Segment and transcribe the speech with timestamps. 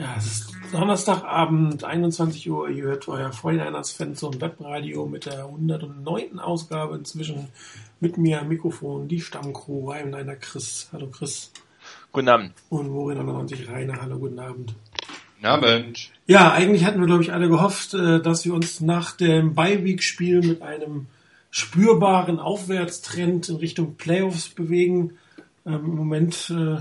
[0.00, 2.70] Ja, es ist Donnerstagabend, 21 Uhr.
[2.70, 6.38] Ihr hört euer 49ers Fanzone Webradio mit der 109.
[6.38, 7.48] Ausgabe inzwischen
[8.00, 10.88] mit mir am Mikrofon, die Stammcrew, einer Chris.
[10.94, 11.52] Hallo Chris.
[12.12, 12.52] Guten Abend.
[12.70, 14.00] Und Morin 99 Rainer.
[14.00, 14.74] Hallo, guten Abend.
[15.34, 16.10] Guten Abend.
[16.26, 20.40] Ja, eigentlich hatten wir, glaube ich, alle gehofft, äh, dass wir uns nach dem Bye-Week-Spiel
[20.40, 21.08] mit einem
[21.50, 25.18] spürbaren Aufwärtstrend in Richtung Playoffs bewegen.
[25.66, 26.80] Ähm, Im Moment äh,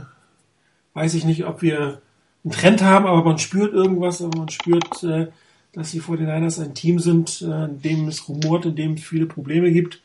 [0.94, 2.02] weiß ich nicht, ob wir
[2.44, 5.28] einen Trend haben, aber man spürt irgendwas, aber man spürt, äh,
[5.74, 9.26] dass die 49ers ein Team sind, äh, in dem es rumort, in dem es viele
[9.26, 10.02] Probleme gibt,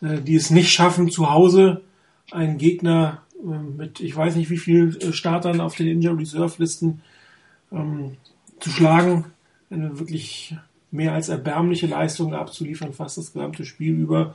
[0.00, 1.82] äh, die es nicht schaffen, zu Hause
[2.30, 6.54] einen Gegner äh, mit, ich weiß nicht wie viel äh, Startern auf den Injury Reserve
[6.58, 7.02] Listen
[7.72, 8.16] ähm,
[8.60, 9.26] zu schlagen.
[9.70, 10.56] Eine wirklich
[10.90, 14.34] mehr als erbärmliche Leistung abzuliefern, fast das gesamte Spiel über.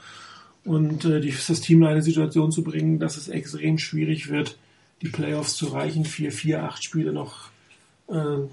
[0.65, 4.57] Und äh, das Team in eine Situation zu bringen, dass es extrem schwierig wird,
[5.01, 7.49] die Playoffs zu reichen, vier, vier, acht Spiele noch
[8.07, 8.47] äh,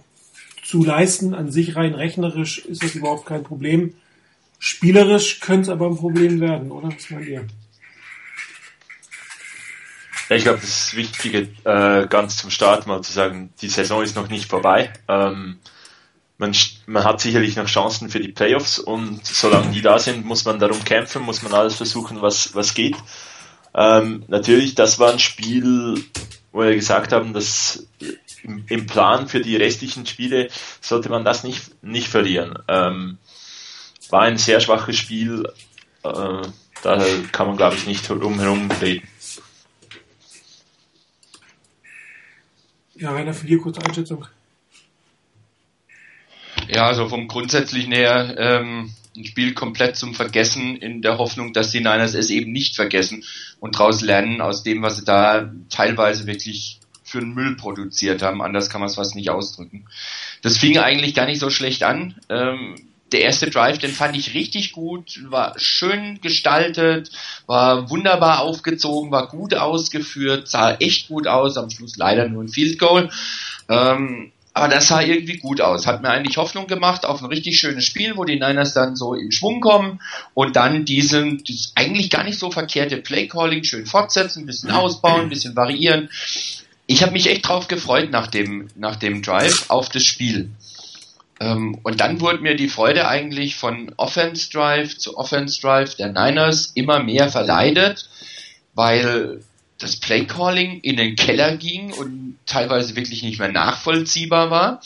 [0.65, 1.35] zu leisten.
[1.35, 3.95] An sich rein rechnerisch ist das überhaupt kein Problem.
[4.59, 6.89] Spielerisch könnte es aber ein Problem werden, oder?
[6.89, 7.47] Was meint ihr?
[10.29, 14.29] Ich glaube, das Wichtige äh, ganz zum Start mal zu sagen, die Saison ist noch
[14.29, 14.93] nicht vorbei.
[15.07, 15.59] Ähm,
[16.39, 16.53] man,
[16.87, 20.59] man hat sicherlich noch Chancen für die Playoffs und solange die da sind, muss man
[20.59, 22.97] darum kämpfen, muss man alles versuchen, was, was geht.
[23.75, 26.03] Ähm, natürlich, das war ein Spiel,
[26.57, 27.87] wo wir gesagt haben, dass
[28.43, 30.49] im, im, Plan für die restlichen Spiele
[30.81, 32.59] sollte man das nicht, nicht verlieren.
[32.67, 33.19] Ähm,
[34.09, 35.45] war ein sehr schwaches Spiel,
[36.03, 36.43] äh,
[36.83, 39.07] da kann man, glaube ich, nicht rumherum reden.
[42.95, 44.27] Ja, Rainer, für die kurze Einschätzung.
[46.69, 51.71] Ja, also vom Grundsätzlichen her ähm, ein Spiel komplett zum Vergessen in der Hoffnung, dass
[51.71, 53.25] die Niners es eben nicht vergessen
[53.61, 58.43] und daraus lernen aus dem, was sie da teilweise wirklich für einen Müll produziert haben.
[58.43, 59.87] Anders kann man es fast nicht ausdrücken.
[60.43, 62.17] Das fing eigentlich gar nicht so schlecht an.
[62.29, 62.75] Ähm,
[63.13, 67.11] der erste Drive, den fand ich richtig gut, war schön gestaltet,
[67.47, 72.49] war wunderbar aufgezogen, war gut ausgeführt, sah echt gut aus, am Schluss leider nur ein
[72.49, 73.09] Field Goal.
[73.69, 75.87] Ähm, aber das sah irgendwie gut aus.
[75.87, 79.13] Hat mir eigentlich Hoffnung gemacht auf ein richtig schönes Spiel, wo die Niners dann so
[79.13, 80.01] in Schwung kommen
[80.33, 85.21] und dann diesen, dieses eigentlich gar nicht so verkehrte Playcalling schön fortsetzen, ein bisschen ausbauen,
[85.21, 86.09] ein bisschen variieren.
[86.87, 90.49] Ich habe mich echt drauf gefreut nach dem, nach dem Drive auf das Spiel.
[91.39, 96.13] Ähm, und dann wurde mir die Freude eigentlich von Offense Drive zu Offense Drive der
[96.13, 98.09] Niners immer mehr verleidet,
[98.73, 99.43] weil
[99.79, 104.81] das Playcalling in den Keller ging und teilweise wirklich nicht mehr nachvollziehbar war,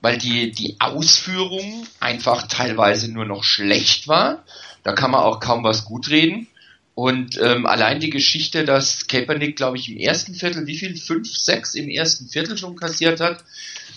[0.00, 4.44] weil die, die Ausführung einfach teilweise nur noch schlecht war.
[4.84, 6.48] Da kann man auch kaum was gut reden.
[6.94, 10.94] Und ähm, allein die Geschichte, dass Kaepernick, glaube ich, im ersten Viertel, wie viel?
[10.96, 13.42] Fünf, sechs im ersten Viertel schon kassiert hat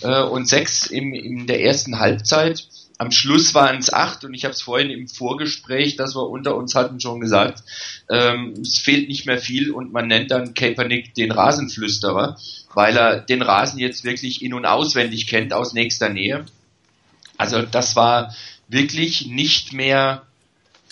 [0.01, 2.65] äh, und sechs im, in der ersten Halbzeit
[2.97, 6.55] am Schluss waren es acht und ich habe es vorhin im Vorgespräch, das wir unter
[6.55, 7.63] uns hatten, schon gesagt,
[8.09, 12.37] ähm, es fehlt nicht mehr viel und man nennt dann Kaepernick den Rasenflüsterer,
[12.73, 16.45] weil er den Rasen jetzt wirklich in- und auswendig kennt aus nächster Nähe.
[17.37, 18.33] Also das war
[18.69, 20.23] wirklich nicht mehr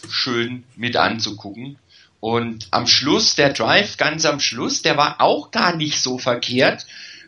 [0.10, 1.78] schön mit anzugucken.
[2.20, 6.86] Und am Schluss, der Drive ganz am Schluss, der war auch gar nicht so verkehrt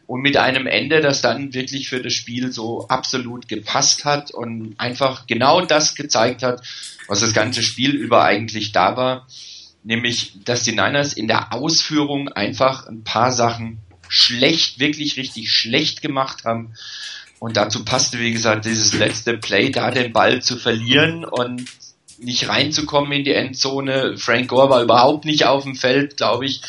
[0.07, 4.75] und mit einem Ende, das dann wirklich für das Spiel so absolut gepasst hat und
[4.77, 6.61] einfach genau das gezeigt hat,
[7.07, 9.27] was das ganze Spiel über eigentlich da war,
[9.83, 16.01] nämlich, dass die Niners in der Ausführung einfach ein paar Sachen schlecht, wirklich richtig schlecht
[16.01, 16.73] gemacht haben.
[17.39, 21.65] Und dazu passte, wie gesagt, dieses letzte Play, da den Ball zu verlieren und
[22.17, 24.17] nicht reinzukommen in die Endzone.
[24.17, 26.61] Frank Gore war überhaupt nicht auf dem Feld, glaube ich.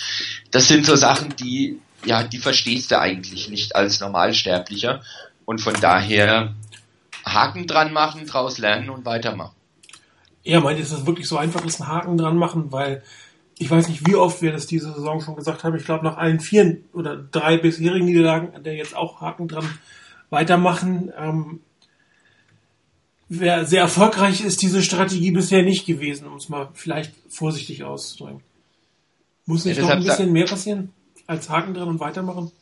[0.50, 5.02] Das sind so Sachen, die ja, die verstehst du eigentlich nicht als Normalsterblicher.
[5.44, 6.54] Und von daher
[7.24, 9.54] Haken dran machen, draus lernen und weitermachen.
[10.44, 13.02] Ja, meint ist es wirklich so einfach ist, einen Haken dran machen, weil
[13.58, 15.76] ich weiß nicht, wie oft wir das diese Saison schon gesagt haben.
[15.76, 19.68] Ich glaube, nach allen vier oder drei bisherigen Niederlagen, an der jetzt auch Haken dran
[20.30, 21.12] weitermachen.
[21.18, 21.60] Ähm,
[23.28, 28.42] wer sehr erfolgreich ist diese Strategie bisher nicht gewesen, um es mal vielleicht vorsichtig auszudrücken.
[29.46, 30.92] Muss nicht ja, noch ein bisschen mehr passieren?
[31.26, 32.52] Als Haken dran und weitermachen?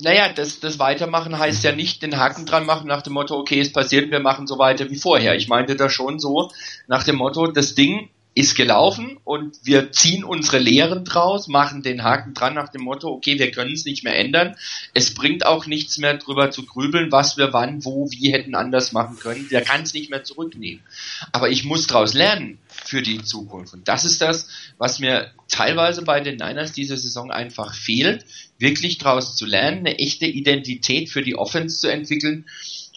[0.00, 3.60] Naja, das, das Weitermachen heißt ja nicht den Haken dran machen nach dem Motto, okay,
[3.60, 5.36] es passiert, wir machen so weiter wie vorher.
[5.36, 6.50] Ich meinte da schon so
[6.88, 12.02] nach dem Motto, das Ding ist gelaufen und wir ziehen unsere Lehren draus, machen den
[12.02, 14.56] Haken dran nach dem Motto, okay, wir können es nicht mehr ändern.
[14.92, 18.90] Es bringt auch nichts mehr drüber zu grübeln, was wir wann, wo, wie hätten anders
[18.90, 19.48] machen können.
[19.50, 20.82] Der kann es nicht mehr zurücknehmen.
[21.30, 23.72] Aber ich muss daraus lernen für die Zukunft.
[23.72, 24.48] Und das ist das,
[24.78, 28.24] was mir teilweise bei den Niners diese Saison einfach fehlt,
[28.58, 32.46] wirklich daraus zu lernen, eine echte Identität für die Offense zu entwickeln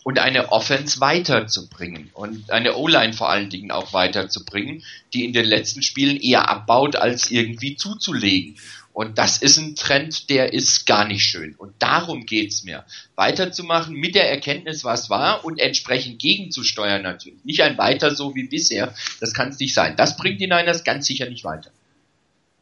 [0.08, 4.82] und eine Offense weiterzubringen und eine O-Line vor allen Dingen auch weiterzubringen,
[5.14, 8.56] die in den letzten Spielen eher abbaut, als irgendwie zuzulegen.
[8.94, 11.56] Und das ist ein Trend, der ist gar nicht schön.
[11.56, 12.86] Und darum geht's mir.
[13.18, 17.44] Weiterzumachen mit der Erkenntnis, was war und entsprechend gegenzusteuern natürlich.
[17.44, 18.96] Nicht ein Weiter so wie bisher.
[19.20, 19.98] Das kann es nicht sein.
[19.98, 21.70] Das bringt die Niners ganz sicher nicht weiter.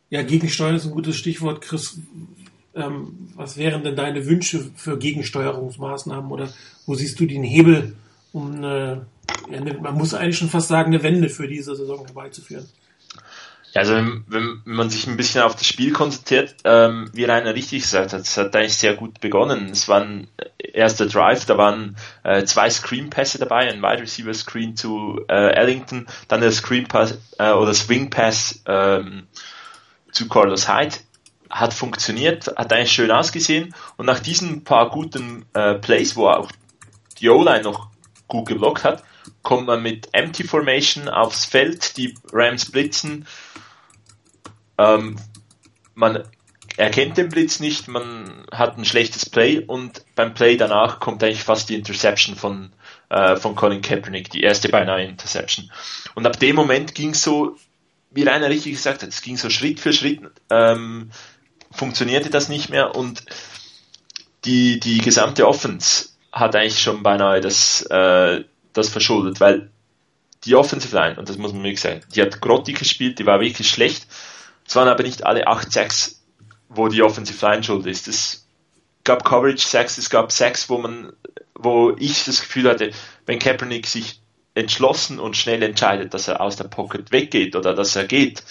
[0.10, 2.00] Ja, gegensteuern ist ein gutes Stichwort, Chris.
[2.76, 6.50] Ähm, was wären denn deine Wünsche für Gegensteuerungsmaßnahmen oder
[6.86, 7.96] wo siehst du den Hebel,
[8.34, 9.06] um eine,
[9.50, 12.66] ja, man muss eigentlich schon fast sagen, eine Wende für diese Saison herbeizuführen?
[13.76, 17.82] Also wenn, wenn man sich ein bisschen auf das Spiel konzentriert, ähm, wie Rainer richtig
[17.82, 19.70] gesagt hat, es hat eigentlich sehr gut begonnen.
[19.70, 24.78] Es war ein erster Drive, da waren äh, zwei Screen-Pässe dabei, ein Wide Receiver Screen
[24.78, 29.24] zu äh, Ellington, dann der Screen Pass äh, oder Swing Pass ähm,
[30.14, 30.96] zu Carlos Hyde
[31.56, 36.52] hat funktioniert, hat eigentlich schön ausgesehen und nach diesen paar guten äh, Plays, wo auch
[37.20, 37.88] die O-Line noch
[38.28, 39.04] gut geblockt hat,
[39.42, 43.26] kommt man mit Empty Formation aufs Feld, die Rams blitzen,
[44.78, 45.16] ähm,
[45.94, 46.24] man
[46.76, 51.44] erkennt den Blitz nicht, man hat ein schlechtes Play und beim Play danach kommt eigentlich
[51.44, 52.74] fast die Interception von,
[53.10, 55.72] äh, von Colin Kaepernick, die erste beinahe Interception.
[56.16, 57.56] Und ab dem Moment ging so,
[58.12, 60.20] wie Rainer richtig gesagt hat, es ging so Schritt für Schritt
[60.50, 61.12] ähm,
[61.76, 63.24] funktionierte das nicht mehr und
[64.46, 68.44] die, die gesamte Offense hat eigentlich schon beinahe das, äh,
[68.74, 69.72] das verschuldet, weil
[70.44, 73.40] die Offensive Line, und das muss man wirklich sagen, die hat grottig gespielt, die war
[73.40, 74.06] wirklich schlecht.
[74.68, 76.24] Es waren aber nicht alle 8 Sacks,
[76.70, 78.08] wo die Offensive Line schuld ist.
[78.08, 78.48] Es
[79.04, 81.14] gab Coverage Sacks, es gab Sacks, wo man,
[81.56, 82.92] wo ich das Gefühl hatte,
[83.26, 84.22] wenn Kaepernick sich
[84.54, 88.44] entschlossen und schnell entscheidet, dass er aus der Pocket weggeht oder dass er geht,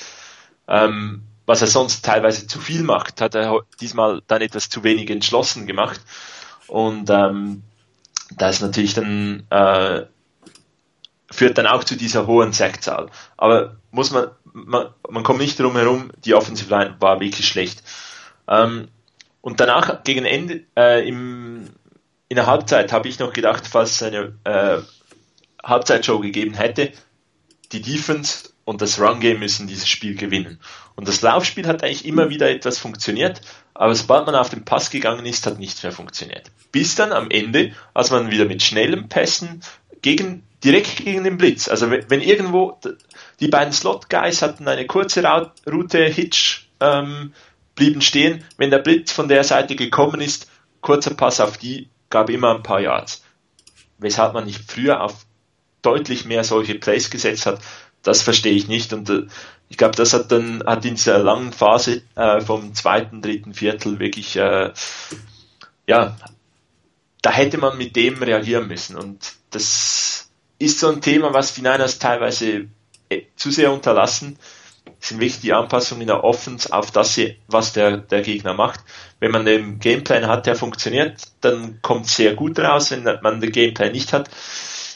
[0.68, 5.10] ähm, was er sonst teilweise zu viel macht, hat er diesmal dann etwas zu wenig
[5.10, 6.00] entschlossen gemacht.
[6.66, 7.62] Und ähm,
[8.36, 10.06] da ist natürlich dann äh,
[11.34, 13.10] führt dann auch zu dieser hohen Sackzahl.
[13.36, 17.82] Aber muss man, man, man kommt nicht drum herum, die Offensive Line war wirklich schlecht.
[18.48, 18.88] Ähm,
[19.40, 21.70] und danach gegen Ende äh, im,
[22.28, 24.78] in der Halbzeit habe ich noch gedacht, falls es eine äh,
[25.62, 26.92] Halbzeitshow gegeben hätte,
[27.72, 30.58] die Defense und das Run-Game müssen dieses Spiel gewinnen.
[30.96, 33.40] Und das Laufspiel hat eigentlich immer wieder etwas funktioniert,
[33.74, 36.50] aber sobald man auf den Pass gegangen ist, hat nichts mehr funktioniert.
[36.72, 39.62] Bis dann am Ende, als man wieder mit schnellen Pässen
[40.02, 42.78] gegen, direkt gegen den Blitz, also wenn, wenn irgendwo
[43.40, 45.22] die beiden Slot-Guys hatten eine kurze
[45.66, 47.32] Route, Hitch, ähm,
[47.74, 50.50] blieben stehen, wenn der Blitz von der Seite gekommen ist,
[50.80, 53.24] kurzer Pass auf die, gab immer ein paar Yards.
[53.98, 55.26] Weshalb man nicht früher auf
[55.82, 57.60] deutlich mehr solche Plays gesetzt hat,
[58.04, 58.92] das verstehe ich nicht.
[58.92, 59.26] Und äh,
[59.68, 63.98] ich glaube, das hat dann hat in dieser langen Phase äh, vom zweiten, dritten Viertel
[63.98, 64.72] wirklich äh,
[65.86, 66.16] ja,
[67.22, 68.96] da hätte man mit dem reagieren müssen.
[68.96, 70.28] Und das
[70.58, 72.68] ist so ein Thema, was Niners teilweise
[73.08, 74.38] äh, zu sehr unterlassen.
[75.00, 78.80] Das sind wirklich die Anpassungen in der Offense auf das, was der, der Gegner macht.
[79.20, 82.90] Wenn man den Gameplan hat, der funktioniert, dann kommt sehr gut raus.
[82.90, 84.28] Wenn man den Gameplan nicht hat,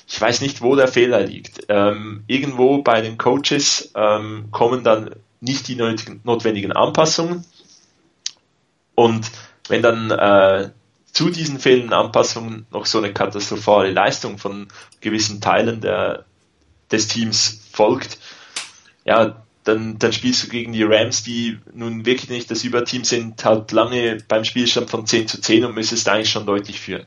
[0.08, 1.66] ich weiß nicht, wo der Fehler liegt.
[1.68, 5.10] Ähm, irgendwo bei den Coaches ähm, kommen dann
[5.40, 7.44] nicht die notwendigen Anpassungen.
[8.94, 9.30] Und
[9.68, 10.70] wenn dann äh,
[11.12, 14.68] zu diesen fehlenden Anpassungen noch so eine katastrophale Leistung von
[15.00, 16.24] gewissen Teilen der,
[16.90, 18.18] des Teams folgt,
[19.04, 23.44] ja, dann, dann spielst du gegen die Rams, die nun wirklich nicht das Überteam sind,
[23.44, 27.04] halt lange beim Spielstand von 10 zu 10 und müsstest eigentlich schon deutlich führen.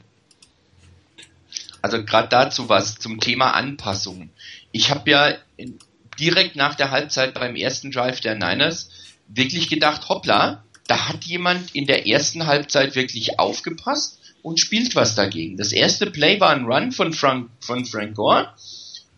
[1.82, 4.30] Also gerade dazu was zum Thema Anpassung.
[4.72, 5.80] Ich habe ja in,
[6.20, 8.90] direkt nach der Halbzeit beim ersten Drive der Niners
[9.28, 15.16] wirklich gedacht, hoppla, da hat jemand in der ersten Halbzeit wirklich aufgepasst und spielt was
[15.16, 15.58] dagegen.
[15.58, 18.54] Das erste Play war ein Run von Frank, von Frank Gore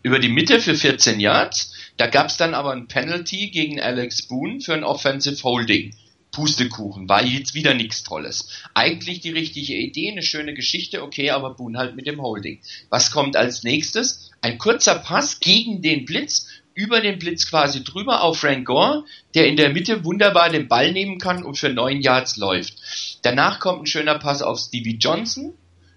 [0.02, 1.72] über die Mitte für 14 Yards.
[1.96, 5.94] Da gab es dann aber ein Penalty gegen Alex Boone für ein Offensive Holding.
[6.34, 8.48] Pustekuchen, war jetzt wieder nichts Tolles.
[8.74, 12.60] Eigentlich die richtige Idee, eine schöne Geschichte, okay, aber Boone halt mit dem Holding.
[12.90, 14.30] Was kommt als nächstes?
[14.42, 19.46] Ein kurzer Pass gegen den Blitz, über den Blitz quasi drüber auf Frank Gore, der
[19.46, 22.74] in der Mitte wunderbar den Ball nehmen kann und für neun Yards läuft.
[23.22, 25.54] Danach kommt ein schöner Pass auf Stevie Johnson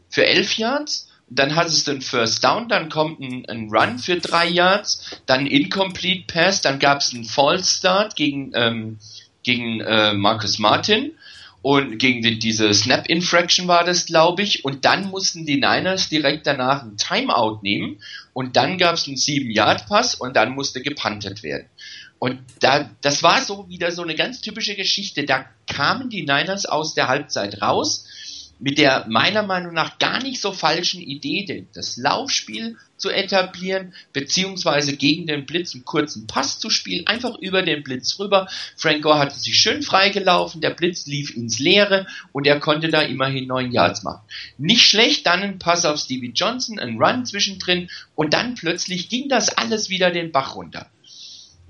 [0.09, 4.17] für elf Yards dann hattest du einen First Down, dann kommt ein, ein Run für
[4.17, 8.97] drei Yards, dann Incomplete Pass, dann gab es einen False Start gegen, ähm,
[9.47, 11.13] gegen äh, Marcus Martin
[11.61, 16.09] und gegen die, diese Snap Infraction war das, glaube ich, und dann mussten die Niners
[16.09, 17.99] direkt danach ein Timeout nehmen
[18.33, 21.67] und dann gab es einen 7-Yard-Pass und dann musste gepantet werden.
[22.19, 25.23] Und da, das war so wieder so eine ganz typische Geschichte.
[25.23, 28.05] Da kamen die Niners aus der Halbzeit raus
[28.59, 34.97] mit der meiner Meinung nach gar nicht so falschen Idee, das Laufspiel zu etablieren, beziehungsweise
[34.97, 38.47] gegen den Blitz einen kurzen Pass zu spielen, einfach über den Blitz rüber.
[38.75, 43.01] Frank Gore hatte sich schön freigelaufen, der Blitz lief ins Leere und er konnte da
[43.01, 44.23] immerhin neun Yards machen.
[44.57, 49.29] Nicht schlecht, dann ein Pass auf Stevie Johnson, ein Run zwischendrin und dann plötzlich ging
[49.29, 50.89] das alles wieder den Bach runter.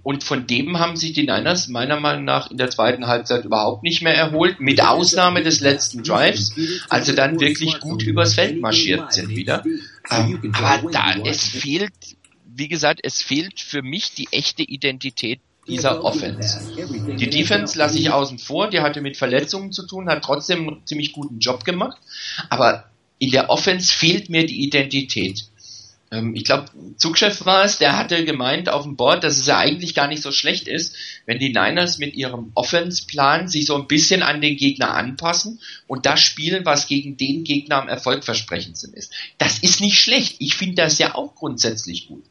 [0.07, 3.83] Und von dem haben sich die Niners meiner Meinung nach in der zweiten Halbzeit überhaupt
[3.83, 6.53] nicht mehr erholt, mit Ausnahme des letzten Drives,
[6.87, 9.65] als sie dann wirklich gut übers Feld marschiert sind wieder.
[10.09, 11.91] Ähm, aber da, es fehlt,
[12.45, 16.57] wie gesagt, es fehlt für mich die echte Identität dieser Offense.
[17.17, 20.87] Die Defense lasse ich außen vor, die hatte mit Verletzungen zu tun, hat trotzdem einen
[20.87, 21.97] ziemlich guten Job gemacht,
[22.49, 22.85] aber
[23.19, 25.49] in der Offense fehlt mir die Identität.
[26.11, 26.65] Ähm, ich glaube,
[26.97, 30.21] Zugchef war es, der hatte gemeint auf dem Board, dass es ja eigentlich gar nicht
[30.21, 30.95] so schlecht ist,
[31.25, 36.05] wenn die Niners mit ihrem Offense-Plan sich so ein bisschen an den Gegner anpassen und
[36.05, 39.11] das spielen, was gegen den Gegner am erfolgversprechendsten ist.
[39.37, 40.37] Das ist nicht schlecht.
[40.39, 42.23] Ich finde das ja auch grundsätzlich gut.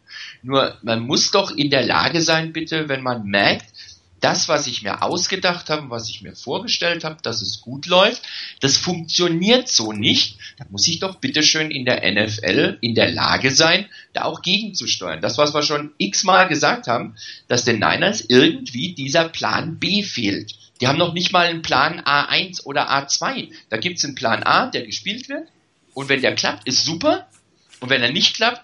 [0.43, 3.67] Nur man muss doch in der Lage sein, bitte, wenn man merkt,
[4.27, 8.23] das, was ich mir ausgedacht habe, was ich mir vorgestellt habe, dass es gut läuft,
[8.59, 10.39] das funktioniert so nicht.
[10.59, 15.21] Da muss ich doch bitteschön in der NFL in der Lage sein, da auch gegenzusteuern.
[15.21, 17.15] Das, was wir schon x-mal gesagt haben,
[17.47, 20.57] dass den Niners irgendwie dieser Plan B fehlt.
[20.81, 23.53] Die haben noch nicht mal einen Plan A1 oder A2.
[23.71, 25.47] Da gibt es einen Plan A, der gespielt wird.
[25.95, 27.29] Und wenn der klappt, ist super.
[27.79, 28.63] Und wenn er nicht klappt,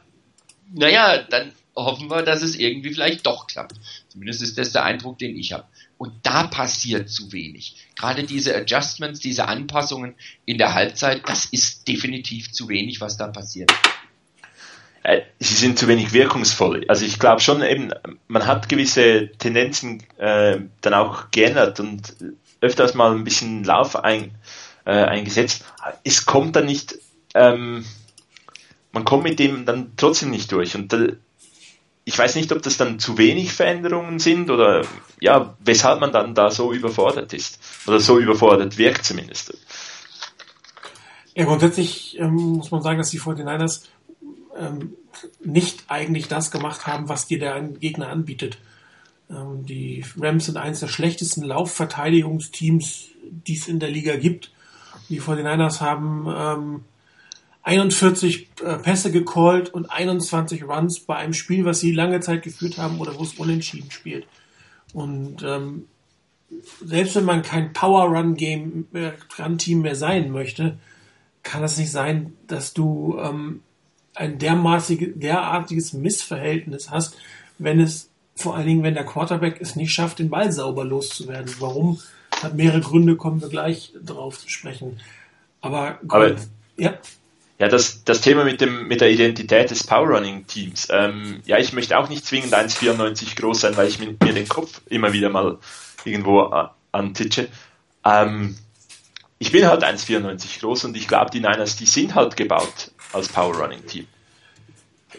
[0.75, 3.77] naja, dann hoffen wir, dass es irgendwie vielleicht doch klappt.
[4.13, 5.65] Zumindest ist das der Eindruck, den ich habe.
[5.97, 7.89] Und da passiert zu wenig.
[7.97, 13.29] Gerade diese Adjustments, diese Anpassungen in der Halbzeit, das ist definitiv zu wenig, was da
[13.29, 13.73] passiert.
[15.03, 16.85] Äh, sie sind zu wenig wirkungsvoll.
[16.89, 17.91] Also ich glaube schon eben,
[18.29, 22.15] man hat gewisse Tendenzen äh, dann auch geändert und
[22.61, 24.33] öfters mal ein bisschen Lauf ein,
[24.85, 25.65] äh, eingesetzt.
[26.05, 26.99] Es kommt dann nicht,
[27.33, 27.87] ähm,
[28.93, 30.75] man kommt mit dem dann trotzdem nicht durch.
[30.75, 31.07] Und da,
[32.05, 34.85] ich weiß nicht, ob das dann zu wenig Veränderungen sind oder
[35.21, 39.57] ja, weshalb man dann da so überfordert ist oder so überfordert wirkt zumindest.
[41.35, 43.85] Ja, grundsätzlich ähm, muss man sagen, dass die 49ers
[44.59, 44.95] ähm,
[45.43, 48.59] nicht eigentlich das gemacht haben, was dir der Gegner anbietet.
[49.31, 53.07] Ähm, die Rams sind eines der schlechtesten Laufverteidigungsteams,
[53.47, 54.51] die es in der Liga gibt.
[55.09, 56.85] Die 49ers haben ähm,
[57.63, 62.79] 41 äh, Pässe gecallt und 21 Runs bei einem Spiel, was sie lange Zeit geführt
[62.79, 64.27] haben oder wo es unentschieden spielt.
[64.93, 65.87] Und ähm,
[66.85, 70.79] selbst wenn man kein Power-Run-Game, äh, Run-Team mehr sein möchte,
[71.43, 73.63] kann es nicht sein, dass du ähm,
[74.15, 77.17] ein dermaßige, derartiges Missverhältnis hast,
[77.59, 81.55] wenn es vor allen Dingen, wenn der Quarterback es nicht schafft, den Ball sauber loszuwerden.
[81.59, 82.01] Warum?
[82.43, 84.99] Hat mehrere Gründe, kommen wir gleich drauf zu sprechen.
[85.61, 86.37] Aber, Aber
[86.77, 86.95] ja.
[87.63, 90.89] Ja, das, das Thema mit, dem, mit der Identität des Powerrunning-Teams.
[90.91, 94.49] Ähm, ja, ich möchte auch nicht zwingend 1,94 groß sein, weil ich mir, mir, den
[94.49, 95.59] Kopf immer wieder mal
[96.05, 97.47] irgendwo äh, antitsche.
[98.05, 98.57] Ähm,
[99.39, 103.29] ich bin halt 1,94 groß und ich glaube, die Niners, die sind halt gebaut als
[103.29, 104.09] Powerrunning-Team.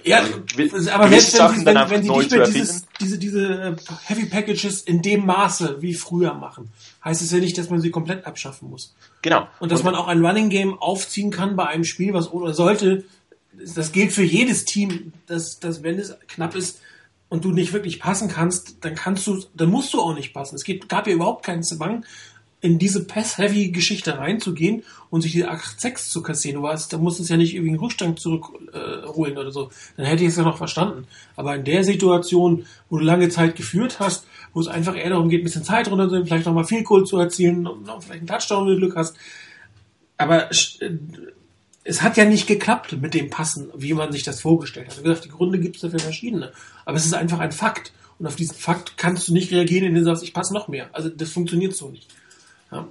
[0.04, 3.76] Ja, also, aber selbst wenn, sie, wenn, wenn sie nicht mehr dieses, diese, diese äh,
[4.06, 6.70] Heavy Packages in dem Maße wie früher machen,
[7.04, 8.96] heißt es ja nicht, dass man sie komplett abschaffen muss.
[9.22, 9.48] Genau.
[9.60, 12.54] Und dass und, man auch ein Running Game aufziehen kann bei einem Spiel, was oder
[12.54, 13.06] sollte,
[13.54, 16.80] das gilt für jedes Team, dass, dass wenn es knapp ist
[17.30, 20.56] und du nicht wirklich passen kannst, dann kannst du, dann musst du auch nicht passen.
[20.56, 22.06] Es gibt, gab ja überhaupt keinen Zwang,
[22.64, 26.62] in diese Pass-Heavy-Geschichte reinzugehen und sich die 8-6 zu kassieren.
[26.62, 29.70] Du weißt, da musst es ja nicht irgendwie einen Rückstand zurückholen äh, oder so.
[29.98, 31.06] Dann hätte ich es ja noch verstanden.
[31.36, 35.28] Aber in der Situation, wo du lange Zeit geführt hast, wo es einfach eher darum
[35.28, 38.66] geht, ein bisschen Zeit runterzunehmen, vielleicht nochmal viel Kohl zu erzielen noch vielleicht einen Touchdown,
[38.66, 39.18] wenn du Glück hast.
[40.18, 40.92] Aber äh,
[41.84, 45.00] es hat ja nicht geklappt mit dem Passen, wie man sich das vorgestellt hat.
[45.00, 46.54] Wie gesagt, die Gründe gibt es dafür verschiedene.
[46.86, 47.92] Aber es ist einfach ein Fakt.
[48.20, 50.90] Und auf diesen Fakt kannst du nicht reagieren, indem du sagst, ich passe noch mehr.
[50.94, 52.08] Also das funktioniert so nicht.
[52.74, 52.88] Ja.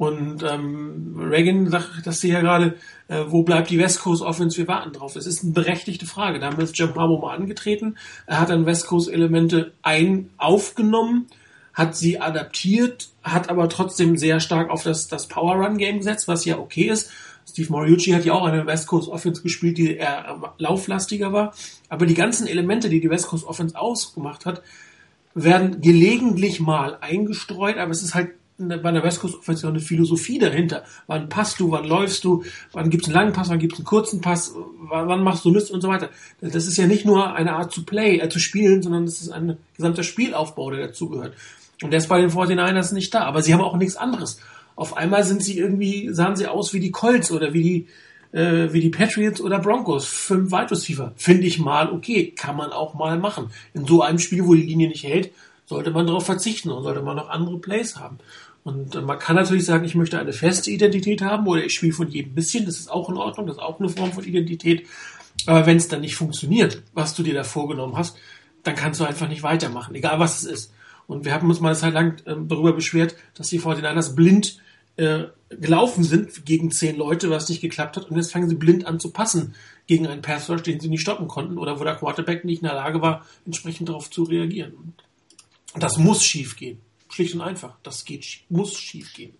[0.00, 2.76] Und ähm, Reagan sagt das hier gerade,
[3.08, 4.56] äh, wo bleibt die West Coast Offense?
[4.56, 5.14] Wir warten drauf.
[5.14, 6.38] Es ist eine berechtigte Frage.
[6.38, 7.96] Da haben wir jetzt Jim Harbaugh mal angetreten.
[8.26, 11.26] Er hat dann West Coast Elemente ein aufgenommen,
[11.74, 16.28] hat sie adaptiert, hat aber trotzdem sehr stark auf das, das Power Run Game gesetzt,
[16.28, 17.10] was ja okay ist.
[17.46, 21.52] Steve Moriucci hat ja auch eine West Coast Offense gespielt, die eher lauflastiger war.
[21.90, 24.62] Aber die ganzen Elemente, die die West Coast Offense ausgemacht hat,
[25.34, 28.30] werden gelegentlich mal eingestreut, aber es ist halt
[28.68, 30.84] bei der West Coast Offense eine Philosophie dahinter.
[31.06, 34.20] Wann passt du, wann läufst du, wann gibt's einen langen Pass, wann gibt's einen kurzen
[34.20, 34.54] Pass,
[34.88, 36.10] wann, wann machst du Mist und so weiter.
[36.40, 39.30] Das ist ja nicht nur eine Art zu play, äh, zu spielen, sondern es ist
[39.30, 41.34] ein gesamter Spielaufbau, der dazugehört.
[41.82, 44.38] Und der ist bei den 49ers nicht da, aber sie haben auch nichts anderes.
[44.76, 48.72] Auf einmal sind sie irgendwie, sahen sie aus wie die Colts oder wie die, äh,
[48.72, 50.06] wie die Patriots oder Broncos.
[50.06, 51.12] Fünf Wide Receiver.
[51.16, 52.32] Finde ich mal okay.
[52.36, 53.50] Kann man auch mal machen.
[53.74, 55.32] In so einem Spiel, wo die Linie nicht hält,
[55.66, 58.18] sollte man darauf verzichten und sollte man noch andere Plays haben.
[58.62, 61.92] Und äh, man kann natürlich sagen, ich möchte eine feste Identität haben oder ich spiele
[61.92, 62.66] von jedem bisschen.
[62.66, 63.46] Das ist auch in Ordnung.
[63.46, 64.86] Das ist auch eine Form von Identität.
[65.46, 68.16] Aber wenn es dann nicht funktioniert, was du dir da vorgenommen hast,
[68.62, 70.72] dann kannst du einfach nicht weitermachen, egal was es ist.
[71.06, 74.58] Und wir haben uns mal eine Zeit lang äh, darüber beschwert, dass die 49ers blind
[74.96, 78.10] äh, gelaufen sind gegen zehn Leute, was nicht geklappt hat.
[78.10, 79.54] Und jetzt fangen sie blind an zu passen
[79.86, 82.76] gegen einen Pass den sie nicht stoppen konnten oder wo der Quarterback nicht in der
[82.76, 84.94] Lage war, entsprechend darauf zu reagieren.
[85.74, 86.80] Das muss schief gehen.
[87.10, 87.74] Schlicht und einfach.
[87.82, 89.34] Das geht, muss schief gehen.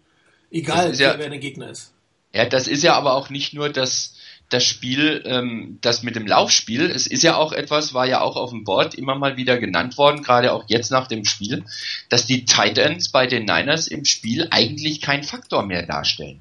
[0.50, 1.92] Egal, ja, wer der Gegner ist.
[2.32, 4.16] Ja, das ist ja aber auch nicht nur das,
[4.50, 8.36] das Spiel, ähm, das mit dem Laufspiel, es ist ja auch etwas, war ja auch
[8.36, 11.64] auf dem Board immer mal wieder genannt worden, gerade auch jetzt nach dem Spiel,
[12.08, 16.40] dass die Tight Ends bei den Niners im Spiel eigentlich kein Faktor mehr darstellen.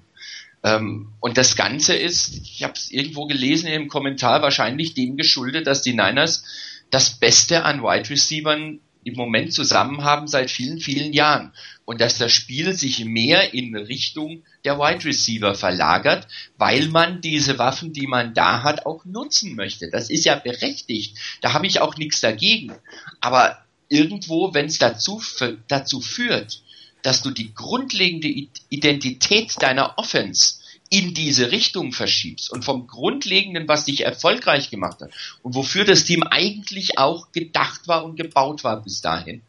[0.64, 5.68] Ähm, und das Ganze ist, ich habe es irgendwo gelesen im Kommentar, wahrscheinlich dem geschuldet,
[5.68, 6.44] dass die Niners
[6.90, 11.54] das Beste an Wide Receivern im Moment zusammen haben seit vielen, vielen Jahren.
[11.86, 16.28] Und dass das Spiel sich mehr in Richtung der Wide Receiver verlagert,
[16.58, 19.90] weil man diese Waffen, die man da hat, auch nutzen möchte.
[19.90, 21.18] Das ist ja berechtigt.
[21.42, 22.74] Da habe ich auch nichts dagegen.
[23.22, 25.22] Aber irgendwo, wenn es dazu,
[25.68, 26.62] dazu führt,
[27.02, 28.28] dass du die grundlegende
[28.70, 30.59] Identität deiner Offense
[30.90, 35.12] in diese Richtung verschiebst und vom Grundlegenden, was dich erfolgreich gemacht hat
[35.44, 39.42] und wofür das Team eigentlich auch gedacht war und gebaut war bis dahin,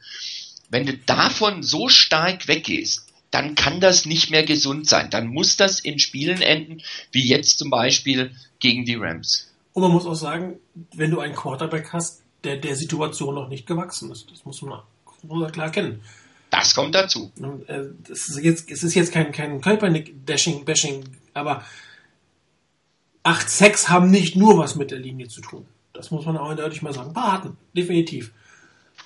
[0.69, 5.09] wenn du davon so stark weggehst, dann kann das nicht mehr gesund sein.
[5.11, 6.83] Dann muss das in Spielen enden,
[7.13, 9.49] wie jetzt zum Beispiel gegen die Rams.
[9.73, 10.59] Und man muss auch sagen,
[10.95, 14.81] wenn du einen Quarterback hast, der der Situation noch nicht gewachsen ist, das muss man,
[15.53, 16.01] klar kennen.
[16.51, 17.31] Das kommt dazu.
[17.69, 21.65] Äh, es ist jetzt, es ist jetzt kein, kein Körper-Bashing, Bashing, aber
[23.25, 25.67] 8-6 haben nicht nur was mit der Linie zu tun.
[25.93, 27.13] Das muss man auch eindeutig mal sagen.
[27.15, 28.33] Ein definitiv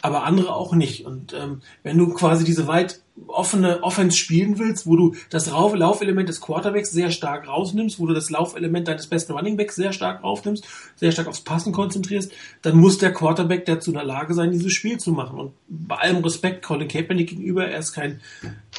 [0.04, 1.06] aber andere auch nicht.
[1.06, 6.28] Und ähm, wenn du quasi diese weit offene Offense spielen willst, wo du das Laufelement
[6.28, 10.62] des Quarterbacks sehr stark rausnimmst, wo du das Laufelement deines besten Runningbacks sehr stark raufnimmst,
[10.96, 14.74] sehr stark aufs Passen konzentrierst, dann muss der Quarterback dazu in der Lage sein, dieses
[14.74, 15.38] Spiel zu machen.
[15.38, 18.20] Und bei allem Respekt Colin Kaepernick gegenüber, er ist kein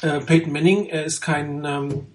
[0.02, 2.06] äh, Peyton Manning, er ist kein ähm,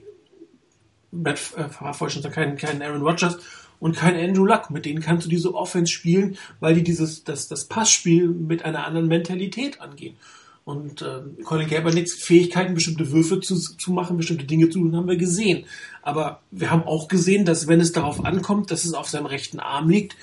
[1.11, 3.37] Brad, äh, kein, kein Aaron Rodgers
[3.79, 4.69] und kein Andrew Luck.
[4.69, 8.85] Mit denen kannst du diese Offense spielen, weil die dieses, das, das Passspiel mit einer
[8.85, 10.15] anderen Mentalität angehen.
[10.63, 15.07] Und äh, Colin Kaepernicks Fähigkeiten, bestimmte Würfe zu, zu machen, bestimmte Dinge zu tun, haben
[15.07, 15.65] wir gesehen.
[16.03, 19.59] Aber wir haben auch gesehen, dass wenn es darauf ankommt, dass es auf seinem rechten
[19.59, 20.15] Arm liegt,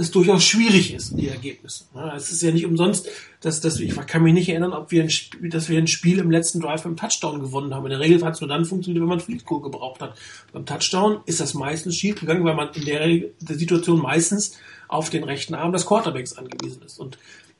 [0.00, 1.84] es durchaus schwierig ist, die Ergebnisse.
[2.16, 3.08] Es ist ja nicht umsonst,
[3.40, 6.18] dass, dass ich kann mich nicht erinnern, ob wir ein Spiel, dass wir ein Spiel
[6.18, 7.84] im letzten Drive im Touchdown gewonnen haben.
[7.86, 10.16] In der Regel hat es nur dann funktioniert, wenn man Field Goal gebraucht hat.
[10.52, 13.06] Beim Touchdown ist das meistens schief gegangen, weil man in der,
[13.40, 14.58] der Situation meistens
[14.88, 16.98] auf den rechten Arm des Quarterbacks angewiesen ist.
[16.98, 17.18] Und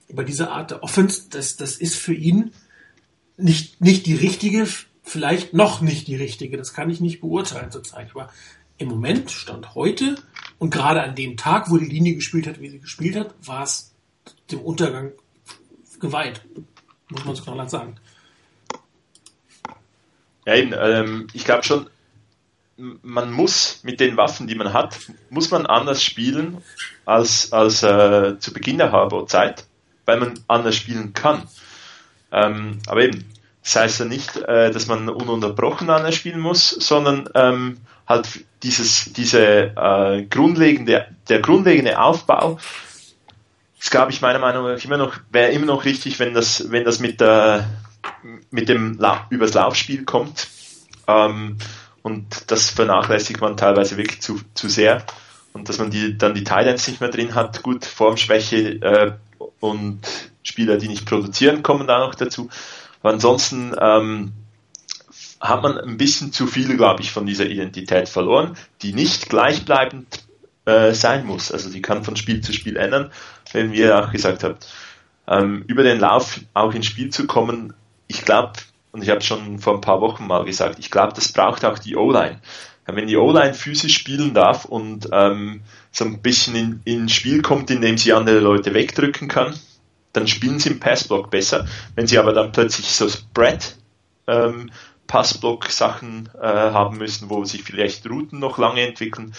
[0.09, 2.53] über diese Art der Offense, das, das ist für ihn
[3.37, 4.67] nicht, nicht die richtige,
[5.03, 6.57] vielleicht noch nicht die richtige.
[6.57, 8.09] Das kann ich nicht beurteilen zurzeit.
[8.15, 8.31] Aber
[8.79, 10.17] im Moment, Stand heute,
[10.61, 13.63] und gerade an dem Tag, wo die Linie gespielt hat, wie sie gespielt hat, war
[13.63, 13.95] es
[14.53, 15.13] dem Untergang
[15.99, 16.43] geweiht.
[17.09, 17.97] Muss man so klar sagen.
[20.45, 21.89] Ja, eben, ähm, ich glaube schon,
[22.77, 24.99] man muss mit den Waffen, die man hat,
[25.31, 26.59] muss man anders spielen
[27.07, 29.67] als, als äh, zu Beginn der Harbor-Zeit,
[30.05, 31.45] weil man anders spielen kann.
[32.33, 33.25] Ähm, aber eben,
[33.63, 39.13] das heißt ja nicht, äh, dass man ununterbrochen anders spielen muss, sondern ähm, halt dieses,
[39.13, 42.59] diese äh, grundlegende, der grundlegende Aufbau,
[43.79, 46.85] ist glaube ich meiner Meinung nach immer noch, wäre immer noch richtig, wenn das, wenn
[46.85, 47.69] das mit der,
[48.51, 50.49] mit dem La übers Laufspiel kommt.
[51.07, 51.57] Ähm,
[52.03, 55.05] und das vernachlässigt man teilweise wirklich zu, zu sehr.
[55.53, 59.13] Und dass man die, dann die Thailands nicht mehr drin hat, gut, Formschwäche äh,
[59.61, 60.01] und
[60.43, 62.49] Spieler, die nicht produzieren, kommen da noch dazu.
[63.03, 64.33] Aber ansonsten ähm,
[65.41, 70.25] hat man ein bisschen zu viel, glaube ich, von dieser Identität verloren, die nicht gleichbleibend
[70.67, 71.51] äh, sein muss.
[71.51, 73.11] Also die kann von Spiel zu Spiel ändern,
[73.53, 74.57] wenn wir auch gesagt haben,
[75.27, 77.73] ähm, über den Lauf auch ins Spiel zu kommen.
[78.07, 78.53] Ich glaube,
[78.93, 81.79] und ich habe schon vor ein paar Wochen mal gesagt, ich glaube, das braucht auch
[81.79, 82.41] die O-Line.
[82.87, 87.71] wenn die O-Line physisch spielen darf und ähm, so ein bisschen in, ins Spiel kommt,
[87.71, 89.55] indem sie andere Leute wegdrücken kann,
[90.13, 91.67] dann spielen sie im Passblock besser.
[91.95, 93.77] Wenn sie aber dann plötzlich so Spread
[94.27, 94.71] ähm,
[95.11, 99.35] Passblock-Sachen äh, haben müssen, wo sich vielleicht Routen noch lange entwickeln,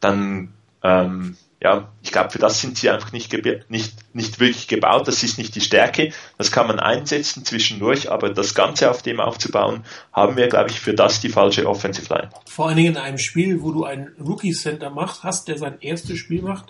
[0.00, 3.32] dann ähm, ja, ich glaube, für das sind sie einfach nicht,
[3.70, 5.08] nicht, nicht wirklich gebaut.
[5.08, 6.12] Das ist nicht die Stärke.
[6.36, 10.78] Das kann man einsetzen zwischendurch, aber das Ganze auf dem aufzubauen, haben wir, glaube ich,
[10.78, 12.28] für das die falsche Offensive Line.
[12.44, 15.78] Vor allen Dingen in einem Spiel, wo du einen Rookie Center machst, hast, der sein
[15.80, 16.66] erstes Spiel macht,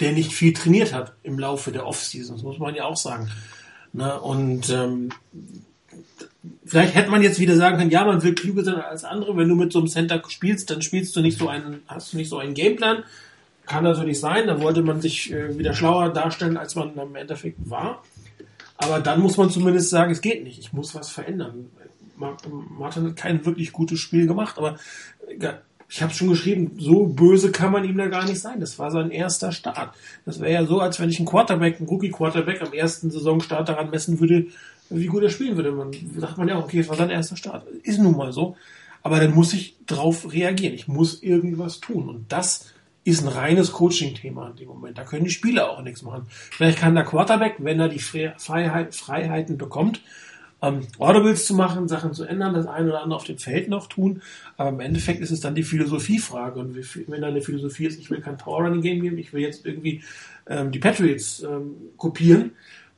[0.00, 2.36] der nicht viel trainiert hat im Laufe der Offseason.
[2.36, 3.30] Das muss man ja auch sagen.
[3.94, 5.10] Na, und ähm,
[6.64, 9.36] vielleicht hätte man jetzt wieder sagen können, ja, man will klüger sein als andere.
[9.36, 12.16] Wenn du mit so einem Center spielst, dann spielst du nicht so einen, hast du
[12.16, 13.04] nicht so einen Gameplan,
[13.66, 17.58] kann natürlich sein, da wollte man sich äh, wieder schlauer darstellen, als man im Endeffekt
[17.70, 18.02] war.
[18.76, 21.70] Aber dann muss man zumindest sagen, es geht nicht, ich muss was verändern.
[22.16, 24.76] Martin hat kein wirklich gutes Spiel gemacht, aber
[25.88, 28.60] ich habe schon geschrieben, so böse kann man ihm da gar nicht sein.
[28.60, 29.94] Das war sein erster Start.
[30.24, 33.90] Das wäre ja so, als wenn ich einen Quarterback, einen Rookie-Quarterback am ersten Saisonstart daran
[33.90, 34.46] messen würde,
[34.94, 35.72] wie gut er spielen würde.
[35.72, 37.66] Man sagt man ja okay, es war sein erster Start.
[37.82, 38.56] Ist nun mal so.
[39.02, 40.74] Aber dann muss ich drauf reagieren.
[40.74, 42.08] Ich muss irgendwas tun.
[42.08, 42.72] Und das
[43.04, 44.96] ist ein reines Coaching-Thema in dem Moment.
[44.96, 46.26] Da können die Spieler auch nichts machen.
[46.28, 50.00] Vielleicht kann der Quarterback, wenn er die Freiheit, Freiheiten bekommt,
[50.62, 53.88] ähm, Audibles zu machen, Sachen zu ändern, das eine oder andere auf dem Feld noch
[53.88, 54.22] tun.
[54.56, 56.58] Aber im Endeffekt ist es dann die Philosophiefrage.
[56.58, 56.74] Und
[57.08, 59.66] wenn da eine Philosophie ist, ich will kein Power Running Game geben, ich will jetzt
[59.66, 60.02] irgendwie
[60.46, 62.52] ähm, die Patriots ähm, kopieren,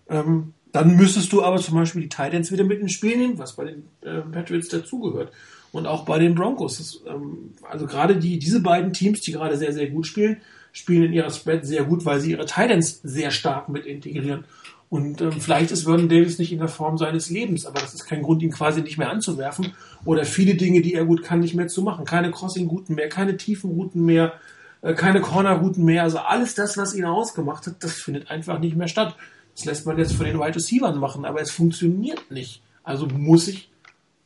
[0.09, 3.57] ähm, dann müsstest du aber zum Beispiel die Titans wieder mit ins Spiel nehmen, was
[3.57, 5.33] bei den äh, Patriots dazugehört
[5.73, 6.79] und auch bei den Broncos.
[6.79, 10.39] Das, ähm, also gerade die, diese beiden Teams, die gerade sehr, sehr gut spielen,
[10.73, 14.45] spielen in ihrer Spread sehr gut, weil sie ihre Titans sehr stark mit integrieren.
[14.91, 18.05] Und ähm, vielleicht ist Vernon Davis nicht in der Form seines Lebens, aber das ist
[18.05, 19.73] kein Grund, ihn quasi nicht mehr anzuwerfen
[20.05, 22.05] oder viele Dinge, die er gut kann, nicht mehr zu machen.
[22.05, 24.35] Keine Crossing-Routen mehr, keine tiefen Routen mehr,
[24.83, 26.03] äh, keine Corner-Routen mehr.
[26.03, 29.17] Also alles das, was ihn ausgemacht hat, das findet einfach nicht mehr statt.
[29.57, 32.63] Das lässt man jetzt von den Wide Receivers machen, aber es funktioniert nicht.
[32.85, 33.71] Also muss ich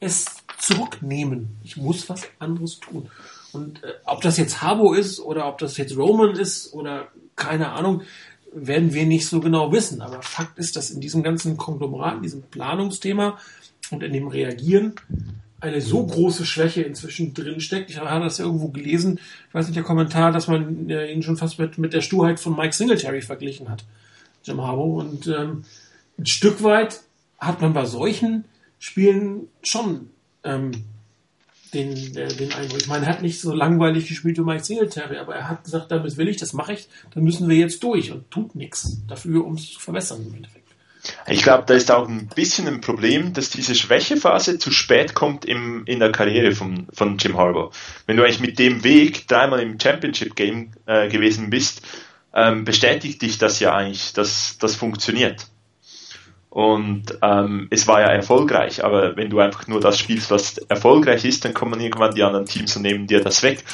[0.00, 0.26] es
[0.58, 1.56] zurücknehmen.
[1.62, 3.08] Ich muss was anderes tun.
[3.52, 7.70] Und äh, ob das jetzt Habo ist oder ob das jetzt Roman ist oder keine
[7.70, 8.02] Ahnung,
[8.52, 10.02] werden wir nicht so genau wissen.
[10.02, 13.38] Aber Fakt ist, dass in diesem ganzen Konglomerat, in diesem Planungsthema
[13.90, 14.94] und in dem Reagieren
[15.60, 17.90] eine so große Schwäche inzwischen drin steckt.
[17.90, 21.22] Ich habe das ja irgendwo gelesen, ich weiß nicht, der Kommentar, dass man äh, ihn
[21.22, 23.84] schon fast mit, mit der Sturheit von Mike Singletary verglichen hat,
[24.44, 25.05] Jim Harbour.
[25.05, 25.64] Und ähm,
[26.18, 27.00] ein Stück weit
[27.38, 28.44] hat man bei solchen
[28.79, 30.11] Spielen schon
[30.44, 30.72] ähm,
[31.74, 32.81] den, äh, den Eindruck.
[32.81, 35.90] Ich meine, er hat nicht so langweilig gespielt wie Mike Singletary, aber er hat gesagt,
[35.90, 39.44] damit will ich, das mache ich, dann müssen wir jetzt durch und tut nichts dafür,
[39.44, 40.61] um es zu verbessern im Endeffekt.
[41.26, 45.46] Ich glaube, da ist auch ein bisschen ein Problem, dass diese Schwächephase zu spät kommt
[45.46, 47.70] im, in der Karriere von, von Jim Harbour.
[48.07, 51.83] Wenn du eigentlich mit dem Weg dreimal im Championship Game äh, gewesen bist,
[52.34, 55.46] ähm, bestätigt dich das ja eigentlich, dass das funktioniert.
[56.50, 61.24] Und ähm, es war ja erfolgreich, aber wenn du einfach nur das spielst, was erfolgreich
[61.24, 63.64] ist, dann kommen irgendwann die anderen Teams und nehmen dir das weg.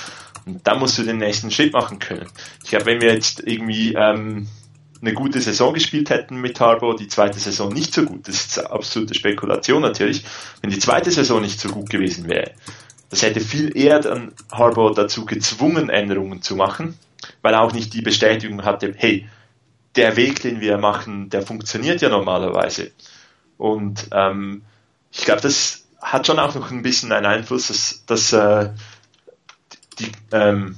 [0.45, 2.27] Und dann musst du den nächsten Schritt machen können.
[2.63, 4.47] Ich glaube, wenn wir jetzt irgendwie ähm,
[5.01, 8.59] eine gute Saison gespielt hätten mit Harbour, die zweite Saison nicht so gut, das ist
[8.59, 10.25] absolute Spekulation natürlich,
[10.61, 12.53] wenn die zweite Saison nicht so gut gewesen wäre,
[13.09, 16.99] das hätte viel eher dann Harbour dazu gezwungen, Änderungen zu machen,
[17.47, 19.29] weil er auch nicht die Bestätigung hatte, hey,
[19.95, 22.91] der Weg, den wir machen, der funktioniert ja normalerweise.
[23.57, 24.63] Und ähm,
[25.13, 28.71] ich glaube, das hat schon auch noch ein bisschen einen Einfluss, dass, dass äh,
[30.01, 30.75] die, ähm,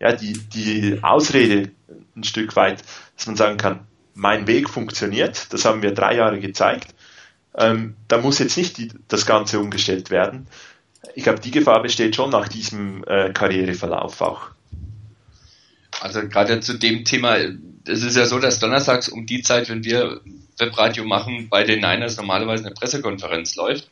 [0.00, 1.70] ja, die, die Ausrede
[2.16, 2.82] ein Stück weit,
[3.16, 6.96] dass man sagen kann, mein Weg funktioniert, das haben wir drei Jahre gezeigt.
[7.54, 10.48] Ähm, da muss jetzt nicht die, das Ganze umgestellt werden.
[11.14, 14.50] Ich glaube, die Gefahr besteht schon nach diesem äh, Karriereverlauf auch.
[16.02, 19.84] Also gerade zu dem Thema, es ist ja so, dass donnerstags um die Zeit, wenn
[19.84, 20.20] wir
[20.58, 23.88] Webradio machen, bei den Niners normalerweise eine Pressekonferenz läuft.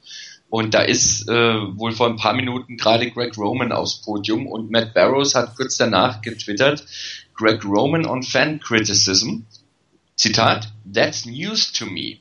[0.49, 1.33] Und da ist äh,
[1.79, 5.77] wohl vor ein paar Minuten gerade Greg Roman aufs Podium und Matt Barrows hat kurz
[5.77, 6.85] danach getwittert,
[7.35, 9.43] Greg Roman on Fan Criticism.
[10.17, 12.19] Zitat, That's news to me.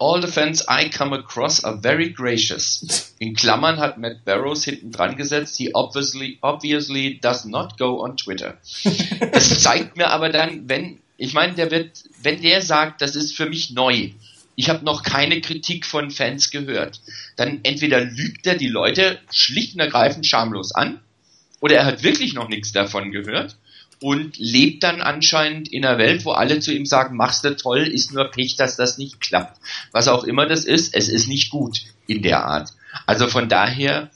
[0.00, 3.14] All the fans I come across are very gracious.
[3.18, 8.16] In Klammern hat Matt Barrows hinten dran gesetzt, he obviously, obviously does not go on
[8.16, 8.58] Twitter.
[9.32, 13.36] Das zeigt mir aber dann, wenn, ich meine, der wird, wenn der sagt, das ist
[13.36, 14.10] für mich neu,
[14.54, 17.00] ich habe noch keine Kritik von Fans gehört,
[17.36, 21.00] dann entweder lügt er die Leute schlicht und ergreifend schamlos an,
[21.60, 23.56] oder er hat wirklich noch nichts davon gehört,
[24.00, 27.80] und lebt dann anscheinend in einer Welt, wo alle zu ihm sagen, machst du toll,
[27.80, 29.58] ist nur Pech, dass das nicht klappt.
[29.92, 32.70] Was auch immer das ist, es ist nicht gut in der Art.
[33.06, 34.10] Also von daher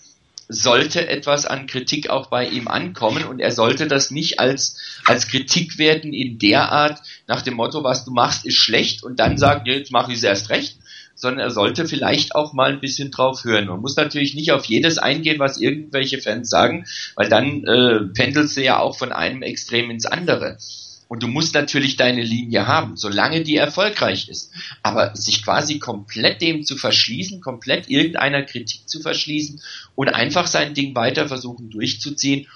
[0.49, 5.29] sollte etwas an Kritik auch bei ihm ankommen und er sollte das nicht als, als
[5.29, 9.39] Kritik werten in der Art nach dem Motto, was du machst, ist schlecht und dann
[9.39, 10.77] sagen, jetzt mache ich es erst recht,
[11.23, 13.69] sondern er sollte vielleicht auch mal ein bisschen drauf hören.
[13.69, 18.57] Man muss natürlich nicht auf jedes eingehen, was irgendwelche Fans sagen, weil dann äh, pendelst
[18.57, 20.59] du ja auch von einem Extrem ins andere.
[21.07, 24.51] Und du musst natürlich deine Linie haben, solange die erfolgreich ist.
[24.83, 29.61] Aber sich quasi komplett dem zu verschließen, komplett irgendeiner Kritik zu verschließen
[29.95, 32.49] und einfach sein Ding weiter versuchen durchzuziehen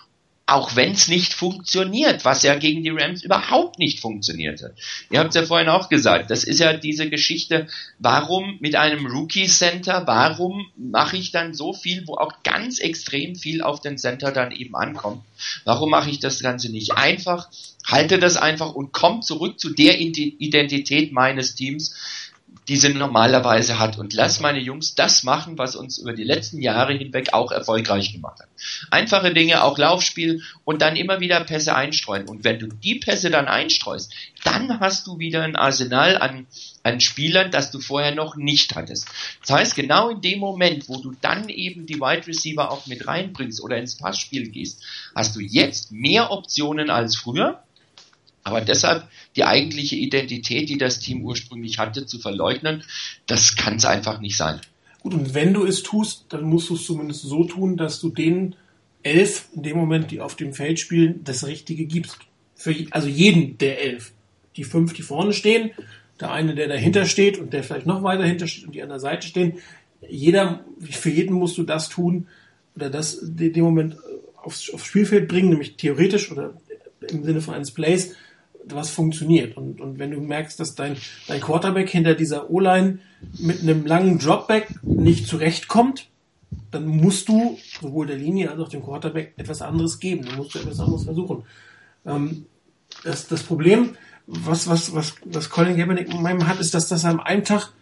[0.49, 4.77] auch wenn es nicht funktioniert, was ja gegen die Rams überhaupt nicht funktionierte.
[5.11, 7.67] Ihr habt es ja vorhin auch gesagt, das ist ja diese Geschichte,
[7.99, 13.35] warum mit einem Rookie Center, warum mache ich dann so viel, wo auch ganz extrem
[13.35, 15.25] viel auf den Center dann eben ankommt?
[15.65, 17.49] Warum mache ich das Ganze nicht einfach?
[17.85, 21.95] Halte das einfach und komm zurück zu der Identität meines Teams,
[22.69, 23.99] die sie normalerweise hat.
[23.99, 28.13] Und lass meine Jungs das machen, was uns über die letzten Jahre hinweg auch erfolgreich
[28.13, 28.49] gemacht hat.
[28.91, 32.29] Einfache Dinge, auch Laufspiel und dann immer wieder Pässe einstreuen.
[32.29, 34.13] Und wenn du die Pässe dann einstreust,
[34.45, 36.47] dann hast du wieder ein Arsenal an,
[36.83, 39.07] an Spielern, das du vorher noch nicht hattest.
[39.41, 43.07] Das heißt, genau in dem Moment, wo du dann eben die Wide Receiver auch mit
[43.07, 44.83] reinbringst oder ins Passspiel gehst,
[45.15, 47.63] hast du jetzt mehr Optionen als früher
[48.47, 52.85] aber deshalb die eigentliche Identität, die das Team ursprünglich hatte, zu verleugnen,
[53.27, 54.61] das kann es einfach nicht sein.
[55.01, 58.09] Gut, und wenn du es tust, dann musst du es zumindest so tun, dass du
[58.09, 58.55] den
[59.03, 62.19] elf in dem Moment, die auf dem Feld spielen, das Richtige gibst.
[62.55, 64.13] Für, also jeden der elf.
[64.57, 65.73] Die fünf, die vorne stehen,
[66.21, 68.91] der eine, der dahinter steht und der vielleicht noch weiter hinter steht und die an
[68.91, 69.55] der Seite stehen.
[70.09, 72.29] Jeder, für jeden musst du das tun
[72.77, 73.97] oder das in dem Moment
[74.37, 76.55] aufs, aufs Spielfeld bringen, nämlich theoretisch oder
[77.11, 78.15] im Sinne von eines Plays,
[78.75, 79.57] was funktioniert.
[79.57, 80.97] Und, und wenn du merkst, dass dein,
[81.29, 82.99] dein Quarterback hinter dieser O-Line
[83.39, 86.09] mit einem langen Dropback nicht zurechtkommt,
[86.71, 90.27] dann musst du sowohl der Linie als auch dem Quarterback etwas anderes geben.
[90.27, 91.45] Dann musst du etwas anderes versuchen.
[92.05, 92.47] Ähm,
[93.05, 97.05] das, das Problem, was, was, was, was Colin Kaepernick in meinem hat, ist, dass das
[97.05, 97.73] am einen Tag,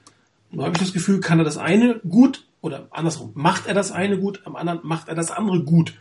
[0.53, 3.92] da habe ich das Gefühl, kann er das eine gut oder andersrum, macht er das
[3.92, 5.94] eine gut, am anderen macht er das andere gut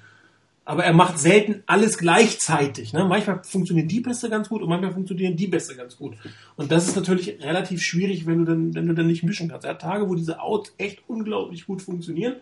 [0.66, 2.94] aber er macht selten alles gleichzeitig.
[2.94, 3.04] Ne?
[3.06, 6.16] Manchmal funktionieren die Beste ganz gut und manchmal funktionieren die Beste ganz gut.
[6.56, 9.66] Und das ist natürlich relativ schwierig, wenn du dann, wenn du dann nicht mischen kannst.
[9.66, 12.36] Er hat Tage, wo diese Outs echt unglaublich gut funktionieren.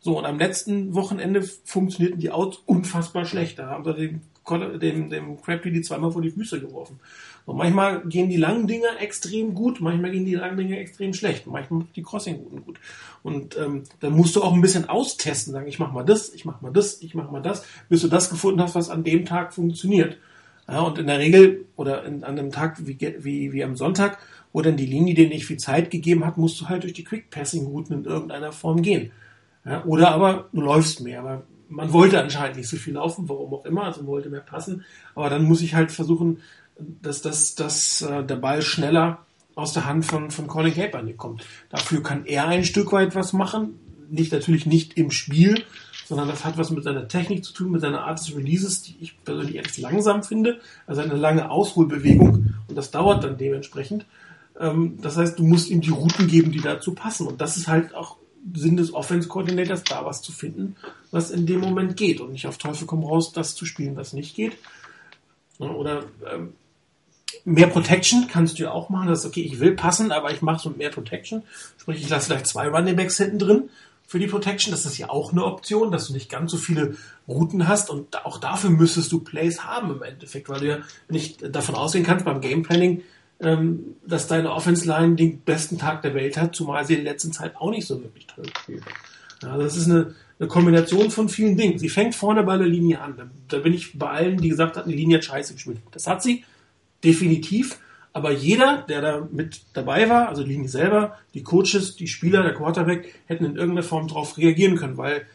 [0.00, 3.58] So, und am letzten Wochenende funktionierten die Outs unfassbar schlecht.
[3.58, 6.98] Da haben sie dem, dem, dem Crabtree die zweimal vor die Füße geworfen.
[7.48, 11.46] Und manchmal gehen die langen Dinger extrem gut, manchmal gehen die langen Dinger extrem schlecht,
[11.46, 12.78] manchmal die Crossing-Routen gut.
[13.22, 16.44] Und ähm, dann musst du auch ein bisschen austesten, sagen, ich mach mal das, ich
[16.44, 19.24] mach mal das, ich mach mal das, bis du das gefunden hast, was an dem
[19.24, 20.18] Tag funktioniert.
[20.68, 24.18] Ja, und in der Regel, oder in, an einem Tag wie, wie, wie am Sonntag,
[24.52, 27.04] wo dann die Linie dir nicht viel Zeit gegeben hat, musst du halt durch die
[27.04, 29.10] Quick-Passing-Routen in irgendeiner Form gehen.
[29.64, 31.20] Ja, oder aber du läufst mehr.
[31.20, 34.40] Aber man wollte anscheinend nicht so viel laufen, warum auch immer, also man wollte mehr
[34.40, 34.84] passen.
[35.14, 36.42] Aber dann muss ich halt versuchen,
[36.78, 41.44] dass, dass, dass äh, der Ball schneller aus der Hand von, von Colin Kaepernick kommt.
[41.70, 43.80] Dafür kann er ein Stück weit was machen.
[44.08, 45.64] Nicht natürlich nicht im Spiel,
[46.06, 48.96] sondern das hat was mit seiner Technik zu tun, mit seiner Art des Releases, die
[49.00, 50.60] ich persönlich etwas langsam finde.
[50.86, 54.06] Also eine lange Ausholbewegung und das dauert dann dementsprechend.
[54.58, 57.26] Ähm, das heißt, du musst ihm die Routen geben, die dazu passen.
[57.26, 58.16] Und das ist halt auch
[58.54, 60.76] Sinn des Offense Coordinators, da was zu finden,
[61.10, 64.12] was in dem Moment geht und nicht auf Teufel komm raus, das zu spielen, was
[64.12, 64.56] nicht geht.
[65.58, 66.52] Oder ähm,
[67.44, 69.08] mehr Protection kannst du ja auch machen.
[69.08, 71.42] Das ist okay, ich will passen, aber ich mache so mehr Protection.
[71.78, 73.70] Sprich, ich lasse vielleicht zwei Running Backs hinten drin
[74.06, 74.70] für die Protection.
[74.70, 78.24] Das ist ja auch eine Option, dass du nicht ganz so viele Routen hast und
[78.24, 82.24] auch dafür müsstest du Plays haben im Endeffekt, weil du ja nicht davon ausgehen kannst
[82.24, 83.02] beim Game Planning,
[83.40, 87.12] ähm, dass deine Offense Line den besten Tag der Welt hat, zumal sie in der
[87.12, 89.52] letzten Zeit auch nicht so wirklich toll hat.
[89.52, 91.78] Also das ist eine, eine Kombination von vielen Dingen.
[91.78, 93.30] Sie fängt vorne bei der Linie an.
[93.48, 95.78] Da, bin ich bei allen, die gesagt haben, die Linie hat scheiße gespielt.
[95.92, 96.44] Das hat sie
[97.04, 97.78] definitiv.
[98.12, 102.42] Aber jeder, der da mit dabei war, also die Linie selber, die Coaches, die Spieler,
[102.42, 105.26] der Quarterback, hätten in irgendeiner Form darauf reagieren können, weil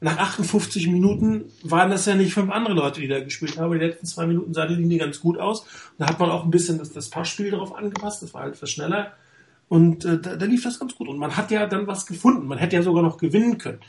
[0.00, 3.72] nach 58 Minuten waren das ja nicht fünf andere Leute, die da gespielt haben.
[3.72, 5.66] Die letzten zwei Minuten sah die Linie ganz gut aus.
[5.98, 8.22] Da hat man auch ein bisschen das, das Passspiel darauf angepasst.
[8.22, 9.12] Das war halt etwas schneller.
[9.68, 11.08] Und äh, da, da lief das ganz gut.
[11.08, 12.46] Und man hat ja dann was gefunden.
[12.46, 13.80] Man hätte ja sogar noch gewinnen können.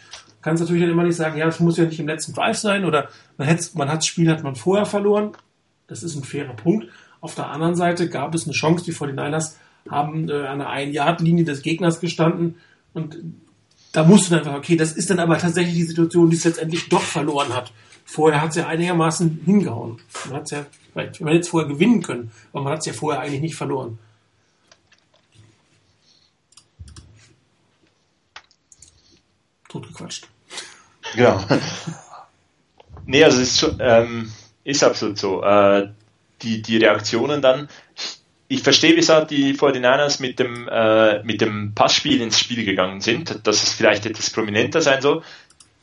[0.42, 2.86] Kannst natürlich dann immer nicht sagen, ja, das muss ja nicht im letzten Drive sein
[2.86, 5.34] oder man, man hat das Spiel hat man vorher verloren.
[5.88, 6.88] Das ist ein fairer Punkt.
[7.22, 9.56] Auf der anderen Seite gab es eine Chance, die 49ers
[9.90, 12.56] haben äh, an der Ein-Yard-Linie des Gegners gestanden
[12.94, 13.18] und
[13.92, 16.90] da musste dann einfach, okay, das ist dann aber tatsächlich die Situation, die es letztendlich
[16.90, 17.74] doch verloren hat.
[18.06, 20.00] Vorher hat es ja einigermaßen hingehauen.
[20.26, 22.94] Man hat es ja, man hätte jetzt vorher gewinnen können, aber man hat es ja
[22.94, 23.98] vorher eigentlich nicht verloren.
[29.70, 30.28] Totgequatscht.
[31.16, 31.44] Genau.
[33.06, 34.32] Nee, also es ist, ähm,
[34.64, 35.42] ist absolut so.
[35.42, 35.90] Äh,
[36.42, 37.70] die, die Reaktionen dann,
[38.48, 43.46] ich, verstehe, wieso die 49ers mit dem, äh, mit dem Passspiel ins Spiel gegangen sind,
[43.46, 45.22] dass es vielleicht etwas prominenter sein soll.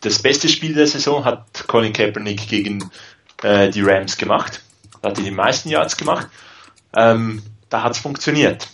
[0.01, 2.90] Das beste Spiel der Saison hat Colin Kaepernick gegen
[3.42, 4.62] äh, die Rams gemacht.
[5.01, 6.29] Da hat er die meisten Yards gemacht.
[6.95, 8.69] Ähm, da hat es funktioniert.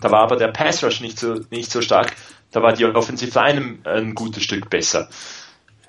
[0.00, 2.14] Da war aber der Pass Rush nicht so, nicht so stark.
[2.50, 5.08] Da war die Offensive Line ein, ein gutes Stück besser.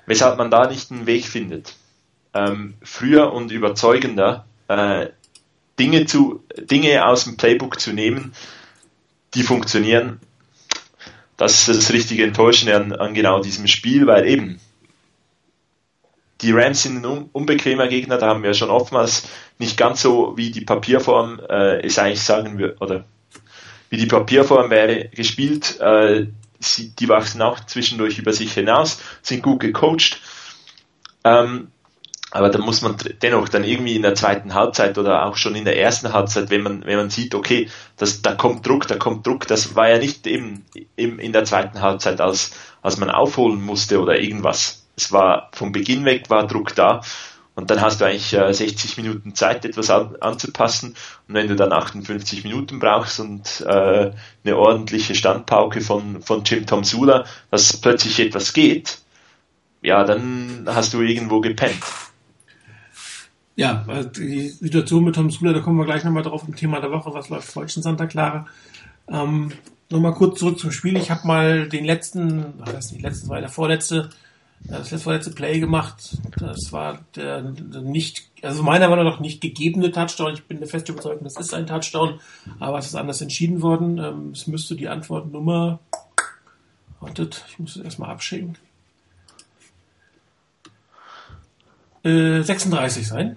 [0.06, 1.74] Weshalb man da nicht einen Weg findet.
[2.32, 5.08] Ähm, früher und überzeugender äh,
[5.78, 8.32] Dinge, zu, Dinge aus dem Playbook zu nehmen,
[9.34, 10.20] die funktionieren.
[11.36, 14.60] Das ist das richtige Enttäuschende an, an genau diesem Spiel, weil eben
[16.40, 19.26] die Rams sind ein unbequemer Gegner, da haben wir schon oftmals
[19.58, 23.04] nicht ganz so wie die Papierform äh, es eigentlich sagen würde, oder
[23.88, 25.80] wie die Papierform wäre gespielt.
[25.80, 26.26] Äh,
[26.58, 30.20] sie, die wachsen auch zwischendurch über sich hinaus, sind gut gecoacht.
[31.24, 31.68] Ähm,
[32.34, 35.64] aber da muss man dennoch dann irgendwie in der zweiten Halbzeit oder auch schon in
[35.64, 39.24] der ersten Halbzeit, wenn man, wenn man sieht, okay, das, da kommt Druck, da kommt
[39.24, 40.64] Druck, das war ja nicht eben,
[40.96, 42.50] eben in der zweiten Halbzeit, als,
[42.82, 44.84] als man aufholen musste oder irgendwas.
[44.96, 47.02] Es war vom Beginn weg war Druck da
[47.54, 50.96] und dann hast du eigentlich äh, 60 Minuten Zeit, etwas an, anzupassen.
[51.28, 54.10] Und wenn du dann 58 Minuten brauchst und äh,
[54.44, 58.98] eine ordentliche Standpauke von, von Jim Tom Sula, dass plötzlich etwas geht,
[59.82, 61.84] ja, dann hast du irgendwo gepennt.
[63.56, 66.80] Ja, also die Situation mit Tom Sula, da kommen wir gleich nochmal drauf im Thema
[66.80, 68.46] der Woche, was läuft falsch in Santa Clara.
[69.08, 69.52] Ähm,
[69.90, 70.96] nochmal kurz zurück zum Spiel.
[70.96, 74.10] Ich habe mal den letzten, ach, das ist nicht letzten, war der vorletzte,
[74.64, 76.18] das letzte vorletzte Play gemacht.
[76.36, 80.34] Das war der, nicht, also meiner Meinung nach nicht gegebene Touchdown.
[80.34, 82.18] Ich bin der fest überzeugt, das ist ein Touchdown,
[82.58, 83.98] aber es ist anders entschieden worden.
[83.98, 85.78] Ähm, es müsste die Antwortnummer,
[86.98, 88.58] wartet, ich muss es erstmal abschicken.
[92.02, 93.36] Äh, 36 sein.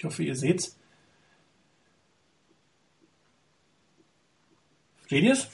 [0.00, 0.78] Ich hoffe, ihr seht's.
[5.10, 5.46] Seht ihr's?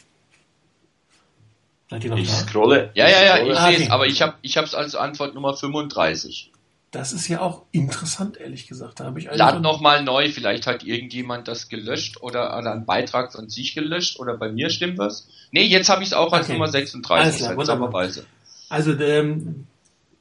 [1.91, 2.35] Seid ihr noch ich da?
[2.35, 2.93] scrolle.
[2.95, 6.53] Ja, ja, ja, ich sehe es, aber ich habe ich hab's als Antwort Nummer 35.
[6.93, 9.01] Das ist ja auch interessant, ehrlich gesagt.
[9.01, 13.33] Da habe ich Lad nochmal neu, vielleicht hat irgendjemand das gelöscht oder, oder einen Beitrag
[13.33, 15.27] von sich gelöscht oder bei mir stimmt was.
[15.51, 16.53] Nee, jetzt habe ich es auch als okay.
[16.53, 18.27] Nummer 36 seltsamerweise.
[18.69, 19.67] Also ähm,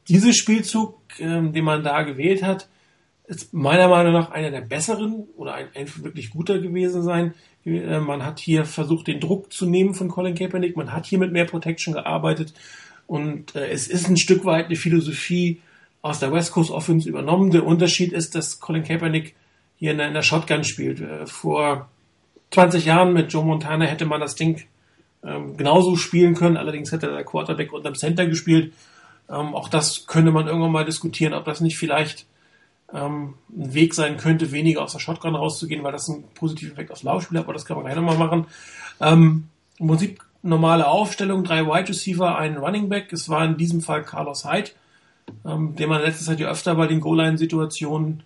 [0.07, 2.67] dieser Spielzug, ähm, den man da gewählt hat,
[3.27, 7.33] ist meiner Meinung nach einer der besseren oder ein, ein wirklich guter gewesen sein.
[7.65, 10.77] Äh, man hat hier versucht, den Druck zu nehmen von Colin Kaepernick.
[10.77, 12.53] Man hat hier mit mehr Protection gearbeitet.
[13.07, 15.61] Und äh, es ist ein Stück weit eine Philosophie
[16.01, 17.51] aus der West Coast Offense übernommen.
[17.51, 19.35] Der Unterschied ist, dass Colin Kaepernick
[19.77, 21.01] hier in der, in der Shotgun spielt.
[21.01, 21.89] Äh, vor
[22.51, 24.61] 20 Jahren mit Joe Montana hätte man das Ding
[25.23, 26.57] ähm, genauso spielen können.
[26.57, 28.73] Allerdings hätte der Quarterback unterm Center gespielt.
[29.29, 32.27] Ähm, auch das könnte man irgendwann mal diskutieren, ob das nicht vielleicht
[32.95, 36.91] ähm, ein Weg sein könnte, weniger aus der Shotgun rauszugehen, weil das einen positiven Effekt
[36.91, 38.47] aufs Laufspiel hat, aber das kann man gleich nochmal machen.
[39.01, 43.11] Ähm, Im Prinzip normale Aufstellung, drei Wide Receiver, ein Running Back.
[43.11, 44.71] Es war in diesem Fall Carlos Hyde,
[45.45, 48.23] ähm, den man letztes Zeit ja öfter bei den Goal-Line-Situationen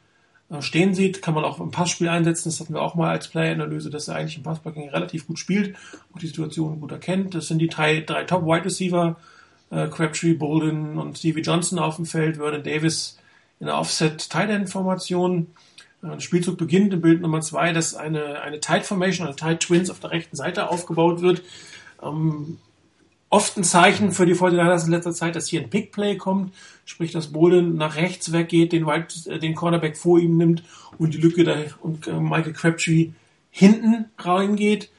[0.49, 1.21] äh, stehen sieht.
[1.21, 2.49] Kann man auch im Passspiel einsetzen.
[2.49, 5.75] Das hatten wir auch mal als Player-Analyse, dass er eigentlich im Passblocking relativ gut spielt
[6.11, 7.33] und die Situation gut erkennt.
[7.33, 9.15] Das sind die drei, drei Top-Wide Receiver
[9.71, 13.17] äh, Crabtree, Bolden und Stevie Johnson auf dem Feld, Vernon Davis
[13.59, 15.47] in der Offset-Tight-End-Formation.
[16.03, 19.61] Äh, der Spielzug beginnt im Bild Nummer zwei, dass eine, eine Tight Formation, eine Tight
[19.61, 21.43] Twins auf der rechten Seite aufgebaut wird.
[22.01, 22.57] Ähm,
[23.29, 26.53] oft ein Zeichen für die 49ers in letzter Zeit, dass hier ein Pick-Play kommt,
[26.85, 30.63] sprich, dass Bolden nach rechts weggeht, den, White, äh, den Cornerback vor ihm nimmt
[30.97, 33.09] und die Lücke da und äh, Michael Crabtree
[33.51, 34.89] hinten reingeht.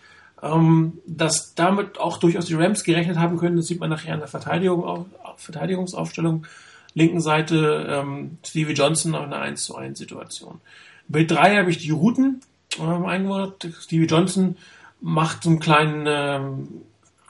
[0.42, 4.20] Ähm, dass damit auch durchaus die Rams gerechnet haben können, das sieht man nachher in
[4.20, 6.46] der Verteidigung, Verteidigungsaufstellung.
[6.94, 10.60] Linken Seite ähm, Stevie Johnson auf einer 1 zu 1 Situation.
[11.08, 12.40] Bild 3 habe ich die Routen
[12.80, 13.68] ähm, eingebaut.
[13.80, 14.56] Stevie Johnson
[15.00, 16.68] macht so einen kleinen, ähm,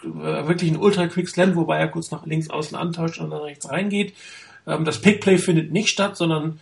[0.03, 3.71] äh, wirklich einen Ultra-Quick Slam, wobei er kurz nach links außen antauscht und dann rechts
[3.71, 4.15] reingeht.
[4.67, 6.61] Ähm, das Pickplay findet nicht statt, sondern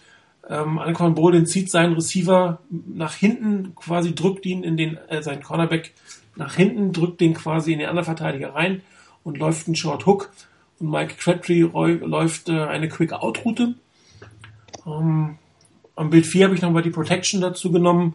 [0.49, 5.43] ähm, Anquan Bolin zieht seinen Receiver nach hinten, quasi drückt ihn in den, äh, seinen
[5.43, 5.93] Cornerback
[6.37, 8.83] nach hinten, drückt den quasi in den anderen Verteidiger rein
[9.25, 10.31] und läuft einen Short Hook.
[10.81, 13.75] Mike Crabtree läuft äh, eine Quick Out Route.
[14.87, 15.39] Ähm,
[15.97, 18.15] am Bild 4 habe ich nochmal die Protection dazu genommen.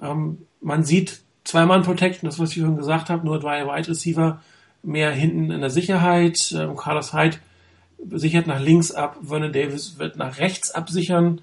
[0.00, 3.88] Ähm, man sieht zwei Mann Protection, das was ich schon gesagt habe, nur zwei Wide
[3.88, 4.42] Receiver
[4.82, 6.52] mehr hinten in der Sicherheit.
[6.56, 7.38] Ähm, Carlos Hyde
[8.10, 11.40] sichert nach links ab, Vernon Davis wird nach rechts absichern.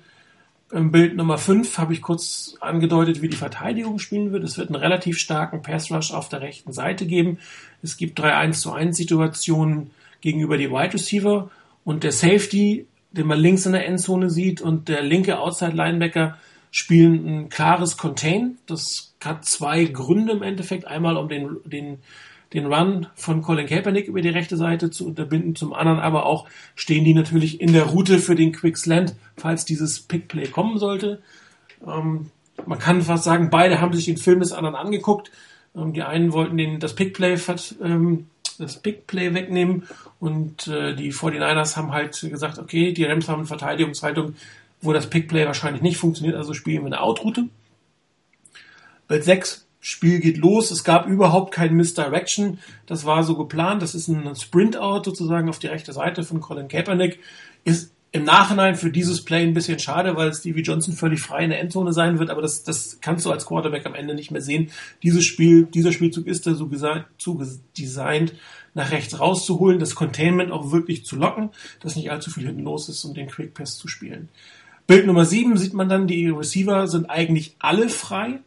[0.72, 4.44] Im Bild Nummer 5 habe ich kurz angedeutet, wie die Verteidigung spielen wird.
[4.44, 7.40] Es wird einen relativ starken Pass Rush auf der rechten Seite geben.
[7.82, 9.90] Es gibt drei 1 zu 1 Situationen
[10.22, 11.50] gegenüber die Wide Receiver
[11.84, 16.38] und der Safety, den man links in der Endzone sieht und der linke Outside Linebacker
[16.72, 18.58] spielen ein klares Contain.
[18.68, 20.86] Das hat zwei Gründe im Endeffekt.
[20.86, 21.98] Einmal um den, den,
[22.54, 25.56] den Run von Colin Kaepernick über die rechte Seite zu unterbinden.
[25.56, 29.66] Zum anderen aber auch stehen die natürlich in der Route für den Quick Slant, falls
[29.66, 31.22] dieses Pickplay kommen sollte.
[31.86, 32.30] Ähm,
[32.66, 35.32] man kann fast sagen, beide haben sich den Film des anderen angeguckt.
[35.76, 37.38] Ähm, die einen wollten den, das Pickplay
[37.84, 38.28] ähm,
[38.60, 39.88] das Pickplay wegnehmen.
[40.20, 44.36] Und äh, die 49ers haben halt gesagt, okay, die Rams haben eine Verteidigungshaltung,
[44.82, 47.50] wo das Pickplay wahrscheinlich nicht funktioniert, also spielen wir eine Outroute.
[49.08, 53.96] Bild 6, Spiel geht los, es gab überhaupt kein Misdirection, das war so geplant, das
[53.96, 57.20] ist ein Sprint-Out sozusagen auf die rechte Seite von Colin Kaepernick,
[57.64, 61.52] ist im Nachhinein für dieses Play ein bisschen schade, weil Stevie Johnson völlig frei in
[61.52, 64.42] der Endzone sein wird, aber das, das kannst du als Quarterback am Ende nicht mehr
[64.42, 64.72] sehen.
[65.04, 66.70] Dieses Spiel, dieser Spielzug ist da so
[67.78, 68.34] designt,
[68.74, 71.50] nach rechts rauszuholen, das Containment auch wirklich zu locken,
[71.82, 74.30] dass nicht allzu viel hinten los ist, um den Quick Pass zu spielen.
[74.88, 78.40] Bild Nummer 7 sieht man dann, die Receiver sind eigentlich alle frei.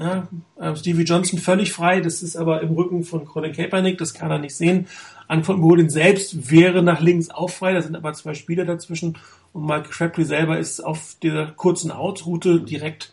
[0.00, 4.14] Ja, äh, Stevie Johnson völlig frei, das ist aber im Rücken von Colin Kaepernick, das
[4.14, 4.86] kann er nicht sehen.
[5.28, 9.18] Anton Bolin selbst wäre nach links auch frei, da sind aber zwei Spieler dazwischen
[9.52, 13.12] und Mike Crabtree selber ist auf der kurzen Outroute direkt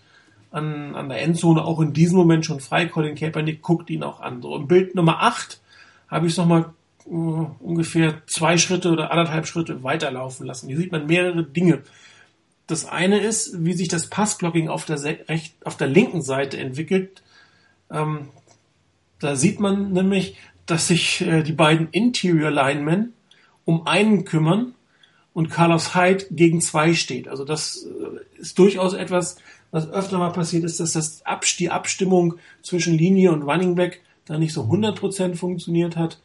[0.51, 2.85] an, an der Endzone auch in diesem Moment schon frei.
[2.85, 4.41] Colin Kaepernick guckt ihn auch an.
[4.41, 5.59] So, im Bild Nummer 8
[6.07, 6.73] habe ich es nochmal
[7.05, 10.67] uh, ungefähr zwei Schritte oder anderthalb Schritte weiterlaufen lassen.
[10.69, 11.81] Hier sieht man mehrere Dinge.
[12.67, 17.23] Das eine ist, wie sich das Passblocking auf der, recht, auf der linken Seite entwickelt.
[17.89, 18.27] Ähm,
[19.19, 23.13] da sieht man nämlich, dass sich äh, die beiden Interior Linemen
[23.63, 24.75] um einen kümmern
[25.33, 27.27] und Carlos Hyde gegen zwei steht.
[27.27, 29.37] Also das äh, ist durchaus etwas,
[29.71, 34.01] was öfter mal passiert ist, dass das Abs die Abstimmung zwischen Linie und Running Back
[34.25, 36.19] da nicht so 100% funktioniert hat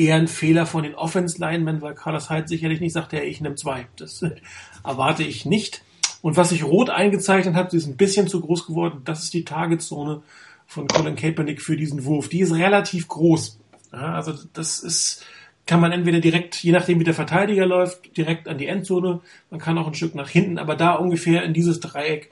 [0.00, 3.56] eher ein Fehler von den Offense-Linemen, weil Carlos Hyde sicherlich nicht sagt, ja, ich nehme
[3.56, 3.86] zwei.
[3.96, 4.24] Das
[4.84, 5.82] erwarte ich nicht.
[6.22, 9.34] Und was sich rot eingezeichnet hat, sie ist ein bisschen zu groß geworden, das ist
[9.34, 10.22] die Targetzone
[10.66, 12.28] von Colin Kaepernick für diesen Wurf.
[12.28, 13.58] Die ist relativ groß.
[13.92, 15.24] Ja, also das ist,
[15.66, 19.20] kann man entweder direkt, je nachdem wie der Verteidiger läuft, direkt an die Endzone,
[19.50, 22.30] man kann auch ein Stück nach hinten, aber da ungefähr in dieses Dreieck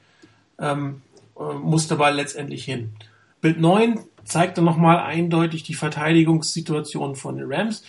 [0.59, 1.03] ähm,
[1.39, 2.93] äh, muss der Ball letztendlich hin.
[3.41, 7.83] Bild 9 zeigt dann nochmal eindeutig die Verteidigungssituation von den Rams.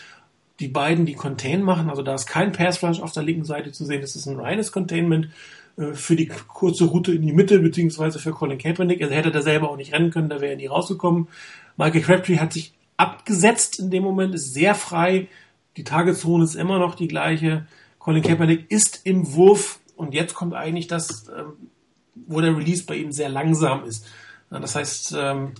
[0.59, 3.85] Die beiden, die Contain machen, also da ist kein Passflash auf der linken Seite zu
[3.85, 5.29] sehen, das ist ein reines Containment
[5.77, 9.01] äh, für die kurze Route in die Mitte, beziehungsweise für Colin Kaepernick.
[9.01, 11.27] Also hätte er selber auch nicht rennen können, da wäre er nie rausgekommen.
[11.77, 15.27] Michael Crabtree hat sich abgesetzt in dem Moment, ist sehr frei.
[15.77, 17.65] Die Tageszone ist immer noch die gleiche.
[17.99, 21.53] Colin Kaepernick ist im Wurf und jetzt kommt eigentlich das, ähm,
[22.27, 24.05] wo der Release bei ihm sehr langsam ist.
[24.49, 25.53] Das heißt, ähm,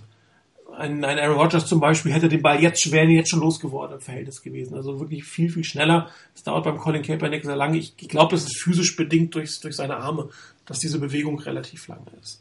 [0.76, 4.00] ein, ein Aaron Rodgers zum Beispiel hätte den Ball jetzt schwer jetzt schon losgeworden im
[4.00, 4.74] Verhältnis gewesen.
[4.74, 6.08] Also wirklich viel, viel schneller.
[6.34, 7.78] Das dauert beim Colin Kaepernick sehr lange.
[7.78, 10.28] Ich, ich glaube, es ist physisch bedingt durch, durch seine Arme,
[10.66, 12.40] dass diese Bewegung relativ lange ist.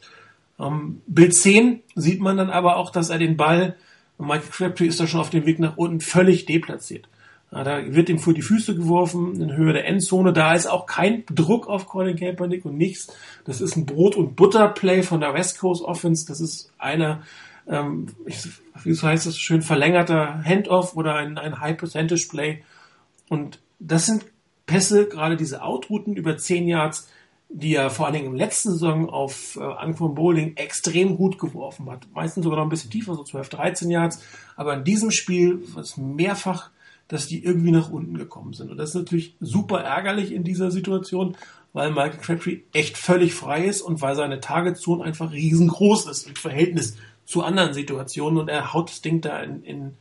[0.60, 3.76] Ähm, Bild 10 sieht man dann aber auch, dass er den Ball,
[4.18, 7.08] Michael Crabtree ist da schon auf dem Weg nach unten, völlig deplatziert.
[7.52, 10.34] Ja, da wird ihm vor die Füße geworfen, in Höhe der Endzone.
[10.34, 13.08] Da ist auch kein Druck auf Colin Kaepernick und nichts.
[13.44, 16.28] Das ist ein Brot- und Butter-Play von der West Coast Offense.
[16.28, 17.24] Das ist einer
[17.70, 18.08] ähm,
[18.84, 22.64] wie heißt das schön, verlängerter Handoff oder ein, ein High-Percentage-Play.
[23.30, 24.26] Und das sind
[24.66, 27.10] Pässe, gerade diese Outrouten über 10 Yards,
[27.50, 31.90] die er vor allen Dingen im letzten Saison auf äh, Anquan Bowling extrem gut geworfen
[31.90, 32.08] hat.
[32.14, 34.24] Meistens sogar noch ein bisschen tiefer, so 12, 13 Yards.
[34.56, 36.70] Aber in diesem Spiel war es mehrfach,
[37.10, 38.72] dass die irgendwie nach unten gekommen sind.
[38.72, 41.36] Und das ist natürlich super ärgerlich in dieser Situation,
[41.74, 46.36] weil Michael Crabtree echt völlig frei ist und weil seine Targetzone einfach riesengroß ist im
[46.36, 46.96] Verhältnis
[47.26, 49.98] zu anderen Situationen und er haut das Ding da in, in,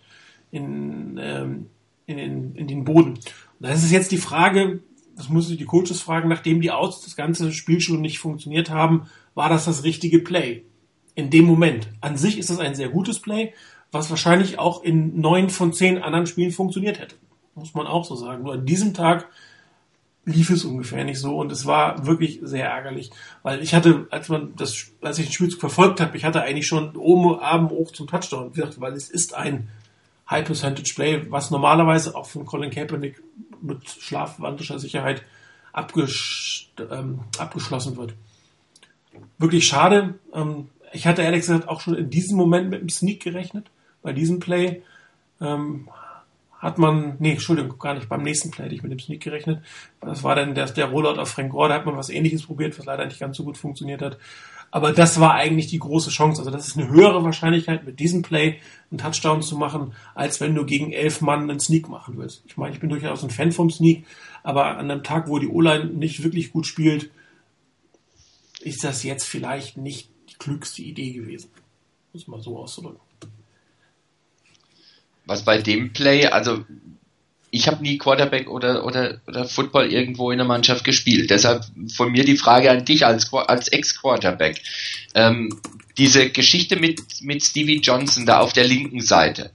[0.51, 1.67] in, ähm,
[2.07, 3.15] in, in, in den Boden.
[3.15, 3.23] Und
[3.59, 4.81] das ist jetzt die Frage,
[5.17, 8.71] das muss ich die Coaches fragen, nachdem die Outs das ganze Spiel schon nicht funktioniert
[8.71, 10.65] haben, war das das richtige Play?
[11.15, 11.89] In dem Moment.
[12.01, 13.53] An sich ist das ein sehr gutes Play,
[13.93, 17.17] was wahrscheinlich auch in neun von zehn anderen Spielen funktioniert hätte.
[17.55, 18.45] Muss man auch so sagen.
[18.45, 19.29] Nur an diesem Tag
[20.29, 23.11] lief es ungefähr nicht so und es war wirklich sehr ärgerlich,
[23.43, 26.67] weil ich hatte, als man das, als ich den Spielzug verfolgt habe, ich hatte eigentlich
[26.67, 29.69] schon oben Abend hoch zum Touchdown gesagt, weil es ist ein
[30.29, 33.23] High Percentage Play, was normalerweise auch von Colin Kaepernick
[33.63, 35.23] mit schlafwandlischer Sicherheit
[35.73, 38.15] abgesch ähm, abgeschlossen wird.
[39.39, 40.15] Wirklich schade.
[40.35, 43.71] Ähm, ich hatte ehrlich gesagt auch schon in diesem Moment mit einem Sneak gerechnet,
[44.03, 44.83] bei diesem Play.
[45.41, 45.89] Ähm,
[46.59, 49.63] hat man, nee, Entschuldigung, gar nicht, beim nächsten Play hätte ich mit dem Sneak gerechnet.
[50.01, 52.77] Das war dann der, der Rollout auf Frank Gore, da hat man was ähnliches probiert,
[52.79, 54.19] was leider nicht ganz so gut funktioniert hat.
[54.71, 56.41] Aber das war eigentlich die große Chance.
[56.41, 60.55] Also das ist eine höhere Wahrscheinlichkeit, mit diesem Play einen Touchdown zu machen, als wenn
[60.55, 62.43] du gegen elf Mann einen Sneak machen willst.
[62.47, 64.05] Ich meine, ich bin durchaus ein Fan vom Sneak,
[64.43, 67.11] aber an einem Tag, wo die O-Line nicht wirklich gut spielt,
[68.61, 71.51] ist das jetzt vielleicht nicht die klügste Idee gewesen.
[72.13, 73.08] Muss man so auszudrücken.
[75.29, 76.65] Was bei dem Play, also
[77.51, 81.31] ich habe nie Quarterback oder, oder, oder Football irgendwo in der Mannschaft gespielt.
[81.31, 81.65] Deshalb
[81.95, 84.61] von mir die Frage an dich als, als Ex-Quarterback.
[85.15, 85.61] Ähm,
[85.99, 89.51] diese Geschichte mit, mit Stevie Johnson da auf der linken Seite,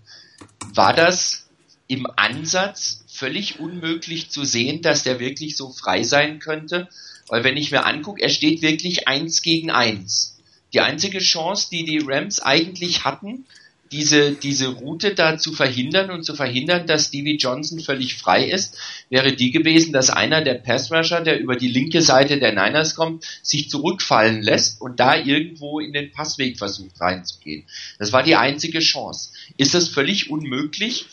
[0.76, 1.48] war das
[1.88, 6.90] im Ansatz völlig unmöglich zu sehen, dass der wirklich so frei sein könnte?
[7.30, 10.38] Weil wenn ich mir angucke, er steht wirklich eins gegen eins.
[10.74, 13.46] Die einzige Chance, die die Rams eigentlich hatten,
[13.94, 18.76] diese, diese Route da zu verhindern und zu verhindern, dass Stevie Johnson völlig frei ist,
[19.10, 23.24] wäre die gewesen, dass einer der Passrusher, der über die linke Seite der Niners kommt,
[23.44, 27.66] sich zurückfallen lässt und da irgendwo in den Passweg versucht reinzugehen.
[28.00, 29.30] Das war die einzige Chance.
[29.58, 31.06] Ist es völlig unmöglich,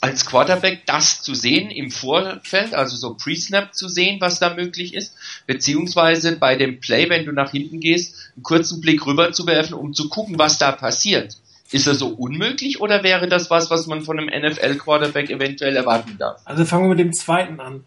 [0.00, 4.94] als Quarterback das zu sehen im Vorfeld, also so Pre-Snap zu sehen, was da möglich
[4.94, 5.16] ist,
[5.48, 9.74] beziehungsweise bei dem Play, wenn du nach hinten gehst, einen kurzen Blick rüber zu werfen,
[9.74, 11.36] um zu gucken, was da passiert.
[11.70, 16.16] Ist das so unmöglich oder wäre das was, was man von einem NFL-Quarterback eventuell erwarten
[16.18, 16.40] darf?
[16.44, 17.84] Also fangen wir mit dem zweiten an.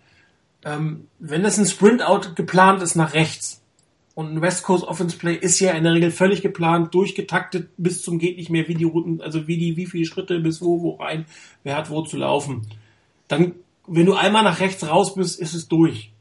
[0.64, 3.64] Ähm, wenn das ein Sprint-Out geplant ist nach rechts
[4.14, 8.04] und ein West Coast Offense Play ist ja in der Regel völlig geplant, durchgetaktet bis
[8.04, 10.82] zum geht nicht mehr, wie die Routen, also wie die, wie viele Schritte bis wo,
[10.82, 11.26] wo rein,
[11.64, 12.68] wer hat wo zu laufen.
[13.28, 13.56] Dann,
[13.88, 16.12] wenn du einmal nach rechts raus bist, ist es durch.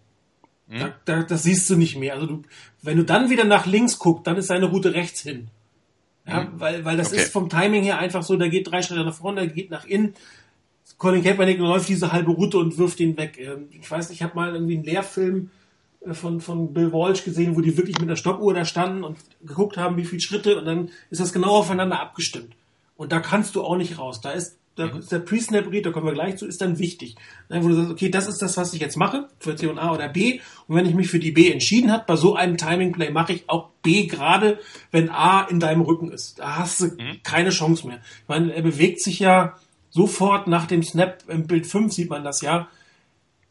[0.68, 0.80] Hm?
[0.80, 2.14] Da, da, das siehst du nicht mehr.
[2.14, 2.42] Also du,
[2.80, 5.48] wenn du dann wieder nach links guckst, dann ist seine Route rechts hin.
[6.30, 6.48] Ja, mhm.
[6.54, 7.22] weil, weil das okay.
[7.22, 9.84] ist vom Timing her einfach so, der geht drei Schritte nach vorne, der geht nach
[9.84, 10.14] innen.
[10.98, 13.38] Colin Kaepernick läuft diese halbe Route und wirft ihn weg.
[13.38, 15.50] Ähm, ich weiß nicht, ich habe mal irgendwie einen Lehrfilm
[16.06, 19.16] äh, von, von Bill Walsh gesehen, wo die wirklich mit der Stoppuhr da standen und
[19.42, 22.54] geguckt haben, wie viele Schritte und dann ist das genau aufeinander abgestimmt.
[22.96, 24.20] Und da kannst du auch nicht raus.
[24.20, 25.00] Da ist, da mhm.
[25.00, 27.16] ist der Pre-Snap-Read, da kommen wir gleich zu, ist dann wichtig.
[27.48, 29.92] Wo du sagst, okay, das ist das, was ich jetzt mache, für C und A
[29.92, 30.40] oder B.
[30.66, 33.48] Und wenn ich mich für die B entschieden habe, bei so einem Timing-Play mache ich
[33.48, 34.58] auch B gerade,
[34.90, 36.38] wenn A in deinem Rücken ist.
[36.38, 37.20] Da hast du mhm.
[37.22, 37.98] keine Chance mehr.
[38.22, 39.56] Ich meine, er bewegt sich ja
[39.90, 42.68] sofort nach dem Snap, im Bild 5 sieht man das ja,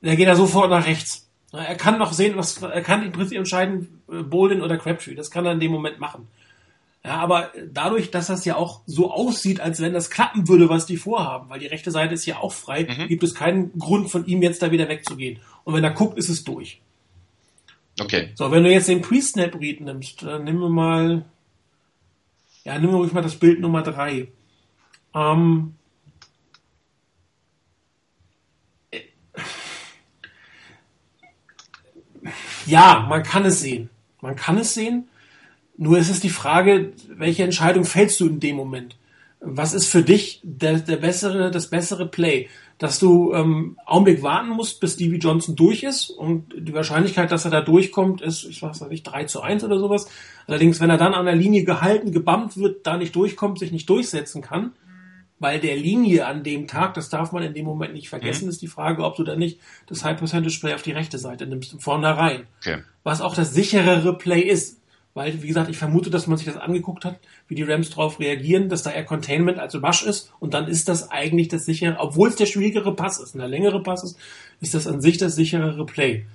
[0.02, 1.28] da geht er sofort nach rechts.
[1.52, 5.16] Er kann noch sehen, was er kann im Prinzip entscheiden, äh, Bolden oder Crabtree.
[5.16, 6.28] Das kann er in dem Moment machen.
[7.04, 10.86] Ja, aber dadurch, dass das ja auch so aussieht, als wenn das klappen würde, was
[10.86, 13.08] die vorhaben, weil die rechte Seite ist ja auch frei, mhm.
[13.08, 15.40] gibt es keinen Grund von ihm jetzt da wieder wegzugehen.
[15.64, 16.82] Und wenn er guckt, ist es durch.
[18.00, 18.32] Okay.
[18.36, 21.26] So, wenn du jetzt den Pre-Snap-Read nimmst, dann nehmen wir mal,
[22.64, 24.28] ja, nehmen wir ruhig mal das Bild Nummer drei.
[25.14, 25.76] Ähm,
[32.66, 33.90] ja, man kann es sehen.
[34.22, 35.09] Man kann es sehen.
[35.82, 38.98] Nur ist es die Frage, welche Entscheidung fällst du in dem Moment?
[39.40, 42.50] Was ist für dich der, der bessere, das bessere Play?
[42.78, 47.46] Dass du ähm, Augenblick warten musst, bis Stevie Johnson durch ist und die Wahrscheinlichkeit, dass
[47.46, 50.10] er da durchkommt, ist, ich weiß nicht, 3 zu 1 oder sowas.
[50.48, 53.90] Allerdings, wenn er dann an der Linie gehalten, gebammt wird, da nicht durchkommt, sich nicht
[53.90, 54.74] durchsetzen kann,
[55.40, 58.50] weil der Linie an dem Tag, das darf man in dem Moment nicht vergessen, mhm.
[58.50, 61.48] ist die Frage, ob du dann nicht das High Percentage Play auf die rechte Seite
[61.48, 62.44] nimmst, vornherein.
[62.60, 62.80] Okay.
[63.04, 64.79] Was auch das sicherere Play ist.
[65.14, 68.20] Weil, wie gesagt, ich vermute, dass man sich das angeguckt hat, wie die Rams darauf
[68.20, 70.32] reagieren, dass da eher Containment als Rush ist.
[70.40, 73.50] Und dann ist das eigentlich das sichere, obwohl es der schwierigere Pass ist und der
[73.50, 74.18] längere Pass ist,
[74.62, 76.26] ist das an sich das sicherere Play.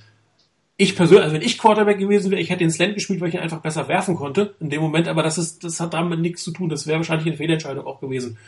[0.76, 3.34] Ich persönlich, also wenn ich Quarterback gewesen wäre, ich hätte den Slant gespielt, weil ich
[3.34, 6.42] ihn einfach besser werfen konnte in dem Moment, aber das ist, das hat damit nichts
[6.42, 6.68] zu tun.
[6.68, 8.38] Das wäre wahrscheinlich eine Fehlentscheidung auch gewesen.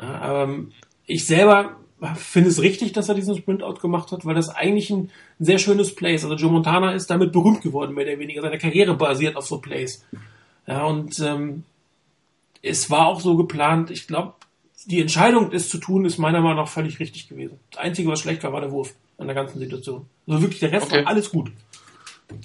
[0.00, 0.72] Ja, ähm,
[1.04, 1.76] ich selber
[2.14, 5.58] finde es richtig, dass er diesen Sprintout gemacht hat, weil das eigentlich ein, ein, sehr
[5.58, 6.24] schönes Play ist.
[6.24, 8.42] Also Joe Montana ist damit berühmt geworden, mehr oder weniger.
[8.42, 10.04] Seine Karriere basiert auf so Plays.
[10.66, 11.64] Ja, und ähm,
[12.62, 13.90] es war auch so geplant.
[13.90, 14.34] Ich glaube,
[14.84, 17.58] die Entscheidung, es zu tun, ist meiner Meinung nach völlig richtig gewesen.
[17.70, 20.06] Das Einzige, was schlecht war, war der Wurf an der ganzen Situation.
[20.26, 20.98] Also wirklich, der Rest okay.
[20.98, 21.50] war alles gut.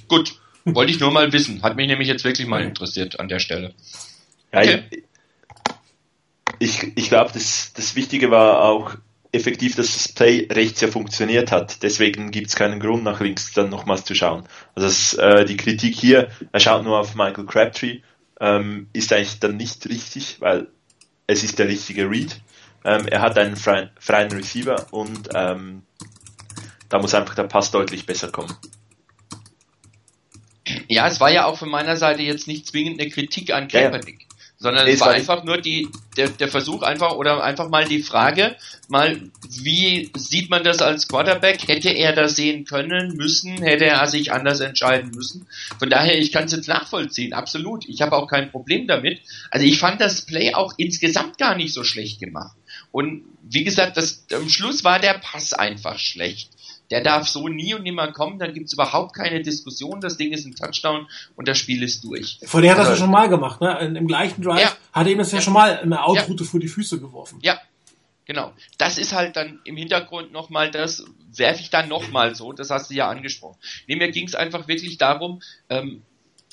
[0.07, 0.39] Gut.
[0.63, 1.61] Wollte ich nur mal wissen.
[1.63, 3.73] Hat mich nämlich jetzt wirklich mal interessiert an der Stelle.
[4.51, 4.83] Okay.
[4.91, 4.97] Ja,
[6.59, 8.95] ich, ich glaube, das, das Wichtige war auch
[9.31, 11.83] effektiv, dass das Play rechts ja funktioniert hat.
[11.83, 14.43] Deswegen gibt es keinen Grund, nach links dann nochmals zu schauen.
[14.75, 17.99] Also das, äh, die Kritik hier, er schaut nur auf Michael Crabtree,
[18.39, 20.67] ähm, ist eigentlich dann nicht richtig, weil
[21.27, 22.41] es ist der richtige Read.
[22.83, 25.83] Ähm, er hat einen freien, freien Receiver und ähm,
[26.89, 28.53] da muss einfach der Pass deutlich besser kommen.
[30.87, 34.20] Ja, es war ja auch von meiner Seite jetzt nicht zwingend eine Kritik an Kaepernick,
[34.61, 38.55] sondern es war einfach nur die, der, der Versuch einfach oder einfach mal die Frage,
[38.89, 41.67] mal, wie sieht man das als Quarterback?
[41.67, 45.47] Hätte er das sehen können, müssen, hätte er sich anders entscheiden müssen?
[45.79, 47.89] Von daher, ich kann es jetzt nachvollziehen, absolut.
[47.89, 49.21] Ich habe auch kein Problem damit.
[49.49, 52.55] Also ich fand das Play auch insgesamt gar nicht so schlecht gemacht.
[52.91, 56.51] Und wie gesagt, das, am Schluss war der Pass einfach schlecht
[56.91, 60.33] der darf so nie und nimmer kommen, dann gibt es überhaupt keine Diskussion, das Ding
[60.33, 62.39] ist ein Touchdown und das Spiel ist durch.
[62.43, 63.79] Vor der hat das ja schon mal gemacht, ne?
[63.79, 64.75] Im gleichen Drive ja.
[64.91, 66.49] hat er ihm das ja, ja schon mal eine Outroute ja.
[66.49, 67.39] vor die Füße geworfen.
[67.41, 67.59] Ja,
[68.25, 68.51] genau.
[68.77, 72.89] Das ist halt dann im Hintergrund nochmal das, werfe ich dann nochmal so, das hast
[72.89, 73.57] du ja angesprochen.
[73.87, 76.01] Nee, mir ging es einfach wirklich darum, ähm,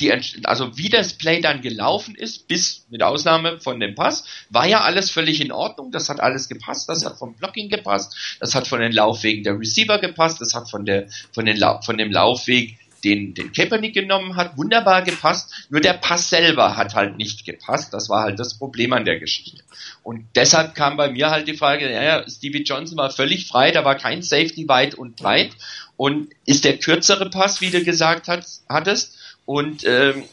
[0.01, 0.12] die,
[0.44, 4.82] also wie das Play dann gelaufen ist, bis mit Ausnahme von dem Pass, war ja
[4.82, 5.90] alles völlig in Ordnung.
[5.90, 6.88] Das hat alles gepasst.
[6.88, 8.16] Das hat vom Blocking gepasst.
[8.40, 10.40] Das hat von den Laufwegen der Receiver gepasst.
[10.40, 15.03] Das hat von der, von den, von dem Laufweg, den, den Kaepernick genommen hat, wunderbar
[15.03, 15.53] gepasst.
[15.70, 17.94] Nur der Pass selber hat halt nicht gepasst.
[17.94, 19.62] Das war halt das Problem an der Geschichte.
[20.03, 23.70] Und deshalb kam bei mir halt die Frage, ja, Stevie Johnson war völlig frei.
[23.70, 25.51] Da war kein Safety weit und breit.
[25.96, 29.16] Und ist der kürzere Pass, wie du gesagt hast, hattest,
[29.49, 30.24] und ähm,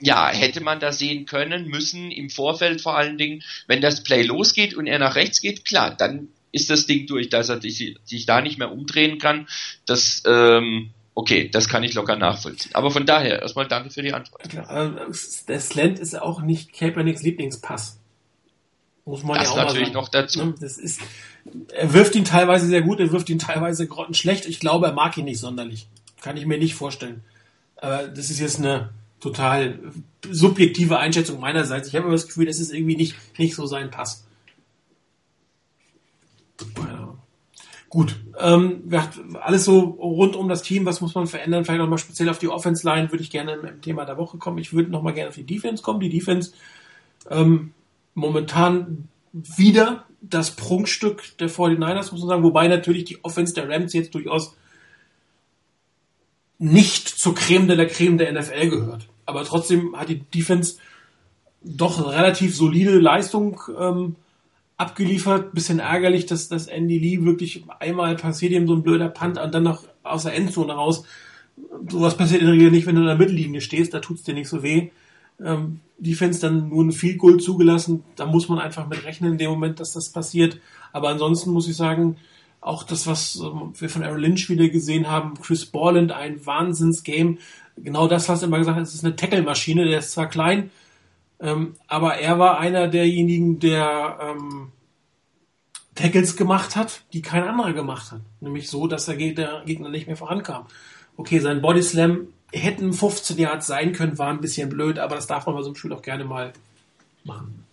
[0.00, 4.22] ja, hätte man da sehen können, müssen im Vorfeld vor allen Dingen, wenn das Play
[4.24, 7.96] losgeht und er nach rechts geht, klar, dann ist das Ding durch, dass er sich,
[8.04, 9.46] sich da nicht mehr umdrehen kann.
[9.86, 12.74] Das, ähm, okay, das kann ich locker nachvollziehen.
[12.74, 14.42] Aber von daher, erstmal danke für die Antwort.
[14.52, 18.00] Der Slant ist auch nicht Kaepernicks Lieblingspass.
[19.04, 20.44] Muss man das ja auch natürlich noch dazu.
[20.44, 21.00] Ne, das ist,
[21.72, 24.46] er wirft ihn teilweise sehr gut, er wirft ihn teilweise grottenschlecht.
[24.46, 25.86] Ich glaube, er mag ihn nicht sonderlich.
[26.20, 27.22] Kann ich mir nicht vorstellen.
[27.80, 29.78] Aber das ist jetzt eine total
[30.30, 31.88] subjektive Einschätzung meinerseits.
[31.88, 34.26] Ich habe aber das Gefühl, das ist irgendwie nicht, nicht so sein Pass.
[37.88, 38.84] Gut, ähm,
[39.40, 41.64] alles so rund um das Team, was muss man verändern?
[41.64, 44.58] Vielleicht nochmal speziell auf die Offense-Line würde ich gerne im Thema der Woche kommen.
[44.58, 45.98] Ich würde nochmal gerne auf die Defense kommen.
[45.98, 46.52] Die Defense
[47.28, 47.72] ähm,
[48.14, 53.92] momentan wieder das Prunkstück der 49ers, muss man sagen, wobei natürlich die Offense der Rams
[53.92, 54.54] jetzt durchaus
[56.60, 59.08] nicht zur Creme de la Creme der NFL gehört.
[59.24, 60.76] Aber trotzdem hat die Defense
[61.62, 64.16] doch relativ solide Leistung ähm,
[64.76, 65.54] abgeliefert.
[65.54, 69.54] Bisschen ärgerlich, dass, dass Andy Lee wirklich einmal passiert ihm so ein blöder Punt und
[69.54, 71.04] dann noch aus der Endzone raus.
[71.88, 74.34] Sowas passiert in der Regel nicht, wenn du in der Mittellinie stehst, da tut's dir
[74.34, 74.90] nicht so weh.
[75.42, 79.38] Ähm, Defense dann nur ein Field Goal zugelassen, da muss man einfach mit rechnen in
[79.38, 80.58] dem Moment, dass das passiert.
[80.92, 82.16] Aber ansonsten muss ich sagen,
[82.60, 87.38] auch das, was ähm, wir von Aaron Lynch wieder gesehen haben, Chris Borland, ein Wahnsinns-Game.
[87.76, 90.70] Genau das, was er immer gesagt es ist eine Tackle-Maschine, der ist zwar klein,
[91.40, 94.72] ähm, aber er war einer derjenigen, der ähm,
[95.94, 98.20] Tackles gemacht hat, die kein anderer gemacht hat.
[98.40, 100.66] Nämlich so, dass der Gegner nicht mehr vorankam.
[101.16, 105.46] Okay, sein Bodyslam hätten 15 Yards sein können, war ein bisschen blöd, aber das darf
[105.46, 106.52] man bei so einem Spiel auch gerne mal
[107.24, 107.64] machen.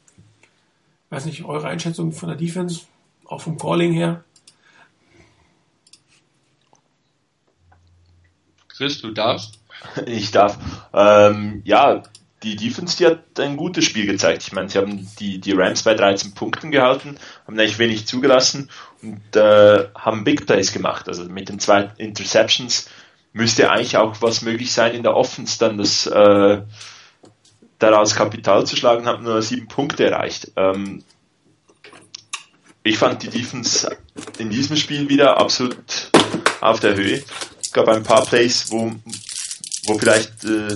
[1.10, 2.82] Weiß nicht, eure Einschätzung von der Defense,
[3.26, 4.24] auch vom Calling her?
[8.78, 9.60] Chris, du darfst.
[10.06, 10.58] Ich darf.
[10.94, 12.02] Ähm, ja,
[12.44, 14.44] die Defense, die hat ein gutes Spiel gezeigt.
[14.44, 18.70] Ich meine, sie haben die, die Rams bei 13 Punkten gehalten, haben eigentlich wenig zugelassen
[19.02, 21.08] und äh, haben Big Plays gemacht.
[21.08, 22.90] Also mit den zwei Interceptions
[23.34, 26.62] müsste eigentlich auch was möglich sein in der Offense, dann das äh,
[27.80, 30.52] daraus Kapital zu schlagen, haben nur sieben Punkte erreicht.
[30.56, 31.04] Ähm,
[32.84, 33.96] ich fand die Defense
[34.38, 36.12] in diesem Spiel wieder absolut
[36.62, 37.24] auf der Höhe
[37.78, 38.92] gab ein paar Plays, wo,
[39.86, 40.76] wo vielleicht äh,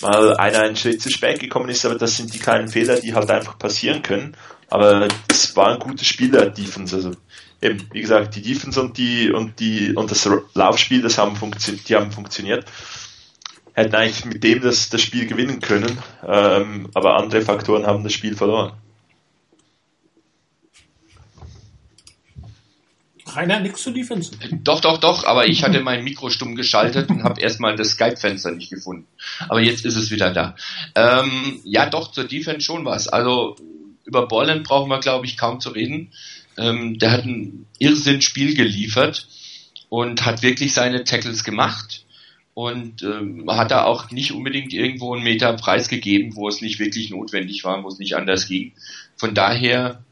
[0.00, 3.14] mal einer einen Schritt zu spät gekommen ist, aber das sind die kleinen Fehler, die
[3.14, 4.36] halt einfach passieren können.
[4.70, 6.94] Aber es war ein gutes Spiel der Defense.
[6.94, 7.12] Also
[7.60, 11.88] eben, wie gesagt, die Defense und die und die und das Laufspiel, das haben funktioniert,
[11.88, 12.64] die haben funktioniert.
[13.72, 18.12] Hätten eigentlich mit dem das, das Spiel gewinnen können, ähm, aber andere Faktoren haben das
[18.12, 18.72] Spiel verloren.
[23.26, 24.30] Rainer, nichts zu Defense.
[24.62, 28.52] Doch, doch, doch, aber ich hatte mein Mikro stumm geschaltet und habe erstmal das Skype-Fenster
[28.52, 29.06] nicht gefunden.
[29.48, 30.54] Aber jetzt ist es wieder da.
[30.94, 33.08] Ähm, ja, doch, zur Defense schon was.
[33.08, 33.56] Also
[34.04, 36.12] über Borland brauchen wir, glaube ich, kaum zu reden.
[36.56, 39.28] Ähm, der hat ein Irrsinn-Spiel geliefert
[39.88, 42.04] und hat wirklich seine Tackles gemacht
[42.54, 47.10] und ähm, hat da auch nicht unbedingt irgendwo einen Meter preisgegeben, wo es nicht wirklich
[47.10, 48.72] notwendig war, wo es nicht anders ging.
[49.16, 50.02] Von daher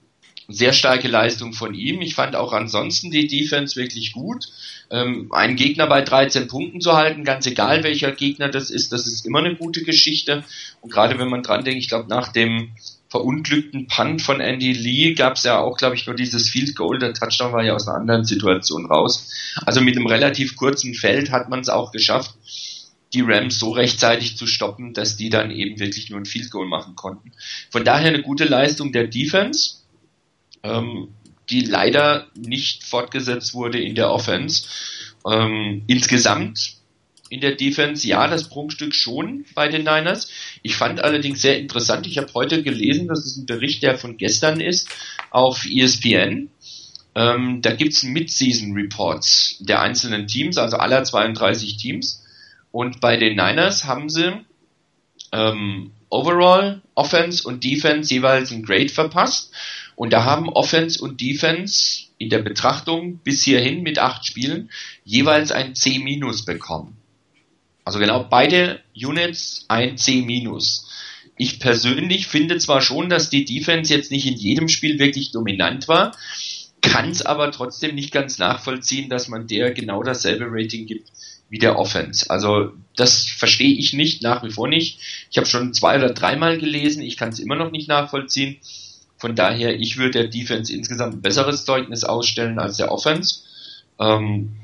[0.48, 2.00] sehr starke Leistung von ihm.
[2.00, 4.44] Ich fand auch ansonsten die Defense wirklich gut.
[4.90, 9.06] Ähm, einen Gegner bei 13 Punkten zu halten, ganz egal welcher Gegner das ist, das
[9.06, 10.44] ist immer eine gute Geschichte.
[10.80, 12.72] Und gerade wenn man dran denkt, ich glaube nach dem
[13.08, 16.98] verunglückten Punt von Andy Lee gab es ja auch, glaube ich, nur dieses Field Goal.
[16.98, 19.30] Der Touchdown war ja aus einer anderen Situation raus.
[19.64, 22.34] Also mit einem relativ kurzen Feld hat man es auch geschafft,
[23.12, 26.66] die Rams so rechtzeitig zu stoppen, dass die dann eben wirklich nur ein Field Goal
[26.66, 27.30] machen konnten.
[27.70, 29.83] Von daher eine gute Leistung der Defense,
[30.64, 31.08] ähm,
[31.50, 34.66] die leider nicht fortgesetzt wurde in der Offense.
[35.30, 36.76] Ähm, insgesamt
[37.30, 40.30] in der Defense, ja, das Prunkstück schon bei den Niners.
[40.62, 44.16] Ich fand allerdings sehr interessant, ich habe heute gelesen, das ist ein Bericht, der von
[44.16, 44.88] gestern ist,
[45.30, 46.50] auf ESPN.
[47.16, 52.24] Ähm, da gibt's Mid-Season Reports der einzelnen Teams, also aller 32 Teams.
[52.72, 54.32] Und bei den Niners haben sie
[55.32, 59.52] ähm, Overall, Offense und Defense jeweils ein Grade verpasst.
[59.96, 64.70] Und da haben Offense und Defense in der Betrachtung bis hierhin mit acht Spielen
[65.04, 65.98] jeweils ein C-
[66.46, 66.96] bekommen.
[67.84, 70.26] Also genau beide Units ein C-.
[71.36, 75.88] Ich persönlich finde zwar schon, dass die Defense jetzt nicht in jedem Spiel wirklich dominant
[75.88, 76.16] war,
[76.80, 81.10] kann es aber trotzdem nicht ganz nachvollziehen, dass man der genau dasselbe Rating gibt
[81.48, 82.30] wie der Offense.
[82.30, 84.98] Also das verstehe ich nicht, nach wie vor nicht.
[85.30, 88.58] Ich habe schon zwei oder dreimal gelesen, ich kann es immer noch nicht nachvollziehen.
[89.16, 93.40] Von daher, ich würde der Defense insgesamt ein besseres Zeugnis ausstellen als der Offense.
[93.98, 94.56] Ähm,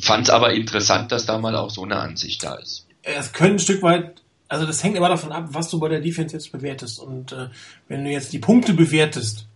[0.00, 2.86] Fand es aber interessant, dass da mal auch so eine Ansicht da ist.
[3.02, 6.00] Es können ein Stück weit, also das hängt immer davon ab, was du bei der
[6.00, 7.00] Defense jetzt bewertest.
[7.00, 7.48] Und äh,
[7.88, 9.46] wenn du jetzt die Punkte bewertest,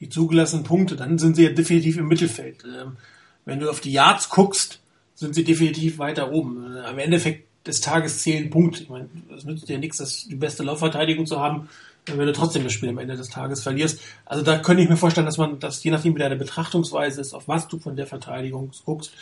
[0.00, 2.64] die zugelassenen Punkte, dann sind sie ja definitiv im Mittelfeld.
[2.64, 2.96] Ähm,
[3.44, 4.80] wenn du auf die Yards guckst,
[5.16, 6.76] sind sie definitiv weiter oben.
[6.76, 8.84] Äh, am Endeffekt des Tages zählen Punkte.
[8.84, 11.68] Ich meine, es nützt dir nichts, das die beste Laufverteidigung zu haben,
[12.06, 14.00] wenn du trotzdem das Spiel am Ende des Tages verlierst.
[14.26, 17.32] Also da könnte ich mir vorstellen, dass man, dass je nachdem wie deine Betrachtungsweise ist,
[17.32, 19.12] auf was du von der Verteidigung guckst,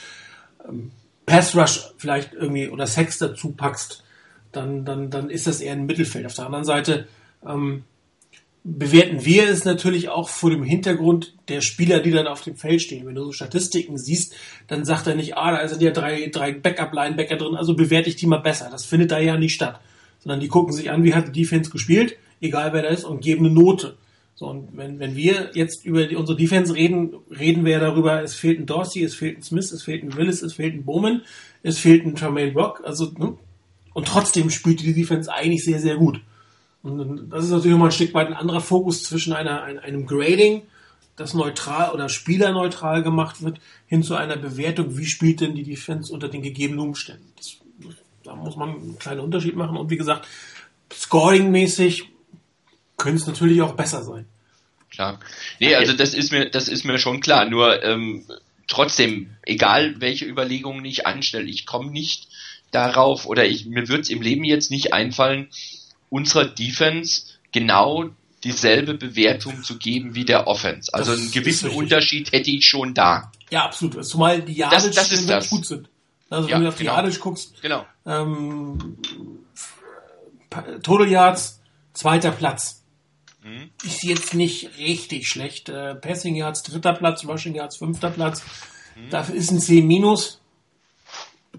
[0.68, 0.90] ähm,
[1.24, 4.02] Pass Rush vielleicht irgendwie oder Sex dazu packst,
[4.50, 6.26] dann, dann, dann ist das eher ein Mittelfeld.
[6.26, 7.06] Auf der anderen Seite
[7.46, 7.84] ähm,
[8.64, 12.82] bewerten wir es natürlich auch vor dem Hintergrund der Spieler, die dann auf dem Feld
[12.82, 13.06] stehen.
[13.06, 14.34] Wenn du so Statistiken siehst,
[14.68, 18.16] dann sagt er nicht, ah, da sind ja drei, drei Backup-Linebacker drin, also bewerte ich
[18.16, 18.68] die mal besser.
[18.70, 19.80] Das findet da ja nicht statt.
[20.20, 23.22] Sondern die gucken sich an, wie hat die Defense gespielt, egal wer da ist, und
[23.22, 23.96] geben eine Note.
[24.34, 28.34] So, und wenn, wenn wir jetzt über die, unsere Defense reden, reden wir darüber, es
[28.34, 31.22] fehlt ein Dorsey, es fehlt ein Smith, es fehlt ein Willis, es fehlt ein Bowman,
[31.62, 33.36] es fehlt ein Tremaine Rock, also, ne?
[33.94, 36.20] und trotzdem spielt die Defense eigentlich sehr, sehr gut.
[36.82, 40.62] Und das ist natürlich nochmal ein Stück weit ein anderer Fokus zwischen einer, einem Grading,
[41.14, 46.12] das neutral oder spielerneutral gemacht wird, hin zu einer Bewertung, wie spielt denn die Defense
[46.12, 47.32] unter den gegebenen Umständen.
[47.36, 47.58] Das,
[48.24, 49.76] da muss man einen kleinen Unterschied machen.
[49.76, 50.26] Und wie gesagt,
[50.92, 52.11] scoring-mäßig
[53.02, 54.26] könnte es natürlich auch besser sein.
[54.90, 55.18] Klar.
[55.58, 57.48] Nee, also das ist mir, das ist mir schon klar.
[57.48, 58.24] Nur ähm,
[58.68, 62.28] trotzdem, egal welche Überlegungen ich anstelle, ich komme nicht
[62.70, 65.48] darauf oder ich, mir wird es im Leben jetzt nicht einfallen,
[66.10, 68.10] unserer Defense genau
[68.44, 70.94] dieselbe Bewertung zu geben wie der Offense.
[70.94, 73.32] Also das einen gewissen Unterschied hätte ich schon da.
[73.50, 74.04] Ja, absolut.
[74.04, 75.50] Zumal die Jahre das, das ist das.
[75.50, 75.88] gut sind.
[76.30, 76.96] Also ja, wenn du auf die genau.
[76.96, 77.84] Yardisch guckst, genau.
[78.06, 78.98] ähm,
[80.82, 81.60] Total Yards,
[81.94, 82.81] zweiter Platz.
[83.42, 83.70] Mhm.
[83.84, 85.68] Ist jetzt nicht richtig schlecht.
[85.68, 88.42] Äh, Passing Yards dritter Platz, Rushing Yards fünfter Platz.
[88.96, 89.10] Mhm.
[89.10, 90.40] Dafür ist ein C minus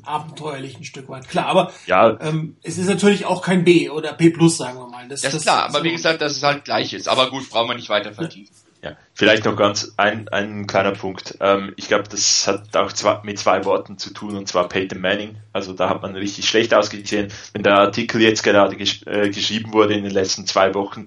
[0.05, 1.27] abenteuerlich ein Stück weit.
[1.29, 2.19] Klar, aber ja.
[2.19, 5.07] ähm, es ist natürlich auch kein B oder B plus, sagen wir mal.
[5.07, 7.07] Das, das ist klar, aber so wie gesagt, dass es halt gleich ist.
[7.07, 8.53] Aber gut, brauchen wir nicht weiter vertiefen.
[8.81, 11.37] Ja, vielleicht noch ganz ein, ein kleiner Punkt.
[11.39, 14.99] Ähm, ich glaube, das hat auch zwei, mit zwei Worten zu tun, und zwar Peyton
[14.99, 15.37] Manning.
[15.53, 17.31] Also da hat man richtig schlecht ausgesehen.
[17.53, 21.05] Wenn der Artikel jetzt gerade gesch äh, geschrieben wurde in den letzten zwei Wochen,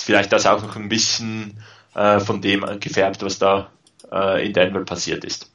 [0.00, 1.58] ist vielleicht das auch noch ein bisschen
[1.94, 3.70] äh, von dem gefärbt, was da
[4.10, 5.50] äh, in Denver passiert ist.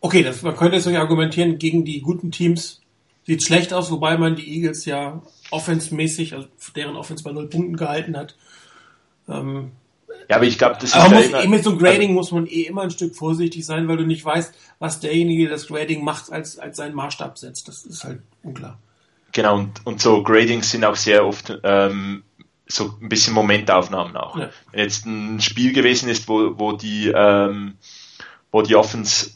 [0.00, 2.82] Okay, das, man könnte jetzt natürlich argumentieren, gegen die guten Teams
[3.26, 7.76] sieht schlecht aus, wobei man die Eagles ja offensmäßig, also deren Offense bei null Punkten
[7.76, 8.36] gehalten hat.
[9.26, 9.72] Ähm,
[10.28, 12.46] ja, aber ich glaube, das ist aber muss, immer, mit so einem Grading muss man
[12.46, 16.04] eh immer ein Stück vorsichtig sein, weil du nicht weißt, was derjenige, der das Grading
[16.04, 17.68] macht, als, als seinen Maßstab setzt.
[17.68, 18.78] Das ist halt unklar.
[19.32, 22.24] Genau, und, und so Gradings sind auch sehr oft ähm,
[22.68, 24.36] so ein bisschen Momentaufnahmen auch.
[24.38, 24.50] Ja.
[24.70, 27.74] Wenn jetzt ein Spiel gewesen ist, wo, wo die ähm,
[28.50, 29.30] wo die Offense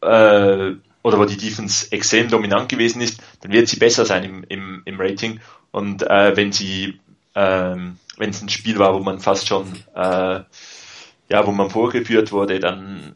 [0.00, 0.72] äh,
[1.02, 4.82] oder wo die Defense extrem dominant gewesen ist, dann wird sie besser sein im, im,
[4.84, 5.40] im Rating.
[5.70, 7.00] Und äh, wenn sie,
[7.34, 10.40] ähm, wenn es ein Spiel war, wo man fast schon, äh,
[11.28, 13.14] ja, wo man vorgeführt wurde, dann,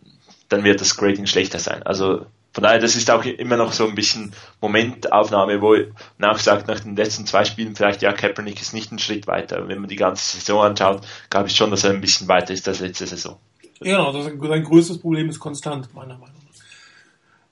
[0.48, 1.82] dann wird das Grading schlechter sein.
[1.82, 2.26] Also
[2.58, 5.76] von daher, das ist auch immer noch so ein bisschen Momentaufnahme, wo
[6.18, 9.68] nachsagt nach den letzten zwei Spielen vielleicht, ja, Kaepernick ist nicht einen Schritt weiter.
[9.68, 12.66] Wenn man die ganze Saison anschaut, glaube ich schon, dass er ein bisschen weiter ist
[12.66, 13.36] als letzte Saison.
[13.78, 16.34] Genau, sein größtes Problem ist konstant, meiner Meinung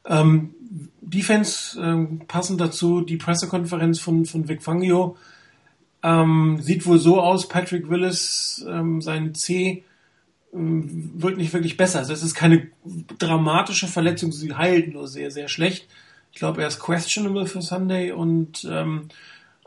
[0.02, 0.22] nach.
[0.22, 0.54] Ähm,
[1.00, 5.16] Defense, ähm, passend dazu, die Pressekonferenz von, von Vic Fangio
[6.02, 9.84] ähm, sieht wohl so aus, Patrick Willis, ähm, sein C
[10.56, 11.98] wird nicht wirklich besser.
[11.98, 12.68] Also es ist keine
[13.18, 15.86] dramatische Verletzung, sie heilt nur sehr, sehr schlecht.
[16.32, 19.08] Ich glaube, er ist questionable für Sunday und ähm,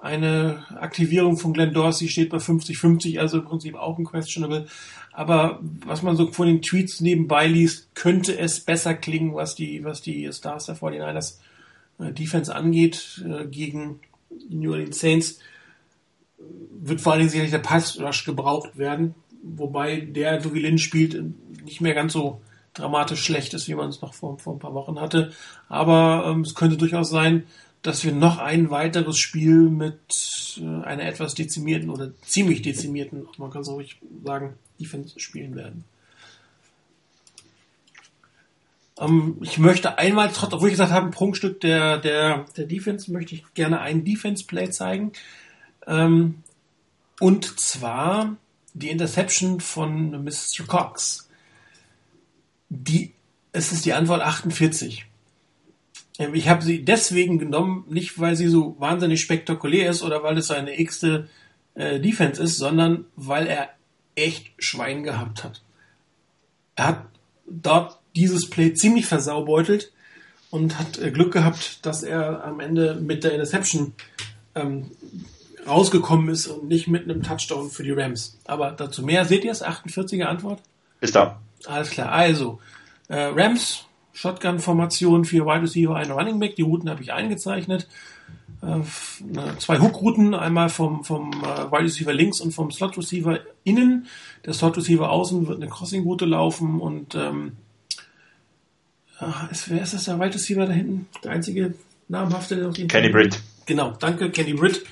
[0.01, 4.67] eine Aktivierung von Glenn Dorsey steht bei 50-50, also im Prinzip auch ein questionable.
[5.11, 9.83] Aber was man so von den Tweets nebenbei liest, könnte es besser klingen, was die,
[9.83, 11.39] was die Stars der 49ers
[11.99, 15.39] äh, Defense angeht äh, gegen die New Orleans Saints.
[16.71, 21.21] Wird vor allen Dingen sicherlich der Pass Rush gebraucht werden, wobei der, wie Lynn spielt,
[21.63, 22.41] nicht mehr ganz so
[22.73, 25.33] dramatisch schlecht ist, wie man es noch vor, vor ein paar Wochen hatte.
[25.67, 27.43] Aber ähm, es könnte durchaus sein,
[27.81, 33.51] dass wir noch ein weiteres Spiel mit äh, einer etwas dezimierten oder ziemlich dezimierten, man
[33.51, 35.83] kann so ruhig sagen, Defense spielen werden.
[38.99, 43.11] Ähm, ich möchte einmal, trotz, obwohl ich gesagt habe, ein Prunkstück der, der, der Defense,
[43.11, 45.13] möchte ich gerne einen Defense-Play zeigen.
[45.87, 46.43] Ähm,
[47.19, 48.35] und zwar
[48.79, 50.65] die Interception von Mr.
[50.67, 51.29] Cox.
[52.69, 53.13] Die,
[53.51, 55.05] es ist die Antwort 48.
[56.17, 60.37] Ähm, ich habe sie deswegen genommen, nicht weil sie so wahnsinnig spektakulär ist oder weil
[60.37, 61.27] es seine x-te
[61.75, 63.69] äh, Defense ist, sondern weil er
[64.15, 65.61] echt Schwein gehabt hat.
[66.75, 67.05] Er hat
[67.47, 69.91] dort dieses Play ziemlich versaubeutelt
[70.51, 73.93] und hat äh, Glück gehabt, dass er am Ende mit der Interception
[74.55, 74.91] ähm,
[75.67, 78.37] rausgekommen ist und nicht mit einem Touchdown für die Rams.
[78.45, 79.25] Aber dazu mehr.
[79.25, 79.63] Seht ihr es?
[79.63, 80.61] 48er Antwort?
[81.01, 81.39] Ist da.
[81.65, 82.11] Alles klar.
[82.11, 82.59] Also,
[83.07, 86.55] äh, Rams, Shotgun-Formation, vier Wide Receiver, ein Running Back.
[86.55, 87.87] Die Routen habe ich eingezeichnet.
[88.61, 88.81] Äh,
[89.59, 94.07] zwei Hook-Routen, einmal vom, vom äh, Wide Receiver links und vom Slot Receiver innen.
[94.45, 97.53] Der Slot Receiver außen wird eine Crossing-Route laufen und ähm,
[99.51, 101.07] ist, wer ist das, der Wide Receiver da hinten?
[101.23, 101.73] Der einzige
[102.07, 103.41] namhafte, der noch Kenny Britt.
[103.65, 104.83] Genau, danke, Kenny Britt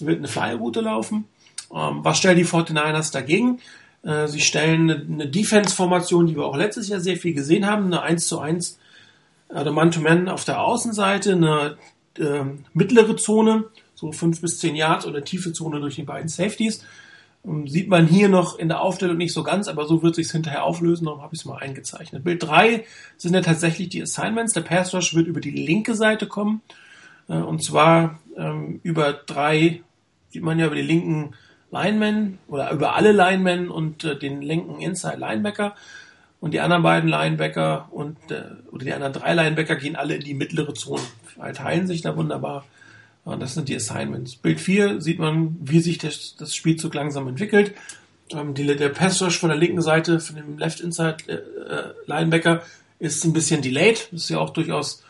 [0.00, 1.26] wird eine Fly-Route laufen.
[1.74, 3.60] Ähm, was stellen die 49ers dagegen?
[4.02, 7.86] Äh, sie stellen eine, eine Defense-Formation, die wir auch letztes Jahr sehr viel gesehen haben,
[7.86, 8.78] eine 1 zu 1
[9.48, 11.76] oder Man-to-Man auf der Außenseite, eine
[12.18, 13.64] äh, mittlere Zone,
[13.94, 16.84] so 5 bis 10 Yards oder tiefe Zone durch die beiden Safeties.
[17.44, 20.30] Ähm, sieht man hier noch in der Aufstellung nicht so ganz, aber so wird sich
[20.30, 22.24] hinterher auflösen, darum habe ich es mal eingezeichnet.
[22.24, 22.84] Bild 3
[23.16, 24.54] sind ja tatsächlich die Assignments.
[24.54, 26.62] Der Pass Rush wird über die linke Seite kommen.
[27.28, 29.82] Äh, und zwar ähm, über drei,
[30.30, 31.34] sieht man ja über die linken
[31.70, 35.74] Linemen oder über alle Linemen und äh, den linken Inside Linebacker.
[36.40, 40.24] Und die anderen beiden Linebacker und äh, oder die anderen drei Linebacker gehen alle in
[40.24, 41.02] die mittlere Zone.
[41.54, 42.64] Teilen sich da wunderbar.
[43.24, 44.36] Und das sind die Assignments.
[44.36, 47.72] Bild 4 sieht man, wie sich das, das Spielzug langsam entwickelt.
[48.30, 52.62] Ähm, die, der Pass von der linken Seite, von dem Left Inside äh, äh, Linebacker,
[52.98, 54.08] ist ein bisschen delayed.
[54.12, 55.02] Das ist ja auch durchaus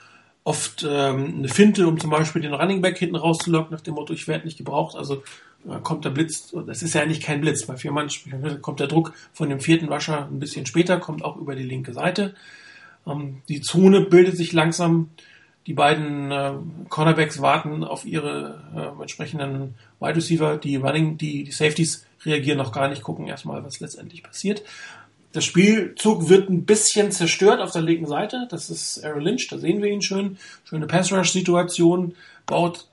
[0.44, 4.12] oft ähm, eine Finte, um zum Beispiel den Running Back hinten rauszulocken, nach dem Motto,
[4.12, 4.94] ich werde nicht gebraucht.
[4.94, 5.22] Also
[5.68, 8.08] äh, kommt der Blitz, das ist ja eigentlich kein Blitz, bei vier Mann
[8.60, 11.94] kommt der Druck von dem vierten Wascher ein bisschen später, kommt auch über die linke
[11.94, 12.34] Seite.
[13.06, 15.10] Ähm, die Zone bildet sich langsam,
[15.66, 16.52] die beiden äh,
[16.90, 22.72] Cornerbacks warten auf ihre äh, entsprechenden Wide Receiver, die Running, die, die Safeties reagieren noch
[22.72, 24.62] gar nicht, gucken erstmal, was letztendlich passiert.
[25.34, 28.46] Der Spielzug wird ein bisschen zerstört auf der linken Seite.
[28.50, 30.36] Das ist Aaron Lynch, da sehen wir ihn schön.
[30.64, 32.14] Schöne Pass-Rush-Situation,
[32.46, 32.86] baut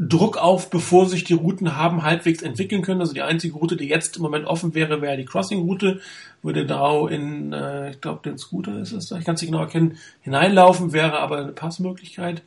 [0.00, 3.00] Druck auf, bevor sich die Routen haben halbwegs entwickeln können.
[3.00, 6.00] Also die einzige Route, die jetzt im Moment offen wäre, wäre die Crossing-Route.
[6.42, 9.62] Würde Drau in, äh, ich glaube, den Scooter ist es, ich kann es nicht genau
[9.62, 12.42] erkennen, hineinlaufen, wäre aber eine Passmöglichkeit.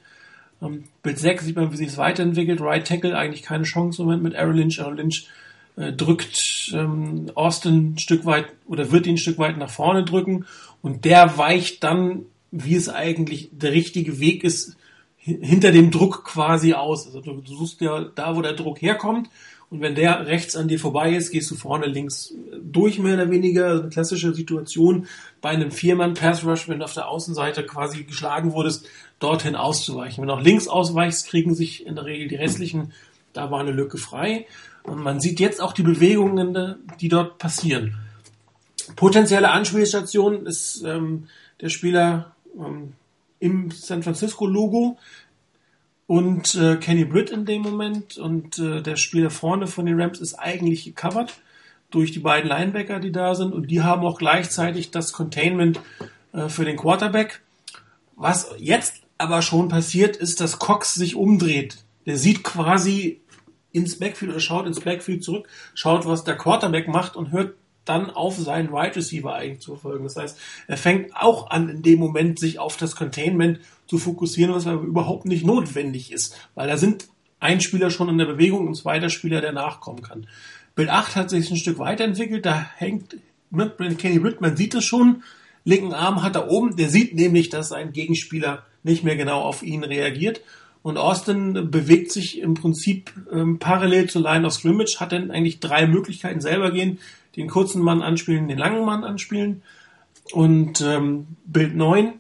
[0.62, 2.60] Ähm, Bild 6 sieht man, wie sich es weiterentwickelt.
[2.60, 4.82] Right Tackle eigentlich keine Chance im Moment mit Aaron Lynch.
[4.82, 5.30] Aaron Lynch
[5.78, 10.04] äh, drückt ähm, Austin ein Stück weit oder wird ihn ein Stück weit nach vorne
[10.04, 10.46] drücken
[10.82, 14.76] und der weicht dann, wie es eigentlich der richtige Weg ist,
[15.18, 17.06] hinter dem Druck quasi aus.
[17.06, 19.30] Also du, du suchst ja da, wo der Druck herkommt
[19.70, 23.30] und wenn der rechts an dir vorbei ist, gehst du vorne links durch, mehr oder
[23.30, 23.68] weniger.
[23.68, 25.08] Also eine klassische Situation
[25.42, 28.88] bei einem Viermann-Pass-Rush, wenn du auf der Außenseite quasi geschlagen wurdest,
[29.20, 30.22] dorthin auszuweichen.
[30.22, 32.94] Wenn du auch links ausweichst, kriegen sich in der Regel die restlichen,
[33.34, 34.46] da war eine Lücke frei.
[34.88, 37.98] Und man sieht jetzt auch die Bewegungen, die dort passieren.
[38.96, 41.28] Potenzielle Anspielstation ist ähm,
[41.60, 42.94] der Spieler ähm,
[43.40, 44.98] im San Francisco-Logo
[46.08, 48.18] und äh, Kenny Britt in dem Moment.
[48.18, 51.38] Und äh, der Spieler vorne von den Rams ist eigentlich gecovert
[51.92, 53.54] durch die beiden Linebacker, die da sind.
[53.54, 55.82] Und die haben auch gleichzeitig das Containment
[56.32, 57.42] äh, für den Quarterback.
[58.16, 61.80] Was jetzt aber schon passiert, ist, dass Cox sich umdreht.
[62.06, 63.20] Der sieht quasi
[63.78, 67.56] ins Backfield oder schaut ins Backfield zurück, schaut, was der Quarterback macht und hört
[67.86, 70.04] dann auf seinen Wide Receiver eigentlich zu verfolgen.
[70.04, 74.54] Das heißt, er fängt auch an, in dem Moment sich auf das Containment zu fokussieren,
[74.54, 77.08] was aber überhaupt nicht notwendig ist, weil da sind
[77.40, 80.28] ein Spieler schon in der Bewegung und zweiter Spieler, der nachkommen kann.
[80.76, 83.18] Bild 8 hat sich ein Stück weiterentwickelt, da hängt
[83.50, 85.24] mit Kenny Britt, man sieht es schon,
[85.64, 89.64] linken Arm hat er oben, der sieht nämlich, dass sein Gegenspieler nicht mehr genau auf
[89.64, 90.42] ihn reagiert.
[90.88, 95.60] Und Austin bewegt sich im Prinzip ähm, parallel zur Line of Scrimmage, hat dann eigentlich
[95.60, 97.00] drei Möglichkeiten selber gehen,
[97.36, 99.64] den kurzen Mann anspielen, den langen Mann anspielen.
[100.32, 102.14] Und ähm, Bild 9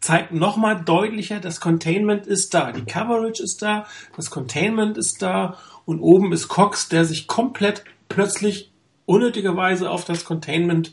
[0.00, 5.56] zeigt nochmal deutlicher, das Containment ist da, die Coverage ist da, das Containment ist da
[5.84, 8.72] und oben ist Cox, der sich komplett plötzlich
[9.06, 10.92] unnötigerweise auf das Containment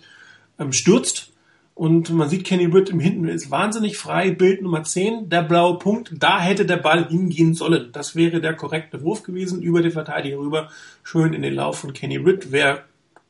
[0.60, 1.32] ähm, stürzt.
[1.76, 4.32] Und man sieht Kenny Britt im Hinten ist wahnsinnig frei.
[4.32, 6.14] Bild Nummer 10, der blaue Punkt.
[6.18, 7.90] Da hätte der Ball hingehen sollen.
[7.92, 9.62] Das wäre der korrekte Wurf gewesen.
[9.62, 10.70] Über den Verteidiger rüber.
[11.04, 12.54] Schön in den Lauf von Kenny Britt.
[12.54, 12.86] Wäre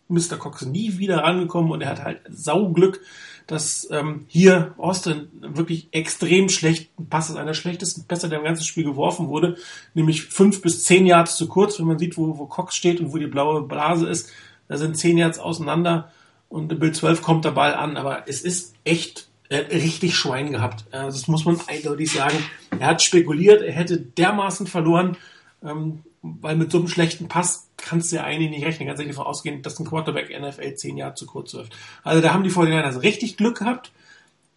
[0.09, 0.37] Mr.
[0.37, 3.01] Cox nie wieder rangekommen und er hat halt Sauglück,
[3.47, 8.63] dass ähm, hier Austin wirklich extrem schlechten Pass ist, einer schlechtesten Pässe, der im ganzen
[8.63, 9.57] Spiel geworfen wurde,
[9.95, 13.11] nämlich fünf bis zehn Yards zu kurz, wenn man sieht, wo, wo Cox steht und
[13.11, 14.29] wo die blaue Blase ist,
[14.67, 16.11] da sind zehn Yards auseinander
[16.49, 20.85] und Bild 12 kommt der Ball an, aber es ist echt äh, richtig Schwein gehabt.
[20.91, 22.37] Also das muss man eindeutig sagen.
[22.79, 25.17] Er hat spekuliert, er hätte dermaßen verloren,
[25.63, 28.87] ähm, weil mit so einem schlechten Pass kannst du ja eigentlich nicht rechnen.
[28.87, 31.75] Ganz ehrlich davon ausgehen, dass ein Quarterback NFL zehn Jahre zu kurz wirft.
[32.03, 33.91] Also da haben die 49ers richtig Glück gehabt.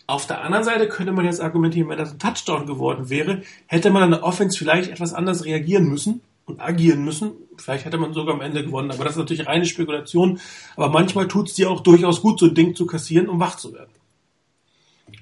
[0.07, 3.91] Auf der anderen Seite könnte man jetzt argumentieren, wenn das ein Touchdown geworden wäre, hätte
[3.91, 7.33] man an der Offense vielleicht etwas anders reagieren müssen und agieren müssen.
[7.57, 10.41] Vielleicht hätte man sogar am Ende gewonnen, aber das ist natürlich reine Spekulation.
[10.77, 13.57] Aber manchmal tut es dir auch durchaus gut, so ein Ding zu kassieren, um wach
[13.57, 13.91] zu werden.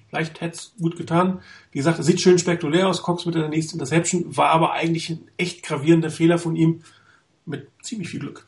[0.09, 1.41] Vielleicht hätte es gut getan.
[1.73, 3.03] Wie gesagt, es sieht schön spektakulär aus.
[3.03, 6.83] Cox mit der nächsten Interception war aber eigentlich ein echt gravierender Fehler von ihm
[7.45, 8.47] mit ziemlich viel Glück.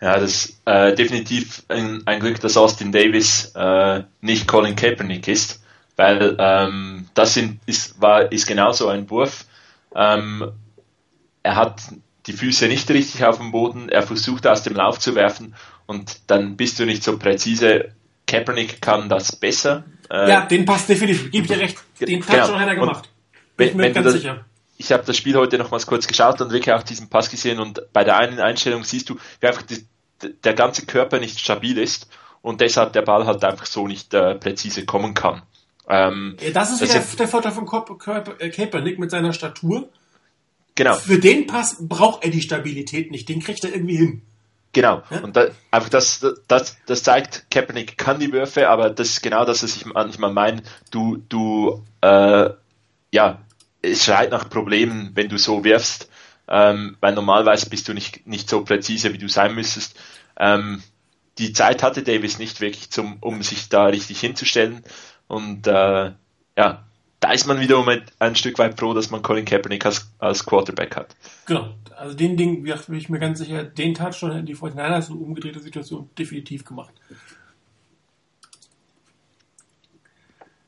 [0.00, 5.28] Ja, das ist äh, definitiv ein, ein, Glück, dass Austin Davis äh, nicht Colin Kaepernick
[5.28, 5.62] ist,
[5.96, 9.44] weil ähm, das sind, ist, war, ist genauso ein Wurf.
[9.94, 10.52] Ähm,
[11.42, 11.82] er hat
[12.26, 15.54] die Füße nicht richtig auf dem Boden, er versucht aus dem Lauf zu werfen
[15.86, 17.92] und dann bist du nicht so präzise.
[18.26, 19.84] Kaepernick kann das besser.
[20.10, 21.78] Äh, ja, den passt definitiv, ich dir recht.
[22.00, 22.58] Den Touchdown genau.
[22.58, 23.08] hat er gemacht.
[23.56, 24.44] Bin ich mir ganz das, sicher
[24.80, 27.82] ich habe das Spiel heute nochmals kurz geschaut und wirklich auch diesen Pass gesehen und
[27.92, 29.86] bei der einen Einstellung siehst du, wie einfach die,
[30.42, 32.08] der ganze Körper nicht stabil ist
[32.40, 35.42] und deshalb der Ball halt einfach so nicht äh, präzise kommen kann.
[35.88, 39.88] Ähm, das ist wieder das der Vorteil von äh, Kaepernick mit seiner Statur.
[40.74, 40.94] Genau.
[40.94, 44.22] Für den Pass braucht er die Stabilität nicht, den kriegt er irgendwie hin.
[44.72, 45.02] Genau.
[45.10, 45.20] Ja?
[45.20, 49.44] Und da, einfach das, das, das zeigt, Kaepernick kann die Würfe, aber das ist genau
[49.44, 50.62] das, was ich manchmal meine.
[50.90, 52.50] Du, du, äh,
[53.10, 53.40] ja,
[53.82, 56.08] es schreit nach Problemen, wenn du so wirfst,
[56.48, 59.98] ähm, weil normalerweise bist du nicht, nicht so präzise, wie du sein müsstest.
[60.38, 60.82] Ähm,
[61.38, 64.84] die Zeit hatte Davis nicht wirklich, zum, um sich da richtig hinzustellen.
[65.30, 66.10] Und äh,
[66.56, 66.84] ja,
[67.20, 70.44] da ist man wiederum ein, ein Stück weit froh, dass man Colin Kaepernick als, als
[70.44, 71.14] Quarterback hat.
[71.46, 75.18] Genau, also den Ding, bin ich mir ganz sicher, den Touchdown hätten die 49ers in
[75.18, 76.92] umgedrehter Situation definitiv gemacht.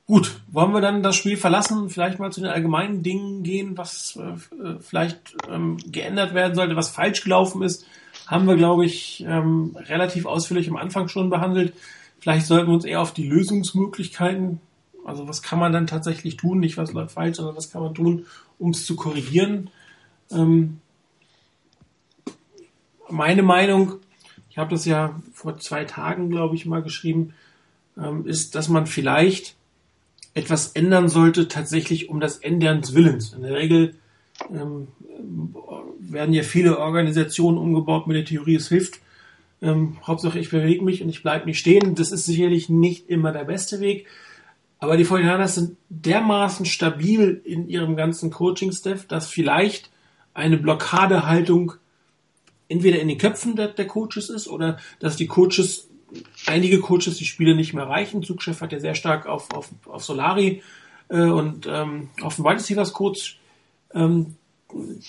[0.07, 4.17] Gut, wollen wir dann das Spiel verlassen, vielleicht mal zu den allgemeinen Dingen gehen, was
[4.17, 7.85] äh, vielleicht ähm, geändert werden sollte, was falsch gelaufen ist,
[8.29, 11.73] haben wir, glaube ich, ähm, relativ ausführlich am Anfang schon behandelt.
[12.23, 14.61] Vielleicht sollten wir uns eher auf die Lösungsmöglichkeiten,
[15.05, 17.97] also was kann man dann tatsächlich tun, nicht was läuft falsch, sondern was kann man
[17.97, 18.27] tun,
[18.61, 19.70] um es zu korrigieren.
[20.31, 20.79] Ähm,
[23.11, 23.95] meine Meinung,
[24.51, 27.35] ich habe das ja vor zwei Tagen, glaube ich, mal geschrieben,
[27.99, 29.57] ähm, ist, dass man vielleicht
[30.33, 33.33] etwas ändern sollte, tatsächlich um das Änderns Willens.
[33.33, 33.97] In der Regel
[34.49, 34.87] ähm,
[35.99, 39.01] werden ja viele Organisationen umgebaut mit der Theorie, es hilft.
[39.63, 41.95] Ähm, Hauptsache ich bewege mich und ich bleibe nicht stehen.
[41.95, 44.07] Das ist sicherlich nicht immer der beste Weg.
[44.79, 49.91] Aber die 49 sind dermaßen stabil in ihrem ganzen Coaching-Staff, dass vielleicht
[50.35, 51.75] eine Blockadehaltung
[52.69, 55.89] entweder in den Köpfen der, der Coaches ist oder dass die Coaches
[56.47, 58.23] einige Coaches die Spiele nicht mehr reichen.
[58.23, 60.63] Zugchef hat ja sehr stark auf, auf, auf Solari
[61.09, 63.39] äh, und ähm, auf den Receivers Coach
[63.95, 64.37] ähm,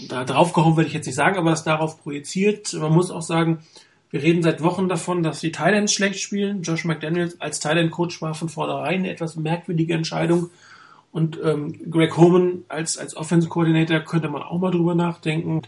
[0.09, 2.73] da draufgehauen würde ich jetzt nicht sagen, aber es darauf projiziert.
[2.73, 3.63] Man muss auch sagen,
[4.13, 6.61] wir reden seit Wochen davon, dass die Thailands schlecht spielen.
[6.61, 10.51] Josh McDaniels als Thailand Coach war von vornherein eine etwas merkwürdige Entscheidung.
[11.11, 15.63] Und ähm, Greg Homan als, als Offensive Coordinator könnte man auch mal drüber nachdenken.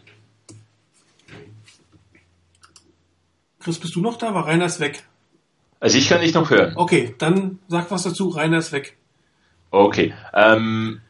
[3.60, 4.36] Chris, bist du noch da?
[4.36, 5.02] War Rainer ist weg.
[5.80, 6.74] Also ich kann dich noch hören.
[6.76, 8.30] Okay, dann sag was dazu.
[8.30, 8.96] Rainer ist weg.
[9.72, 10.14] Okay.
[10.36, 11.02] Ähm,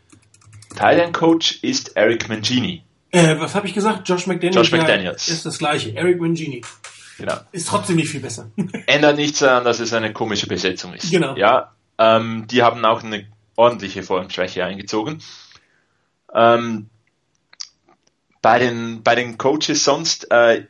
[0.74, 2.84] Thailand Coach ist Eric Mangini.
[3.12, 4.08] Äh, was habe ich gesagt?
[4.08, 4.56] Josh McDaniels.
[4.56, 5.28] Josh McDaniels.
[5.28, 5.94] Ist das gleiche.
[5.98, 6.62] Eric Mangini.
[7.18, 7.36] Genau.
[7.52, 8.52] Ist trotzdem nicht viel besser.
[8.88, 11.12] Ändert nichts daran, dass es eine komische Besetzung ist.
[11.12, 11.36] Genau.
[11.36, 15.22] Ja, ähm, die haben auch eine ordentliche Formschwäche eingezogen.
[16.34, 16.90] Ähm,
[18.42, 20.66] bei den, bei den Coaches sonst, äh,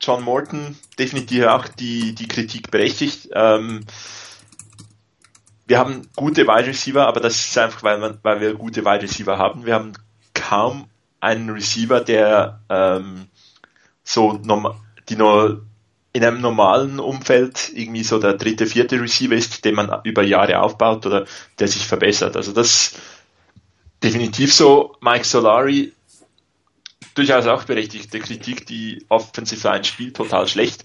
[0.00, 3.28] John Morton definitiv auch die, die Kritik berechtigt.
[3.32, 3.84] Ähm,
[5.66, 9.02] wir haben gute Wide Receiver, aber das ist einfach, weil, man, weil wir gute Wide
[9.02, 9.66] Receiver haben.
[9.66, 9.92] Wir haben
[10.34, 10.88] kaum
[11.20, 13.28] einen Receiver, der ähm,
[14.02, 14.74] so normal,
[15.10, 15.66] die nur
[16.12, 20.60] in einem normalen Umfeld irgendwie so der dritte, vierte Receiver ist, den man über Jahre
[20.60, 21.26] aufbaut oder
[21.58, 22.36] der sich verbessert.
[22.36, 22.94] Also das
[24.02, 24.96] definitiv so.
[25.00, 25.92] Mike Solari
[27.14, 30.84] durchaus auch berechtigte Kritik, die Offensive Line spielt total schlecht.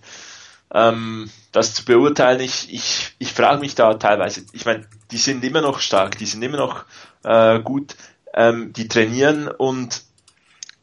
[0.73, 5.43] Ähm, das zu beurteilen, ich, ich, ich frage mich da teilweise, ich meine, die sind
[5.43, 6.85] immer noch stark, die sind immer noch
[7.23, 7.95] äh, gut,
[8.33, 10.03] ähm, die trainieren und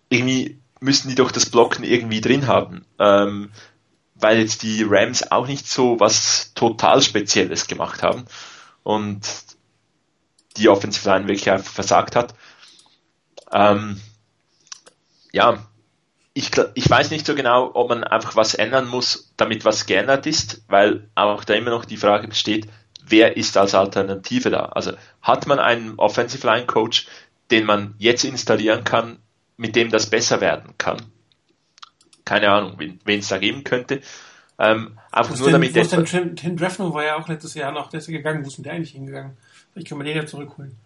[0.08, 2.84] irgendwie müssten die doch das Blocken irgendwie drin haben.
[2.98, 3.50] Ähm,
[4.14, 8.24] weil jetzt die Rams auch nicht so was total Spezielles gemacht haben
[8.82, 9.20] und
[10.56, 12.34] die Offensive Line wirklich einfach versagt hat.
[13.52, 14.00] Ähm,
[15.32, 15.66] ja,
[16.34, 20.26] ich, ich weiß nicht so genau, ob man einfach was ändern muss, damit was geändert
[20.26, 22.68] ist, weil auch da immer noch die Frage besteht,
[23.04, 24.66] wer ist als Alternative da?
[24.66, 27.06] Also hat man einen Offensive Line Coach,
[27.50, 29.18] den man jetzt installieren kann,
[29.62, 30.98] mit dem das besser werden kann?
[32.24, 34.00] keine Ahnung, wen es da geben könnte.
[34.58, 36.04] Ähm, einfach nur denn, damit der.
[36.04, 38.58] Tim, Tim Drefno war ja auch letztes Jahr noch, der ist ja gegangen, wo ist
[38.58, 39.36] denn der eigentlich hingegangen?
[39.72, 40.76] Vielleicht können wir den ja zurückholen.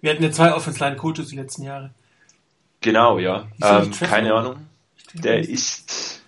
[0.00, 1.90] Wir hatten ja zwei Offensive Coaches die letzten Jahre.
[2.80, 3.48] Genau, ja.
[3.62, 4.66] Ähm, keine Ahnung.
[5.14, 6.22] Der ist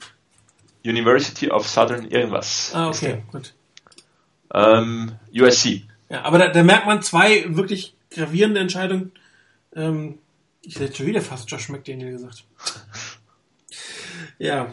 [0.84, 2.70] University of Southern irgendwas.
[2.72, 3.52] Ah, okay, gut.
[4.54, 5.82] Ähm, USC.
[6.08, 9.12] Ja, aber da, da, merkt man zwei wirklich gravierende Entscheidungen.
[9.74, 10.18] Ähm,
[10.66, 12.44] ich hätte schon wieder fast Josh McDaniel gesagt.
[14.38, 14.72] Ja,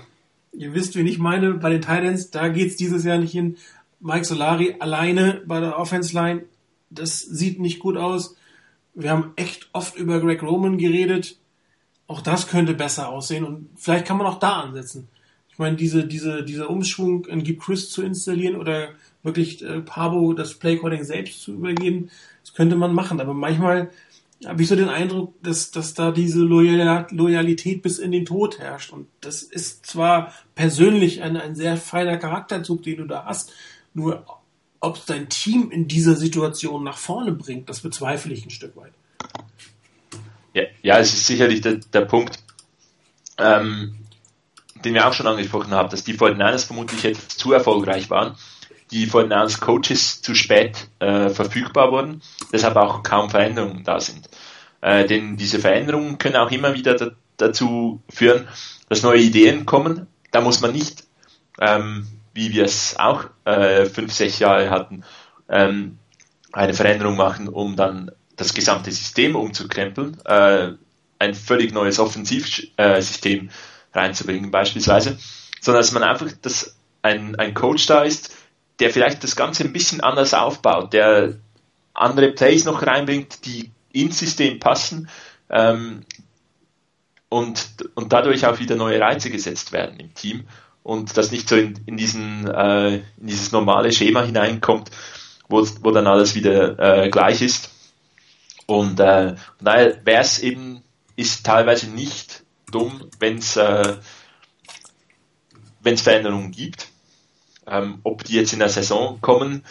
[0.51, 3.57] ihr wisst, wen ich meine, bei den Titans, da geht's dieses Jahr nicht hin.
[4.01, 6.43] Mike Solari alleine bei der Offense Line,
[6.89, 8.35] das sieht nicht gut aus.
[8.93, 11.37] Wir haben echt oft über Greg Roman geredet.
[12.07, 15.07] Auch das könnte besser aussehen und vielleicht kann man auch da ansetzen.
[15.49, 18.89] Ich meine, diese, diese, dieser Umschwung in Gib Chris zu installieren oder
[19.23, 22.09] wirklich äh, Pabo das Playcalling selbst zu übergeben,
[22.41, 23.21] das könnte man machen.
[23.21, 23.91] Aber manchmal
[24.45, 28.91] habe ich so den Eindruck, dass, dass da diese Loyalität bis in den Tod herrscht.
[28.91, 33.51] Und das ist zwar persönlich ein, ein sehr feiner Charakterzug, den du da hast,
[33.93, 34.25] nur
[34.79, 38.75] ob es dein Team in dieser Situation nach vorne bringt, das bezweifle ich ein Stück
[38.75, 38.93] weit.
[40.53, 42.39] Ja, ja es ist sicherlich der, der Punkt,
[43.37, 43.95] ähm,
[44.83, 48.35] den wir auch schon angesprochen haben, dass die 49ers vermutlich jetzt zu erfolgreich waren
[48.91, 52.21] die von als Coaches zu spät äh, verfügbar wurden,
[52.51, 54.29] deshalb auch kaum Veränderungen da sind.
[54.81, 58.47] Äh, denn diese Veränderungen können auch immer wieder da, dazu führen,
[58.89, 60.07] dass neue Ideen kommen.
[60.31, 61.05] Da muss man nicht,
[61.59, 65.03] ähm, wie wir es auch äh, fünf, sechs Jahre hatten,
[65.49, 65.99] ähm,
[66.51, 70.73] eine Veränderung machen, um dann das gesamte System umzukrempeln, äh,
[71.19, 73.49] ein völlig neues Offensivsystem
[73.93, 75.17] reinzubringen beispielsweise,
[75.61, 78.35] sondern dass man einfach, dass ein, ein Coach da ist,
[78.79, 81.35] der vielleicht das Ganze ein bisschen anders aufbaut, der
[81.93, 85.09] andere Plays noch reinbringt, die ins System passen
[85.49, 86.03] ähm,
[87.29, 90.47] und, und dadurch auch wieder neue Reize gesetzt werden im Team
[90.81, 94.89] und das nicht so in, in, diesen, äh, in dieses normale Schema hineinkommt,
[95.47, 97.69] wo, wo dann alles wieder äh, gleich ist.
[98.65, 100.83] Und äh, daher wäre es eben,
[101.15, 103.97] ist teilweise nicht dumm, wenn es äh,
[105.83, 106.92] Veränderungen gibt
[107.67, 109.63] ähm, ob die jetzt in der Saison kommen.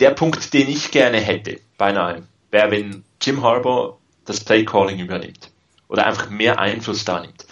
[0.00, 5.50] Der Punkt, den ich gerne hätte, beinahe, wäre, wenn Jim Harbour das Play Calling übernimmt
[5.88, 7.46] oder einfach mehr Einfluss da nimmt.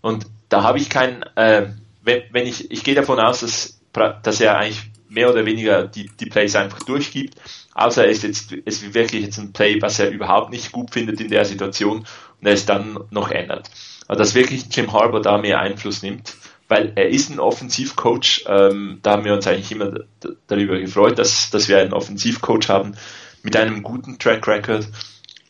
[0.00, 1.68] Und da habe ich keinen, äh,
[2.02, 3.80] wenn, wenn ich, ich gehe davon aus, dass,
[4.22, 7.36] dass er eigentlich mehr oder weniger die, die Plays einfach durchgibt,
[7.74, 11.20] außer er ist jetzt, ist wirklich jetzt ein Play, was er überhaupt nicht gut findet
[11.20, 13.70] in der Situation und er es dann noch ändert.
[14.06, 16.34] Also dass wirklich Jim Harbour da mehr Einfluss nimmt
[16.68, 18.44] weil er ist ein Offensivcoach.
[18.46, 20.00] Ähm, da haben wir uns eigentlich immer
[20.46, 22.94] darüber gefreut, dass, dass wir einen Offensivcoach haben
[23.42, 24.88] mit einem guten Track Record.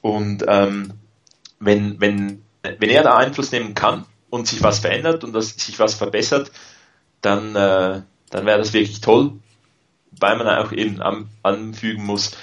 [0.01, 0.95] Und ähm,
[1.59, 5.79] wenn, wenn, wenn er da Einfluss nehmen kann und sich was verändert und dass sich
[5.79, 6.53] was verbessert,
[7.21, 9.33] dann, äh, dann wäre das wirklich toll,
[10.13, 12.37] weil man auch eben an, anfügen muss,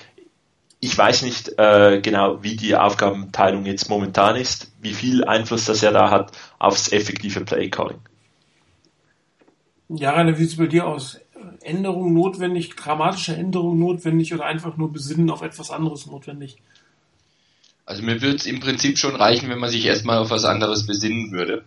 [0.81, 5.81] ich weiß nicht äh, genau, wie die Aufgabenteilung jetzt momentan ist, wie viel Einfluss das
[5.81, 7.99] er da hat aufs effektive Playcalling.
[9.89, 11.19] Ja, Rainer, wie sieht es bei dir aus?
[11.61, 16.57] Änderungen notwendig, dramatische Änderungen notwendig oder einfach nur besinnen auf etwas anderes notwendig?
[17.85, 20.87] Also mir würde es im Prinzip schon reichen, wenn man sich erstmal auf was anderes
[20.87, 21.65] besinnen würde.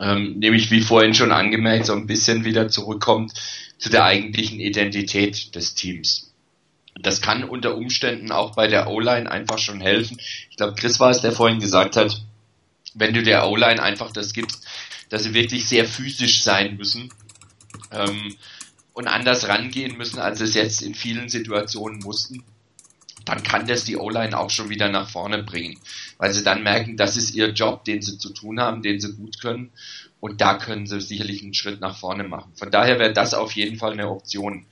[0.00, 3.32] Ähm, nämlich wie vorhin schon angemerkt, so ein bisschen wieder zurückkommt
[3.78, 6.32] zu der eigentlichen Identität des Teams.
[7.00, 10.18] Das kann unter Umständen auch bei der O-Line einfach schon helfen.
[10.50, 12.22] Ich glaube, Chris war es, der vorhin gesagt hat,
[12.94, 14.66] wenn du der O-Line einfach das gibst,
[15.08, 17.10] dass sie wirklich sehr physisch sein müssen.
[17.90, 18.34] Ähm,
[18.92, 22.42] und anders rangehen müssen, als es jetzt in vielen Situationen mussten,
[23.24, 25.78] dann kann das die O-Line auch schon wieder nach vorne bringen,
[26.16, 29.14] weil sie dann merken, das ist ihr Job, den sie zu tun haben, den sie
[29.14, 29.70] gut können
[30.18, 32.52] und da können sie sicherlich einen Schritt nach vorne machen.
[32.56, 34.66] Von daher wäre das auf jeden Fall eine Option.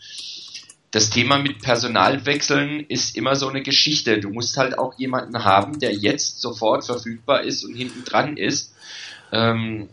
[0.91, 4.19] Das Thema mit Personalwechseln ist immer so eine Geschichte.
[4.19, 8.75] Du musst halt auch jemanden haben, der jetzt sofort verfügbar ist und hinten dran ist.
[9.33, 9.89] Ähm,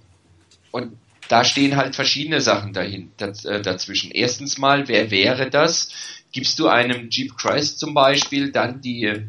[0.74, 0.98] und
[1.30, 4.10] da stehen halt verschiedene Sachen dahin, äh, dazwischen.
[4.12, 5.90] Erstens mal, wer wäre das?
[6.32, 9.24] Gibst du einem Jeep Christ zum Beispiel dann die,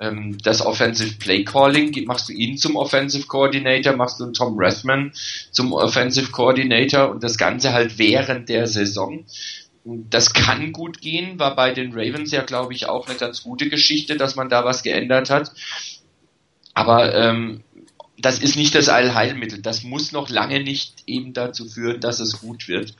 [0.00, 4.54] ähm, das Offensive Play Calling, machst du ihn zum Offensive Coordinator, machst du einen Tom
[4.56, 5.12] Rathman
[5.50, 9.26] zum Offensive Coordinator und das Ganze halt während der Saison.
[9.84, 13.68] Das kann gut gehen, war bei den Ravens ja, glaube ich, auch eine ganz gute
[13.68, 15.52] Geschichte, dass man da was geändert hat.
[16.72, 17.62] Aber ähm,
[18.20, 19.62] das ist nicht das Allheilmittel.
[19.62, 22.94] Das muss noch lange nicht eben dazu führen, dass es gut wird.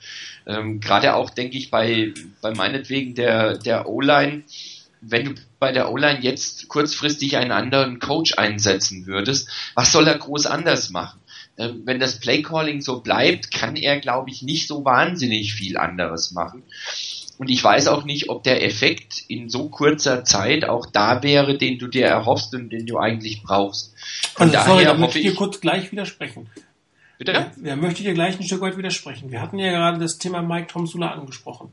[0.47, 4.43] Ähm, Gerade auch, denke ich, bei, bei meinetwegen der, der O-Line,
[5.01, 10.17] wenn du bei der O-Line jetzt kurzfristig einen anderen Coach einsetzen würdest, was soll er
[10.17, 11.19] groß anders machen?
[11.57, 16.31] Ähm, wenn das Playcalling so bleibt, kann er, glaube ich, nicht so wahnsinnig viel anderes
[16.31, 16.63] machen.
[17.39, 21.57] Und ich weiß auch nicht, ob der Effekt in so kurzer Zeit auch da wäre,
[21.57, 23.95] den du dir erhoffst und den du eigentlich brauchst.
[24.33, 26.49] Von also, daher sorry, da möchte ich dir kurz gleich widersprechen.
[27.17, 27.49] Bitte?
[27.63, 29.31] Ja, möchte ich dir gleich ein Stück weit widersprechen.
[29.31, 31.69] Wir hatten ja gerade das Thema Mike Tomsula angesprochen.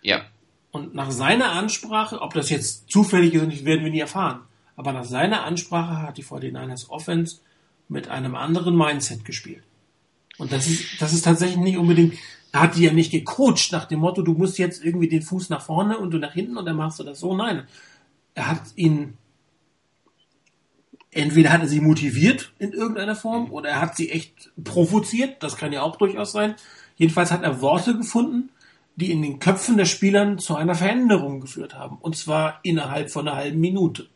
[0.00, 0.22] Ja.
[0.70, 4.40] Und nach seiner Ansprache, ob das jetzt zufällig ist, nicht, werden wir nie erfahren.
[4.74, 7.40] Aber nach seiner Ansprache hat die 49ers Offense
[7.90, 9.64] mit einem anderen Mindset gespielt.
[10.38, 12.14] Und das ist, das ist tatsächlich nicht unbedingt
[12.52, 15.50] er hat die ja nicht gecoacht nach dem Motto, du musst jetzt irgendwie den Fuß
[15.50, 17.34] nach vorne und du nach hinten und dann machst du das so.
[17.36, 17.64] Nein.
[18.34, 19.14] Er hat ihn,
[21.10, 25.42] entweder hat er sie motiviert in irgendeiner Form oder er hat sie echt provoziert.
[25.42, 26.54] Das kann ja auch durchaus sein.
[26.96, 28.50] Jedenfalls hat er Worte gefunden,
[28.96, 31.98] die in den Köpfen der Spielern zu einer Veränderung geführt haben.
[32.00, 34.08] Und zwar innerhalb von einer halben Minute.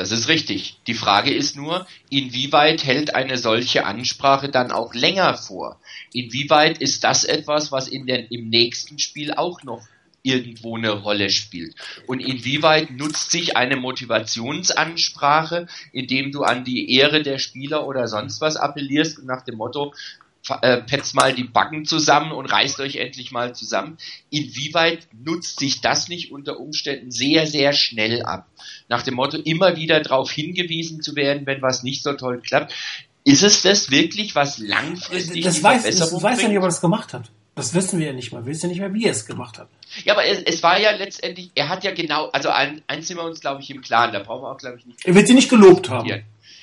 [0.00, 0.78] Das ist richtig.
[0.86, 5.78] Die Frage ist nur, inwieweit hält eine solche Ansprache dann auch länger vor?
[6.14, 9.86] Inwieweit ist das etwas, was in den, im nächsten Spiel auch noch
[10.22, 11.74] irgendwo eine Rolle spielt?
[12.06, 18.40] Und inwieweit nutzt sich eine Motivationsansprache, indem du an die Ehre der Spieler oder sonst
[18.40, 19.92] was appellierst nach dem Motto,
[20.62, 23.98] äh, petzt mal die Backen zusammen und reißt euch endlich mal zusammen.
[24.30, 28.48] Inwieweit nutzt sich das nicht unter Umständen sehr, sehr schnell ab?
[28.88, 32.74] Nach dem Motto, immer wieder darauf hingewiesen zu werden, wenn was nicht so toll klappt.
[33.24, 36.68] Ist es das wirklich, was langfristig das weiß, Verbesserung Das weiß ja nicht, ob er
[36.68, 37.30] das gemacht hat.
[37.54, 38.44] Das wissen wir ja nicht mal.
[38.46, 39.68] Wir wissen ja nicht mehr, wie er es gemacht hat.
[40.04, 43.18] Ja, aber es, es, war ja letztendlich, er hat ja genau, also ein, eins sind
[43.18, 45.04] wir uns, glaube ich, im Klaren, da brauchen wir auch, glaube ich, nicht.
[45.04, 46.08] Er wird sie nicht gelobt haben.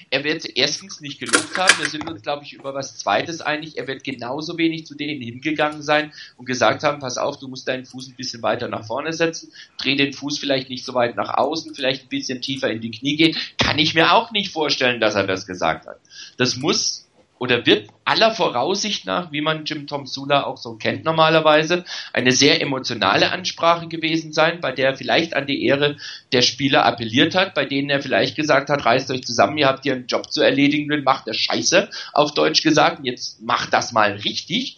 [0.10, 3.78] Er wird erstens nicht gelobt haben, wir sind uns, glaube ich, über was Zweites einig.
[3.78, 7.68] Er wird genauso wenig zu denen hingegangen sein und gesagt haben, pass auf, du musst
[7.68, 11.16] deinen Fuß ein bisschen weiter nach vorne setzen, dreh den Fuß vielleicht nicht so weit
[11.16, 13.38] nach außen, vielleicht ein bisschen tiefer in die Knie gehen.
[13.58, 16.00] Kann ich mir auch nicht vorstellen, dass er das gesagt hat.
[16.38, 17.07] Das muss
[17.40, 22.32] oder wird aller Voraussicht nach, wie man Jim Tom Sula auch so kennt normalerweise, eine
[22.32, 25.98] sehr emotionale Ansprache gewesen sein, bei der er vielleicht an die Ehre
[26.32, 29.84] der Spieler appelliert hat, bei denen er vielleicht gesagt hat, reißt euch zusammen, ihr habt
[29.84, 33.92] hier einen Job zu erledigen, dann macht der Scheiße, auf Deutsch gesagt, jetzt macht das
[33.92, 34.78] mal richtig.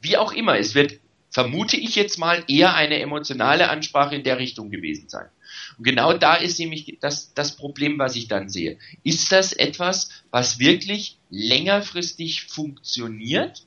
[0.00, 0.94] Wie auch immer, es wird,
[1.30, 5.26] vermute ich jetzt mal, eher eine emotionale Ansprache in der Richtung gewesen sein.
[5.76, 8.78] Und genau da ist nämlich das, das Problem, was ich dann sehe.
[9.04, 13.64] Ist das etwas, was wirklich längerfristig funktioniert?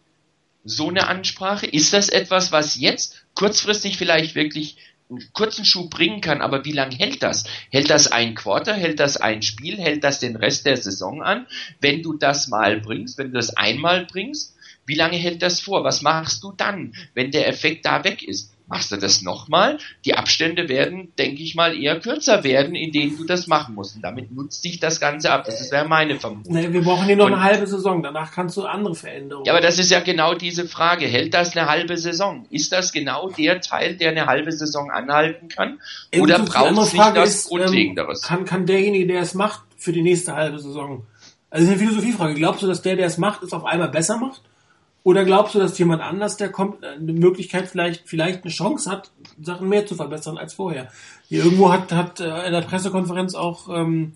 [0.63, 1.65] So eine Ansprache?
[1.65, 4.77] Ist das etwas, was jetzt kurzfristig vielleicht wirklich
[5.09, 7.43] einen kurzen Schuh bringen kann, aber wie lange hält das?
[7.69, 11.47] Hält das ein Quarter, hält das ein Spiel, hält das den Rest der Saison an?
[11.79, 14.55] Wenn du das mal bringst, wenn du das einmal bringst,
[14.85, 15.83] wie lange hält das vor?
[15.83, 18.53] Was machst du dann, wenn der Effekt da weg ist?
[18.71, 19.79] Machst du das nochmal?
[20.05, 23.97] Die Abstände werden, denke ich mal, eher kürzer werden, in denen du das machen musst.
[23.97, 25.43] Und damit nutzt sich das Ganze ab.
[25.43, 26.53] Das wäre meine Vermutung.
[26.53, 28.01] Nee, wir brauchen hier noch Und, eine halbe Saison.
[28.01, 29.45] Danach kannst du andere Veränderungen.
[29.45, 31.05] Ja, aber das ist ja genau diese Frage.
[31.05, 32.45] Hält das eine halbe Saison?
[32.49, 35.81] Ist das genau der Teil, der eine halbe Saison anhalten kann?
[36.17, 38.21] Oder braucht es nicht das ist, ähm, Grundlegenderes?
[38.21, 41.05] kann, kann derjenige, der es macht, für die nächste halbe Saison?
[41.49, 42.35] Also das ist eine Philosophiefrage.
[42.35, 44.41] Glaubst du, dass der, der es macht, es auf einmal besser macht?
[45.03, 49.11] Oder glaubst du, dass jemand anders, der kommt, eine Möglichkeit vielleicht, vielleicht eine Chance hat,
[49.41, 50.89] Sachen mehr zu verbessern als vorher?
[51.27, 54.13] Hier irgendwo hat, hat äh, in der Pressekonferenz auch ähm,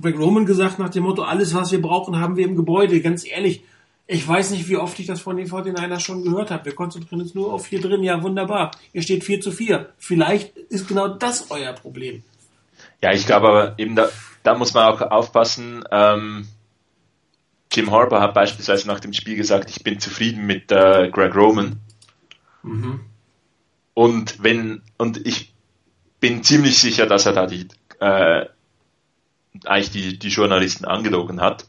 [0.00, 3.00] Greg Roman gesagt nach dem Motto, alles was wir brauchen, haben wir im Gebäude.
[3.00, 3.62] Ganz ehrlich,
[4.06, 6.64] ich weiß nicht, wie oft ich das von den 49ers schon gehört habe.
[6.64, 8.02] Wir konzentrieren uns nur auf hier drin.
[8.02, 8.72] Ja, wunderbar.
[8.92, 9.90] Ihr steht 4 zu 4.
[9.98, 12.24] Vielleicht ist genau das euer Problem.
[13.02, 14.08] Ja, ich glaube aber eben da,
[14.42, 16.48] da muss man auch aufpassen, ähm,
[17.72, 21.80] Jim Harper hat beispielsweise nach dem Spiel gesagt, ich bin zufrieden mit äh, Greg Roman.
[22.62, 23.00] Mhm.
[23.94, 25.52] Und wenn, und ich
[26.20, 27.68] bin ziemlich sicher, dass er da die,
[28.00, 28.46] äh,
[29.64, 31.66] eigentlich die, die Journalisten angelogen hat.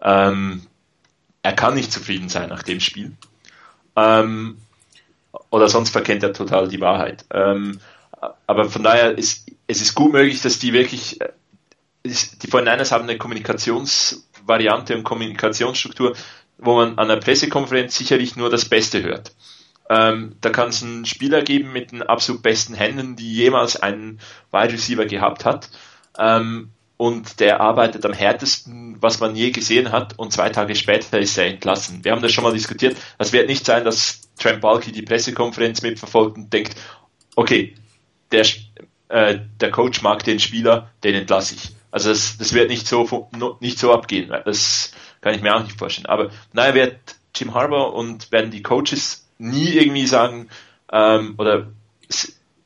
[0.00, 0.66] Ähm,
[1.42, 3.16] er kann nicht zufrieden sein nach dem Spiel.
[3.94, 4.58] Ähm,
[5.50, 7.24] oder sonst verkennt er total die Wahrheit.
[7.30, 7.80] Ähm,
[8.46, 11.32] aber von daher ist es ist gut möglich, dass die wirklich, äh,
[12.04, 13.18] die von Niners haben eine
[14.46, 16.14] Kommunikationsvariante und Kommunikationsstruktur,
[16.58, 19.32] wo man an einer Pressekonferenz sicherlich nur das Beste hört.
[19.88, 24.20] Ähm, da kann es einen Spieler geben mit den absolut besten Händen, die jemals einen
[24.50, 25.70] Wide Receiver gehabt hat.
[26.18, 31.18] Ähm, und der arbeitet am härtesten, was man je gesehen hat, und zwei Tage später
[31.18, 32.04] ist er entlassen.
[32.04, 32.96] Wir haben das schon mal diskutiert.
[33.18, 36.74] Es wird nicht sein, dass Trent Balky die Pressekonferenz mitverfolgt und denkt,
[37.36, 37.74] okay,
[38.32, 38.46] der,
[39.08, 41.76] äh, der Coach mag den Spieler, den entlasse ich.
[41.96, 44.30] Also das, das wird nicht so nicht so abgehen.
[44.44, 44.92] Das
[45.22, 46.04] kann ich mir auch nicht vorstellen.
[46.04, 46.98] Aber naja, wird
[47.34, 50.50] Jim Harbour und werden die Coaches nie irgendwie sagen,
[50.92, 51.68] ähm, oder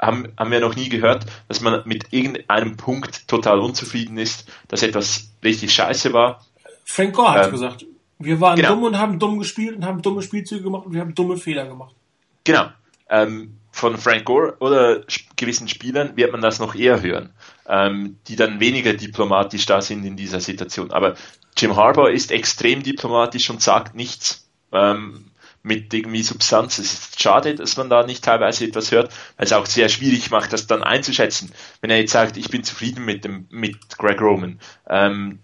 [0.00, 4.82] haben, haben wir noch nie gehört, dass man mit irgendeinem Punkt total unzufrieden ist, dass
[4.82, 6.44] etwas richtig scheiße war.
[6.84, 7.86] Frank Gore hat ähm, gesagt,
[8.18, 8.70] wir waren genau.
[8.70, 11.66] dumm und haben dumm gespielt und haben dumme Spielzüge gemacht und wir haben dumme Fehler
[11.66, 11.94] gemacht.
[12.42, 12.66] Genau.
[13.08, 15.04] Ähm, von Frank Gore oder
[15.36, 17.30] gewissen Spielern wird man das noch eher hören,
[17.70, 20.90] ähm, die dann weniger diplomatisch da sind in dieser Situation.
[20.90, 21.14] Aber
[21.56, 24.48] Jim Harbour ist extrem diplomatisch und sagt nichts.
[24.72, 25.30] Ähm,
[25.62, 26.78] mit irgendwie Substanz.
[26.78, 30.30] Es ist schade, dass man da nicht teilweise etwas hört, weil es auch sehr schwierig
[30.30, 31.52] macht, das dann einzuschätzen.
[31.80, 35.40] Wenn er jetzt sagt, ich bin zufrieden mit dem mit Greg Roman, ähm,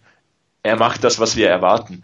[0.62, 2.02] er macht das, was wir erwarten.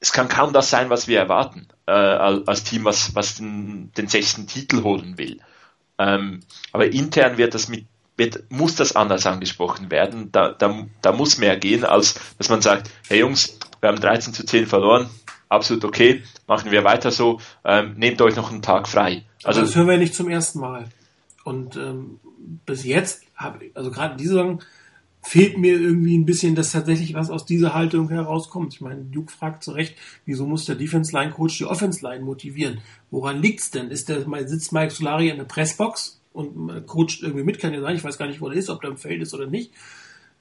[0.00, 4.08] Es kann kaum das sein, was wir erwarten äh, als Team, was was den, den
[4.08, 5.40] sechsten Titel holen will.
[5.98, 6.40] Ähm,
[6.72, 10.30] aber intern wird das mit wird, muss das anders angesprochen werden.
[10.32, 14.32] Da, da, da muss mehr gehen, als dass man sagt, hey Jungs, wir haben 13
[14.32, 15.08] zu 10 verloren,
[15.48, 19.24] absolut okay, machen wir weiter so, ähm, nehmt euch noch einen Tag frei.
[19.44, 20.88] Also das hören wir nicht zum ersten Mal.
[21.44, 22.20] Und ähm,
[22.66, 24.62] bis jetzt, hab, also gerade diese Saison,
[25.24, 28.74] fehlt mir irgendwie ein bisschen, dass tatsächlich was aus dieser Haltung herauskommt.
[28.74, 32.24] Ich meine, Duke fragt zu Recht, wieso muss der Defense Line Coach die Offense Line
[32.24, 32.80] motivieren?
[33.10, 33.90] Woran liegt's denn?
[33.90, 37.96] Ist der, sitzt Mike Solari in der Pressbox und coacht irgendwie mit, kann ja sein,
[37.96, 39.72] ich weiß gar nicht, wo er ist, ob der im Feld ist oder nicht.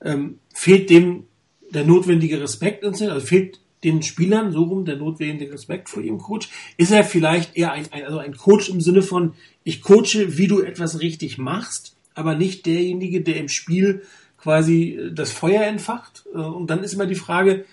[0.04, 1.26] Ähm, fehlt dem
[1.70, 6.50] der notwendige Respekt, also fehlt den Spielern so rum der notwendige Respekt vor ihrem Coach?
[6.78, 10.48] Ist er vielleicht eher ein, ein, also ein Coach im Sinne von, ich coache, wie
[10.48, 14.04] du etwas richtig machst, aber nicht derjenige, der im Spiel
[14.38, 16.26] quasi äh, das Feuer entfacht?
[16.34, 17.66] Äh, und dann ist immer die Frage,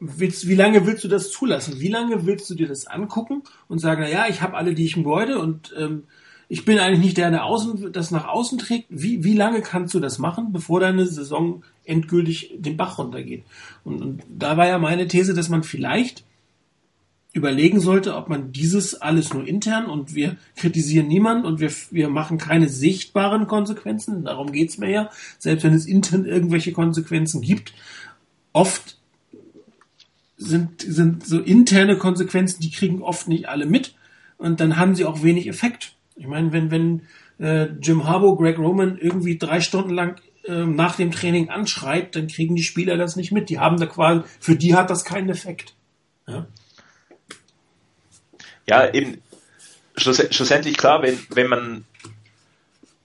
[0.00, 1.78] willst, wie lange willst du das zulassen?
[1.78, 4.84] Wie lange willst du dir das angucken und sagen, na ja, ich habe alle, die
[4.84, 6.04] ich im Gebäude und ähm,
[6.52, 8.84] ich bin eigentlich nicht der, der außen, das nach außen trägt.
[8.90, 13.44] Wie, wie lange kannst du das machen, bevor deine Saison endgültig den Bach runtergeht?
[13.84, 16.24] Und, und da war ja meine These, dass man vielleicht
[17.32, 22.10] überlegen sollte, ob man dieses alles nur intern und wir kritisieren niemand und wir, wir
[22.10, 27.72] machen keine sichtbaren Konsequenzen, darum geht's mir ja, selbst wenn es intern irgendwelche Konsequenzen gibt,
[28.52, 28.98] oft
[30.36, 33.94] sind, sind so interne Konsequenzen, die kriegen oft nicht alle mit
[34.36, 35.94] und dann haben sie auch wenig Effekt.
[36.16, 37.02] Ich meine, wenn, wenn
[37.38, 42.28] äh, Jim Harbaugh Greg Roman irgendwie drei Stunden lang äh, nach dem Training anschreit, dann
[42.28, 43.48] kriegen die Spieler das nicht mit.
[43.48, 45.74] Die haben da quasi, für die hat das keinen Effekt.
[46.26, 46.46] Ja,
[48.68, 49.22] ja eben,
[49.96, 51.84] schluss, schlussendlich klar, wenn, wenn man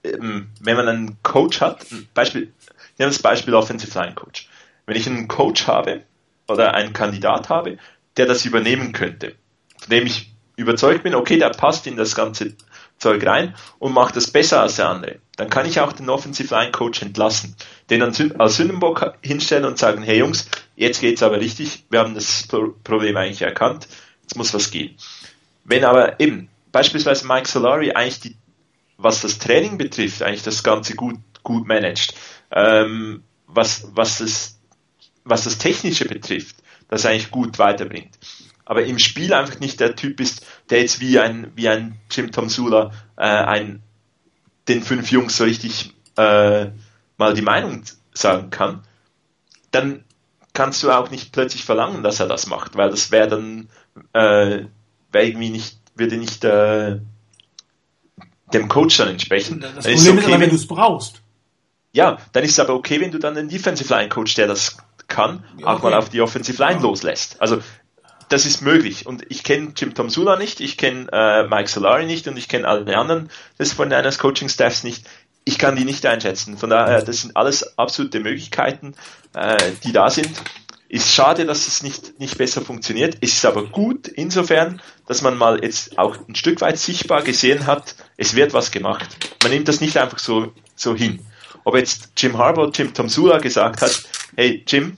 [0.04, 2.52] ähm, wenn man einen Coach hat, Beispiel,
[2.92, 4.48] ich nehme das Beispiel Offensive Line Coach.
[4.86, 6.02] Wenn ich einen Coach habe
[6.46, 7.78] oder einen Kandidat habe,
[8.16, 9.34] der das übernehmen könnte,
[9.78, 12.54] von dem ich überzeugt bin, okay, der passt in das ganze
[12.98, 15.18] Zeug rein und macht das besser als der andere.
[15.36, 17.56] Dann kann ich auch den Offensive Line Coach entlassen,
[17.90, 22.48] den als Sündenbock hinstellen und sagen, hey Jungs, jetzt geht's aber richtig, wir haben das
[22.84, 23.88] Problem eigentlich erkannt,
[24.22, 24.96] jetzt muss was gehen.
[25.64, 28.36] Wenn aber eben beispielsweise Mike Solari eigentlich die,
[28.96, 32.14] was das Training betrifft, eigentlich das Ganze gut, gut managt,
[32.50, 34.58] ähm, was, was das,
[35.24, 36.56] was das Technische betrifft,
[36.88, 38.18] das eigentlich gut weiterbringt
[38.68, 42.30] aber im Spiel einfach nicht der Typ ist, der jetzt wie ein, wie ein Jim
[42.32, 43.82] Tom Sula äh, ein,
[44.68, 46.66] den fünf Jungs so richtig äh,
[47.16, 47.82] mal die Meinung
[48.12, 48.82] sagen kann,
[49.70, 50.04] dann
[50.52, 53.68] kannst du auch nicht plötzlich verlangen, dass er das macht, weil das wäre dann
[54.12, 54.64] äh,
[55.12, 56.98] wär irgendwie nicht, würde nicht äh,
[58.52, 59.60] dem Coach dann entsprechen.
[59.60, 61.22] Das dann Problem ist, okay, ist aber, wenn du es brauchst.
[61.92, 64.76] Ja, dann ist es aber okay, wenn du dann einen Defensive Line Coach, der das
[65.06, 66.82] kann, ja, auch mal auf die Offensive Line ja.
[66.82, 67.40] loslässt.
[67.40, 67.58] Also
[68.28, 69.06] das ist möglich.
[69.06, 72.48] Und ich kenne Jim Tom Sula nicht, ich kenne äh, Mike Solari nicht und ich
[72.48, 75.06] kenne alle anderen des von eines Coaching Staffs nicht.
[75.44, 76.58] Ich kann die nicht einschätzen.
[76.58, 78.94] Von daher, das sind alles absolute Möglichkeiten,
[79.34, 80.30] äh, die da sind.
[80.90, 83.18] Ist schade, dass es nicht, nicht besser funktioniert.
[83.20, 87.66] Es ist aber gut insofern, dass man mal jetzt auch ein Stück weit sichtbar gesehen
[87.66, 89.08] hat, es wird was gemacht.
[89.42, 91.20] Man nimmt das nicht einfach so, so hin.
[91.64, 94.02] Ob jetzt Jim Harbour, Jim Tomsula gesagt hat,
[94.36, 94.96] hey Jim,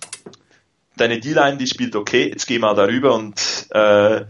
[1.00, 4.24] deine D-Line, die spielt okay, jetzt geh mal darüber und äh,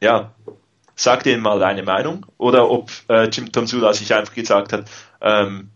[0.00, 0.34] ja,
[0.94, 2.26] sag denen mal deine Meinung.
[2.36, 4.90] Oder ob äh, Jim Tomsula sich einfach gesagt hat,
[5.20, 5.70] ähm,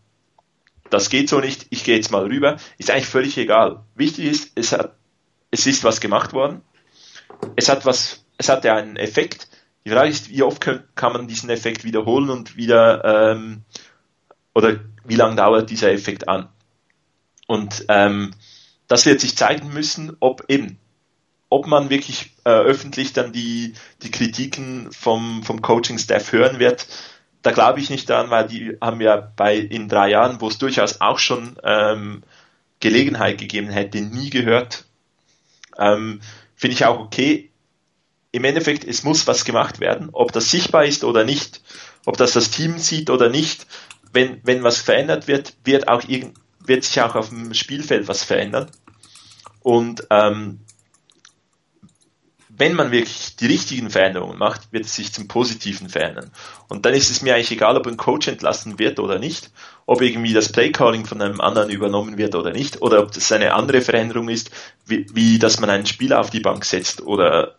[0.90, 3.84] das geht so nicht, ich gehe jetzt mal rüber, ist eigentlich völlig egal.
[3.94, 4.94] Wichtig ist, es, hat,
[5.50, 6.60] es ist was gemacht worden.
[7.56, 9.48] Es hat was, es hatte einen Effekt.
[9.84, 13.62] Die Frage ist, wie oft kann, man diesen Effekt wiederholen und wieder ähm,
[14.54, 16.48] oder wie lange dauert dieser Effekt an?
[17.46, 18.32] Und ähm,
[18.92, 20.78] das wird sich zeigen müssen, ob eben,
[21.48, 26.86] ob man wirklich äh, öffentlich dann die, die Kritiken vom, vom Coaching-Staff hören wird,
[27.40, 30.58] da glaube ich nicht daran, weil die haben ja bei in drei Jahren, wo es
[30.58, 32.22] durchaus auch schon ähm,
[32.80, 34.84] Gelegenheit gegeben hätte, nie gehört.
[35.78, 36.20] Ähm,
[36.54, 37.50] Finde ich auch okay.
[38.30, 41.62] Im Endeffekt, es muss was gemacht werden, ob das sichtbar ist oder nicht,
[42.04, 43.66] ob das das Team sieht oder nicht.
[44.12, 46.36] Wenn, wenn was verändert wird, wird auch irgend,
[46.66, 48.70] wird sich auch auf dem Spielfeld was verändern.
[49.62, 50.60] Und ähm,
[52.54, 56.30] wenn man wirklich die richtigen Veränderungen macht, wird es sich zum Positiven verändern.
[56.68, 59.50] Und dann ist es mir eigentlich egal, ob ein Coach entlassen wird oder nicht,
[59.86, 63.54] ob irgendwie das Playcalling von einem anderen übernommen wird oder nicht, oder ob das eine
[63.54, 64.50] andere Veränderung ist,
[64.86, 67.56] wie, wie dass man einen Spieler auf die Bank setzt oder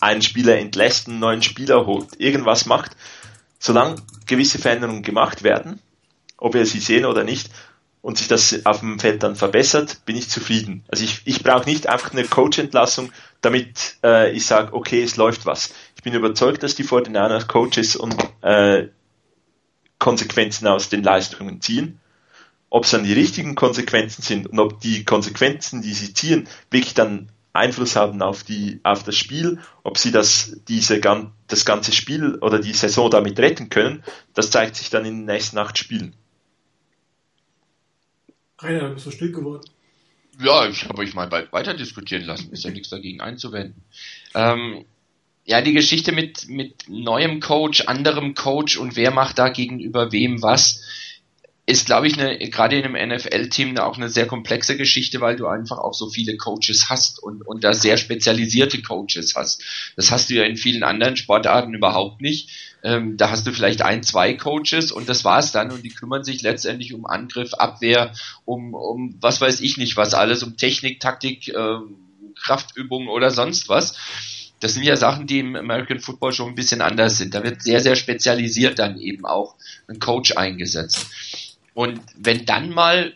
[0.00, 2.96] einen Spieler entlässt, einen neuen Spieler holt, irgendwas macht.
[3.60, 3.96] Solange
[4.26, 5.80] gewisse Veränderungen gemacht werden,
[6.36, 7.50] ob wir sie sehen oder nicht,
[8.00, 10.84] und sich das auf dem Feld dann verbessert, bin ich zufrieden.
[10.88, 15.46] Also ich, ich brauche nicht einfach eine Coach-Entlassung, damit äh, ich sage, okay, es läuft
[15.46, 15.74] was.
[15.96, 18.88] Ich bin überzeugt, dass die 49ers Coaches und äh,
[19.98, 22.00] Konsequenzen aus den Leistungen ziehen.
[22.70, 26.94] Ob es dann die richtigen Konsequenzen sind und ob die Konsequenzen, die sie ziehen, wirklich
[26.94, 31.00] dann Einfluss haben auf die auf das Spiel, ob sie das diese
[31.48, 34.04] das ganze Spiel oder die Saison damit retten können,
[34.34, 36.14] das zeigt sich dann in den nächsten acht Spielen.
[38.58, 39.64] Rainer, du bist so still geworden.
[40.40, 42.52] Ja, ich habe euch mal weiter diskutieren lassen.
[42.52, 43.82] Ist ja nichts dagegen einzuwenden.
[44.34, 44.84] Ähm,
[45.44, 50.42] ja, die Geschichte mit, mit neuem Coach, anderem Coach und wer macht da gegenüber wem
[50.42, 50.82] was,
[51.68, 55.46] ist, glaube ich, eine, gerade in einem NFL-Team auch eine sehr komplexe Geschichte, weil du
[55.46, 59.62] einfach auch so viele Coaches hast und, und da sehr spezialisierte Coaches hast.
[59.94, 62.48] Das hast du ja in vielen anderen Sportarten überhaupt nicht.
[62.82, 66.24] Ähm, da hast du vielleicht ein, zwei Coaches und das war's dann und die kümmern
[66.24, 68.14] sich letztendlich um Angriff, Abwehr,
[68.46, 71.78] um, um was weiß ich nicht was alles, um Technik, Taktik, äh,
[72.42, 73.94] Kraftübungen oder sonst was.
[74.60, 77.34] Das sind ja Sachen, die im American Football schon ein bisschen anders sind.
[77.34, 79.54] Da wird sehr, sehr spezialisiert dann eben auch
[79.86, 81.06] ein Coach eingesetzt.
[81.78, 83.14] Und wenn dann mal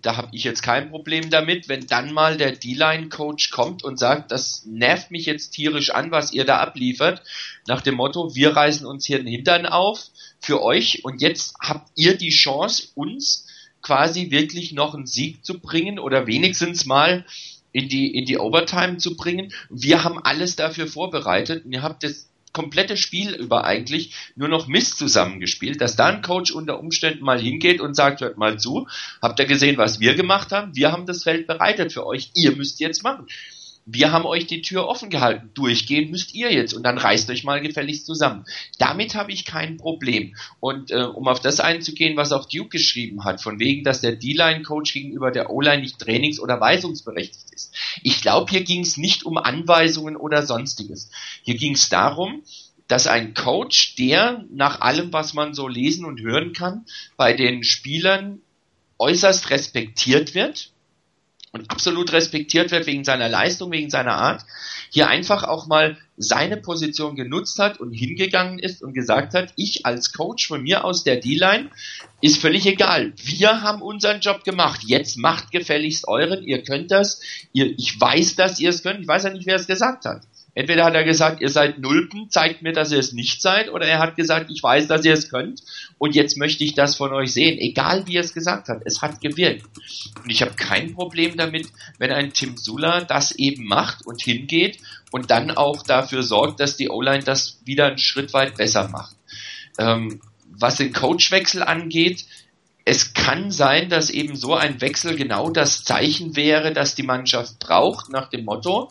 [0.00, 4.32] da habe ich jetzt kein Problem damit, wenn dann mal der D-Line-Coach kommt und sagt,
[4.32, 7.22] das nervt mich jetzt tierisch an, was ihr da abliefert,
[7.68, 10.06] nach dem Motto, wir reißen uns hier den Hintern auf
[10.40, 13.46] für euch und jetzt habt ihr die Chance, uns
[13.82, 17.24] quasi wirklich noch einen Sieg zu bringen oder wenigstens mal
[17.70, 19.52] in die, in die Overtime zu bringen.
[19.70, 24.66] Wir haben alles dafür vorbereitet und ihr habt das komplette Spiel über eigentlich nur noch
[24.66, 28.88] Mist zusammengespielt, dass da ein Coach unter Umständen mal hingeht und sagt, hört mal zu,
[29.20, 30.74] habt ihr gesehen, was wir gemacht haben?
[30.76, 33.26] Wir haben das Feld bereitet für euch, ihr müsst jetzt machen
[33.84, 35.50] wir haben euch die Tür offen gehalten.
[35.54, 38.44] Durchgehen müsst ihr jetzt und dann reißt euch mal gefälligst zusammen.
[38.78, 40.36] Damit habe ich kein Problem.
[40.60, 44.16] Und äh, um auf das einzugehen, was auch Duke geschrieben hat, von wegen, dass der
[44.16, 47.74] D-Line-Coach gegenüber der O-Line nicht trainings- oder weisungsberechtigt ist.
[48.02, 51.10] Ich glaube, hier ging es nicht um Anweisungen oder sonstiges.
[51.42, 52.42] Hier ging es darum,
[52.86, 56.84] dass ein Coach, der nach allem, was man so lesen und hören kann,
[57.16, 58.40] bei den Spielern
[58.98, 60.71] äußerst respektiert wird,
[61.52, 64.44] und absolut respektiert wird wegen seiner Leistung, wegen seiner Art,
[64.90, 69.84] hier einfach auch mal seine Position genutzt hat und hingegangen ist und gesagt hat, ich
[69.84, 71.70] als Coach von mir aus der D-Line
[72.22, 73.12] ist völlig egal.
[73.16, 74.82] Wir haben unseren Job gemacht.
[74.86, 76.42] Jetzt macht gefälligst euren.
[76.44, 77.20] Ihr könnt das.
[77.52, 79.00] Ihr, ich weiß, dass ihr es könnt.
[79.00, 80.22] Ich weiß ja nicht, wer es gesagt hat.
[80.54, 83.86] Entweder hat er gesagt, ihr seid Nulpen, zeigt mir, dass ihr es nicht seid, oder
[83.86, 85.62] er hat gesagt, ich weiß, dass ihr es könnt
[85.98, 87.58] und jetzt möchte ich das von euch sehen.
[87.58, 89.64] Egal wie er es gesagt hat, es hat gewirkt.
[90.22, 91.68] Und ich habe kein Problem damit,
[91.98, 94.78] wenn ein Tim Sula das eben macht und hingeht
[95.10, 99.16] und dann auch dafür sorgt, dass die O-Line das wieder einen Schritt weit besser macht.
[99.78, 102.26] Ähm, was den Coachwechsel angeht,
[102.84, 107.58] es kann sein, dass eben so ein Wechsel genau das Zeichen wäre, das die Mannschaft
[107.58, 108.90] braucht, nach dem Motto,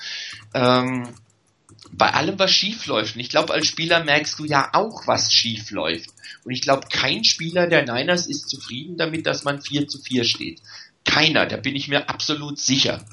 [0.53, 1.09] ähm,
[1.93, 5.33] bei allem, was schief läuft, und ich glaube, als Spieler merkst du ja auch, was
[5.33, 6.09] schief läuft.
[6.43, 10.23] Und ich glaube, kein Spieler der Niners ist zufrieden damit, dass man 4 zu 4
[10.23, 10.61] steht.
[11.05, 13.03] Keiner, da bin ich mir absolut sicher.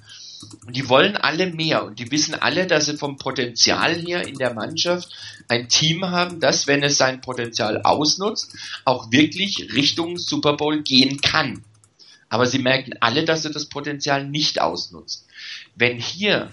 [0.66, 4.38] Und die wollen alle mehr und die wissen alle, dass sie vom Potenzial her in
[4.38, 5.10] der Mannschaft
[5.48, 11.20] ein Team haben, das, wenn es sein Potenzial ausnutzt, auch wirklich Richtung Super Bowl gehen
[11.20, 11.64] kann.
[12.28, 15.26] Aber sie merken alle, dass sie das Potenzial nicht ausnutzt.
[15.74, 16.50] Wenn hier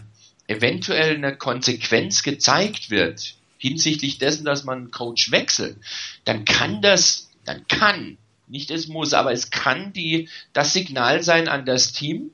[0.47, 5.77] eventuell eine Konsequenz gezeigt wird, hinsichtlich dessen, dass man einen Coach wechselt,
[6.23, 8.17] dann kann das, dann kann,
[8.47, 12.31] nicht es muss, aber es kann die, das Signal sein an das Team,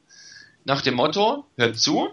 [0.66, 2.10] nach dem Motto, hört zu,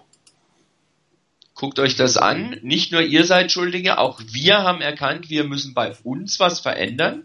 [1.55, 5.75] guckt euch das an, nicht nur ihr seid Schuldige, auch wir haben erkannt, wir müssen
[5.75, 7.25] bei uns was verändern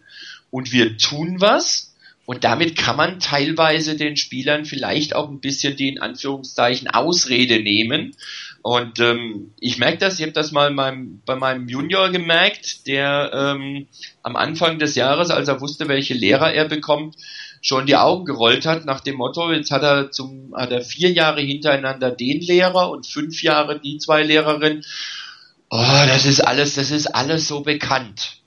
[0.50, 1.94] und wir tun was
[2.26, 7.62] und damit kann man teilweise den Spielern vielleicht auch ein bisschen die in Anführungszeichen Ausrede
[7.62, 8.16] nehmen.
[8.64, 13.30] Und ähm, ich merke das, ich habe das mal meinem, bei meinem Junior gemerkt, der
[13.34, 13.88] ähm,
[14.24, 17.18] am Anfang des Jahres, als er wusste, welche Lehrer er bekommt,
[17.62, 21.12] schon die Augen gerollt hat nach dem Motto, jetzt hat er zum, hat er vier
[21.12, 24.86] Jahre hintereinander den Lehrer und fünf Jahre die zwei Lehrerinnen.
[25.70, 28.43] Oh, das ist alles, das ist alles so bekannt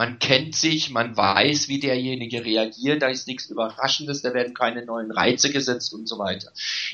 [0.00, 4.86] man kennt sich, man weiß, wie derjenige reagiert, da ist nichts Überraschendes, da werden keine
[4.86, 6.50] neuen Reize gesetzt und so weiter.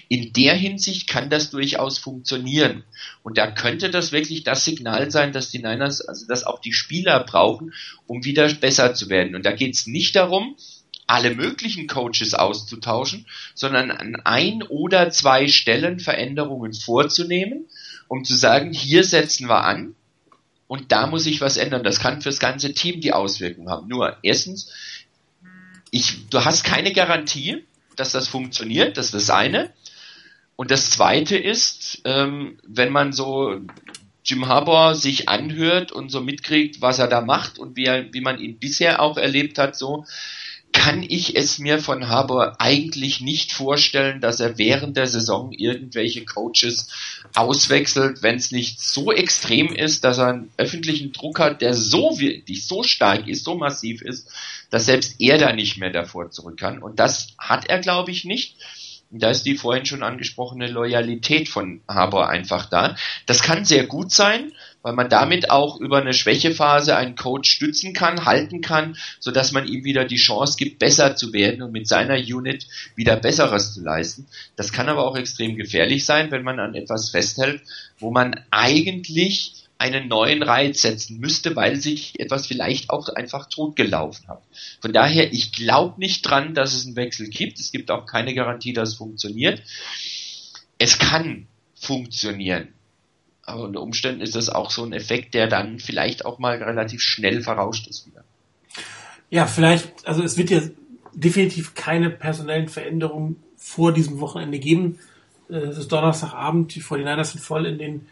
[0.08, 2.82] In der Hinsicht kann das durchaus funktionieren.
[3.22, 6.72] Und da könnte das wirklich das Signal sein, dass die Niners, also dass auch die
[6.72, 7.72] Spieler brauchen,
[8.08, 9.36] um wieder besser zu werden.
[9.36, 10.56] Und da geht es nicht darum,
[11.06, 13.24] alle möglichen Coaches auszutauschen,
[13.54, 17.68] sondern an ein oder zwei Stellen Veränderungen vorzunehmen,
[18.08, 19.94] um zu sagen, hier setzen wir an,
[20.68, 21.84] und da muss ich was ändern.
[21.84, 23.88] Das kann fürs ganze Team die Auswirkungen haben.
[23.88, 24.72] Nur, erstens,
[25.90, 27.64] ich, du hast keine Garantie,
[27.94, 28.97] dass das funktioniert.
[28.97, 29.72] Das ist das eine.
[30.56, 33.60] Und das zweite ist, ähm, wenn man so
[34.24, 38.20] Jim Harbour sich anhört und so mitkriegt, was er da macht und wie, er, wie
[38.20, 40.05] man ihn bisher auch erlebt hat, so,
[40.76, 46.26] kann ich es mir von Harbour eigentlich nicht vorstellen, dass er während der Saison irgendwelche
[46.26, 46.88] Coaches
[47.34, 52.20] auswechselt, wenn es nicht so extrem ist, dass er einen öffentlichen Druck hat, der so
[52.20, 54.28] wirklich so stark ist, so massiv ist,
[54.68, 56.82] dass selbst er da nicht mehr davor zurück kann.
[56.82, 58.56] Und das hat er, glaube ich, nicht.
[59.10, 62.96] Da ist die vorhin schon angesprochene Loyalität von Harbour einfach da.
[63.24, 64.52] Das kann sehr gut sein,
[64.86, 69.50] weil man damit auch über eine Schwächephase einen Coach stützen kann, halten kann, so dass
[69.50, 73.74] man ihm wieder die Chance gibt, besser zu werden und mit seiner Unit wieder Besseres
[73.74, 74.28] zu leisten.
[74.54, 77.62] Das kann aber auch extrem gefährlich sein, wenn man an etwas festhält,
[77.98, 84.28] wo man eigentlich einen neuen Reiz setzen müsste, weil sich etwas vielleicht auch einfach totgelaufen
[84.28, 84.44] hat.
[84.80, 87.58] Von daher, ich glaube nicht dran, dass es einen Wechsel gibt.
[87.58, 89.60] Es gibt auch keine Garantie, dass es funktioniert.
[90.78, 92.68] Es kann funktionieren.
[93.47, 97.01] Aber unter Umständen ist das auch so ein Effekt, der dann vielleicht auch mal relativ
[97.01, 98.24] schnell verrauscht ist wieder.
[99.31, 100.60] Ja, vielleicht, also es wird ja
[101.14, 104.98] definitiv keine personellen Veränderungen vor diesem Wochenende geben.
[105.48, 108.06] Äh, es ist Donnerstagabend, die 49ers sind voll in den,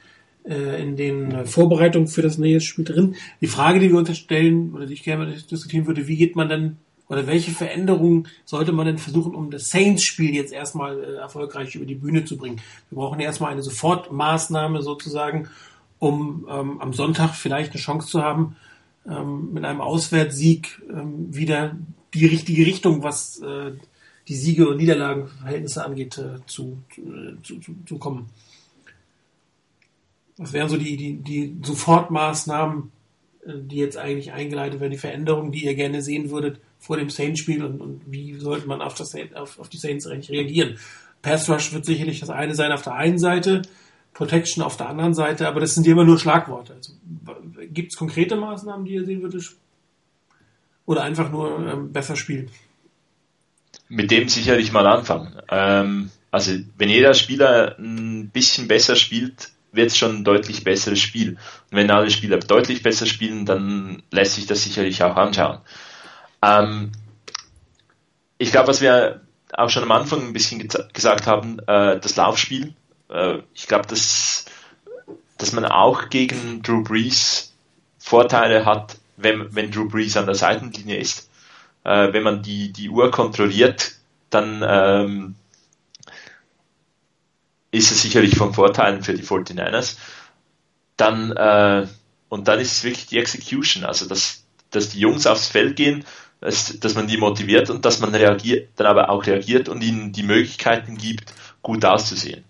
[0.44, 3.16] äh, in den Vorbereitungen für das nächste Spiel drin.
[3.40, 6.48] Die Frage, die wir uns stellen, oder die ich gerne diskutieren würde, wie geht man
[6.48, 6.76] denn
[7.08, 11.84] oder welche Veränderungen sollte man denn versuchen, um das Saints-Spiel jetzt erstmal äh, erfolgreich über
[11.84, 12.60] die Bühne zu bringen?
[12.90, 15.48] Wir brauchen erstmal eine Sofortmaßnahme sozusagen,
[15.98, 18.56] um ähm, am Sonntag vielleicht eine Chance zu haben,
[19.06, 21.76] ähm, mit einem Auswärtssieg ähm, wieder
[22.14, 23.72] die richtige Richtung, was äh,
[24.28, 28.30] die Siege und Niederlagenverhältnisse angeht, äh, zu, äh, zu, zu, zu kommen.
[30.36, 32.90] Was wären so die, die, die Sofortmaßnahmen,
[33.46, 37.08] äh, die jetzt eigentlich eingeleitet werden, die Veränderungen, die ihr gerne sehen würdet, vor dem
[37.08, 40.76] Saints-Spiel und, und wie sollte man auf, das, auf, auf die Saints eigentlich reagieren.
[41.22, 43.62] Pass Rush wird sicherlich das eine sein auf der einen Seite,
[44.12, 46.74] Protection auf der anderen Seite, aber das sind ja immer nur Schlagworte.
[46.74, 46.92] Also,
[47.72, 49.56] Gibt es konkrete Maßnahmen, die ihr sehen würdet?
[50.84, 52.50] Oder einfach nur ähm, besser spielen?
[53.88, 55.34] Mit dem sicherlich mal anfangen.
[55.48, 61.00] Ähm, also wenn jeder Spieler ein bisschen besser spielt, wird es schon ein deutlich besseres
[61.00, 61.38] Spiel.
[61.70, 65.60] Und wenn alle Spieler deutlich besser spielen, dann lässt sich das sicherlich auch anschauen.
[66.44, 66.92] Ähm,
[68.38, 69.22] ich glaube, was wir
[69.52, 72.74] auch schon am Anfang ein bisschen gesagt haben, äh, das Laufspiel.
[73.08, 74.46] Äh, ich glaube, dass,
[75.38, 77.52] dass man auch gegen Drew Brees
[77.98, 81.30] Vorteile hat, wenn, wenn Drew Brees an der Seitenlinie ist.
[81.84, 83.92] Äh, wenn man die, die Uhr kontrolliert,
[84.30, 85.34] dann ähm,
[87.70, 89.96] ist es sicherlich von Vorteilen für die 49ers.
[90.96, 91.86] Dann, äh,
[92.28, 96.04] und dann ist es wirklich die Execution, also dass, dass die Jungs aufs Feld gehen
[96.44, 100.22] dass, man die motiviert und dass man reagiert, dann aber auch reagiert und ihnen die
[100.22, 102.44] Möglichkeiten gibt, gut auszusehen.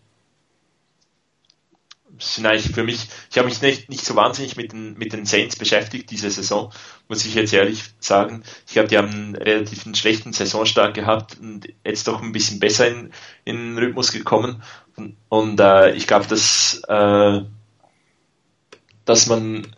[2.18, 5.26] sind eigentlich für mich, ich habe mich nicht, nicht so wahnsinnig mit den, mit den
[5.26, 6.72] Saints beschäftigt diese Saison,
[7.08, 8.42] muss ich jetzt ehrlich sagen.
[8.66, 12.88] Ich glaube, die haben einen relativ schlechten Saisonstart gehabt und jetzt doch ein bisschen besser
[12.88, 13.12] in,
[13.44, 14.62] in den Rhythmus gekommen.
[14.96, 17.42] Und, und äh, ich glaube, dass, äh,
[19.04, 19.68] dass man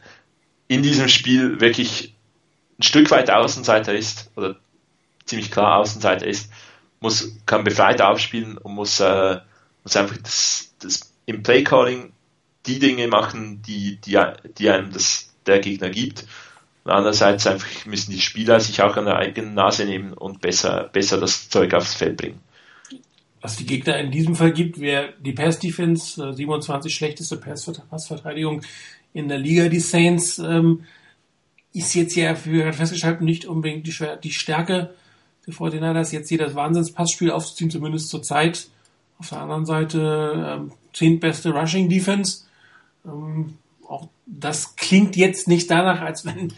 [0.68, 2.15] in diesem Spiel wirklich
[2.78, 4.56] ein Stück weit Außenseiter ist, oder
[5.24, 6.50] ziemlich klar Außenseiter ist,
[7.00, 9.38] muss, kann befreit aufspielen und muss, äh,
[9.82, 12.12] muss einfach das, das im Playcalling
[12.66, 14.18] die Dinge machen, die, die,
[14.58, 16.26] die einem das, der Gegner gibt.
[16.84, 20.88] Und andererseits einfach müssen die Spieler sich auch an der eigenen Nase nehmen und besser,
[20.92, 22.40] besser das Zeug aufs Feld bringen.
[23.40, 28.62] Was die Gegner in diesem Fall gibt, wäre die Pass-Defense, 27 äh, schlechteste Passverteidigung
[29.12, 30.84] in der Liga, die Saints, ähm,
[31.76, 34.94] ist jetzt ja für festgestellt nicht unbedingt die, die Stärke
[35.46, 38.68] der 49ers, jetzt hier das Wahnsinnspassspiel aufzuziehen, zumindest zur Zeit.
[39.18, 42.44] Auf der anderen Seite ähm, zehntbeste Rushing Defense.
[43.04, 46.52] Ähm, auch das klingt jetzt nicht danach, als wenn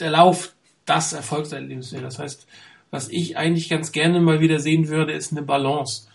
[0.00, 0.52] der Lauf
[0.84, 2.02] das Erfolgserlebnis wäre.
[2.02, 2.46] Das heißt,
[2.90, 6.08] was ich eigentlich ganz gerne mal wieder sehen würde, ist eine Balance.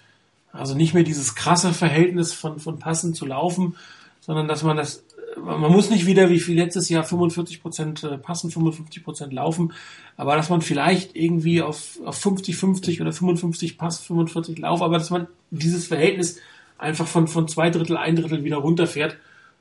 [0.52, 3.76] Also nicht mehr dieses krasse Verhältnis von, von Passen zu Laufen,
[4.20, 5.04] sondern dass man das,
[5.44, 9.74] man muss nicht wieder wie letztes Jahr 45 Prozent äh, passen, 55 Prozent laufen,
[10.18, 14.98] aber dass man vielleicht irgendwie auf, auf 50, 50 oder 55 Pass, 45 Lauf, aber
[14.98, 16.40] dass man dieses Verhältnis
[16.78, 19.18] einfach von, von zwei Drittel, ein Drittel wieder runterfährt,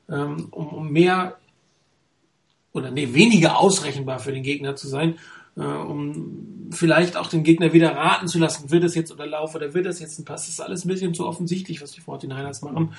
[0.09, 1.37] ähm, um, um mehr
[2.73, 5.15] oder nee, weniger ausrechenbar für den Gegner zu sein,
[5.57, 9.55] äh, um vielleicht auch den Gegner wieder raten zu lassen, wird es jetzt oder Lauf
[9.55, 10.45] oder wird es jetzt ein Pass.
[10.45, 12.93] Das ist alles ein bisschen zu offensichtlich, was die 49ers machen.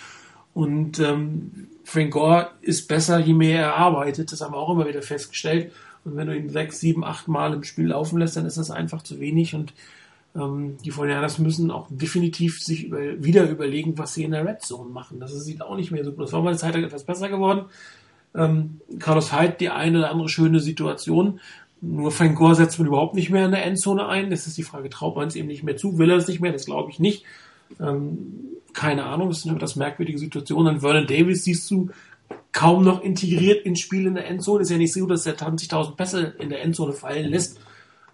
[0.54, 4.32] Und ähm, Frank Gore ist besser, je mehr er arbeitet.
[4.32, 5.72] Das haben wir auch immer wieder festgestellt.
[6.04, 8.70] Und wenn du ihn sechs, sieben, acht Mal im Spiel laufen lässt, dann ist das
[8.70, 9.54] einfach zu wenig.
[9.54, 9.72] Und
[10.34, 14.62] ähm, die 49ers müssen auch definitiv sich über, wieder überlegen, was sie in der Red
[14.62, 15.20] Zone machen.
[15.20, 16.32] Das sieht auch nicht mehr so gut aus.
[16.32, 17.66] War mal eine Zeit lang etwas besser geworden.
[18.34, 21.40] Ähm, Carlos Hyde, die eine oder andere schöne Situation.
[21.80, 24.30] Nur Frank Gore setzt man überhaupt nicht mehr in der Endzone ein.
[24.30, 25.98] Das ist die Frage, traut man es ihm nicht mehr zu?
[25.98, 26.52] Will er es nicht mehr?
[26.52, 27.24] Das glaube ich nicht.
[27.80, 30.64] Ähm, keine Ahnung, das eine etwas merkwürdige Situation.
[30.64, 31.90] Dann Vernon Davis siehst du
[32.52, 34.62] kaum noch integriert ins Spiel in der Endzone.
[34.62, 37.58] Ist ja nicht so, dass er 20.000 Pässe in der Endzone fallen lässt.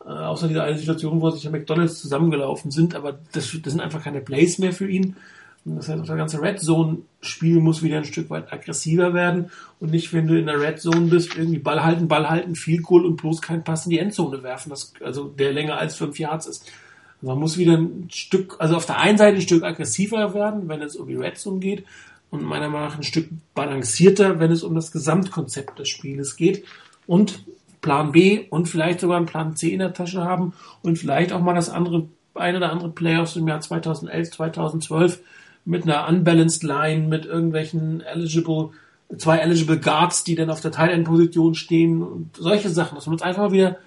[0.05, 3.81] Äh, außer dieser eine Situation, wo sich der McDonalds zusammengelaufen sind, aber das, das sind
[3.81, 5.17] einfach keine Plays mehr für ihn.
[5.65, 9.91] Das heißt, auch das ganze Red Zone-Spiel muss wieder ein Stück weit aggressiver werden und
[9.91, 13.05] nicht, wenn du in der Red Zone bist, irgendwie Ball halten, Ball halten, viel Goal
[13.05, 16.47] und bloß keinen Pass in die Endzone werfen, das, also der länger als fünf Yards
[16.47, 16.73] ist.
[17.21, 20.83] Man muss wieder ein Stück, also auf der einen Seite ein Stück aggressiver werden, wenn
[20.83, 21.85] es um die Red Zone geht
[22.31, 26.65] und meiner Meinung nach ein Stück balancierter, wenn es um das Gesamtkonzept des Spieles geht
[27.07, 27.45] und
[27.81, 31.41] Plan B und vielleicht sogar einen Plan C in der Tasche haben und vielleicht auch
[31.41, 35.21] mal das andere, eine oder andere Playoffs im Jahr 2011, 2012
[35.65, 38.71] mit einer unbalanced Line, mit irgendwelchen eligible,
[39.17, 43.07] zwei eligible Guards, die dann auf der Tight End Position stehen und solche Sachen, dass
[43.07, 43.79] man uns einfach mal wieder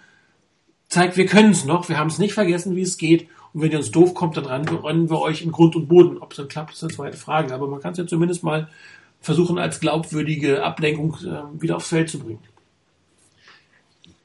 [0.91, 3.27] zeigt, wir können es noch, wir haben es nicht vergessen, wie es geht.
[3.53, 6.19] Und wenn ihr uns doof kommt, dann rennen wir euch in Grund und Boden.
[6.19, 7.53] Ob es dann klappt, ist eine zweite Frage.
[7.53, 8.69] Aber man kann es ja zumindest mal
[9.19, 12.39] versuchen, als glaubwürdige Ablenkung äh, wieder aufs Feld zu bringen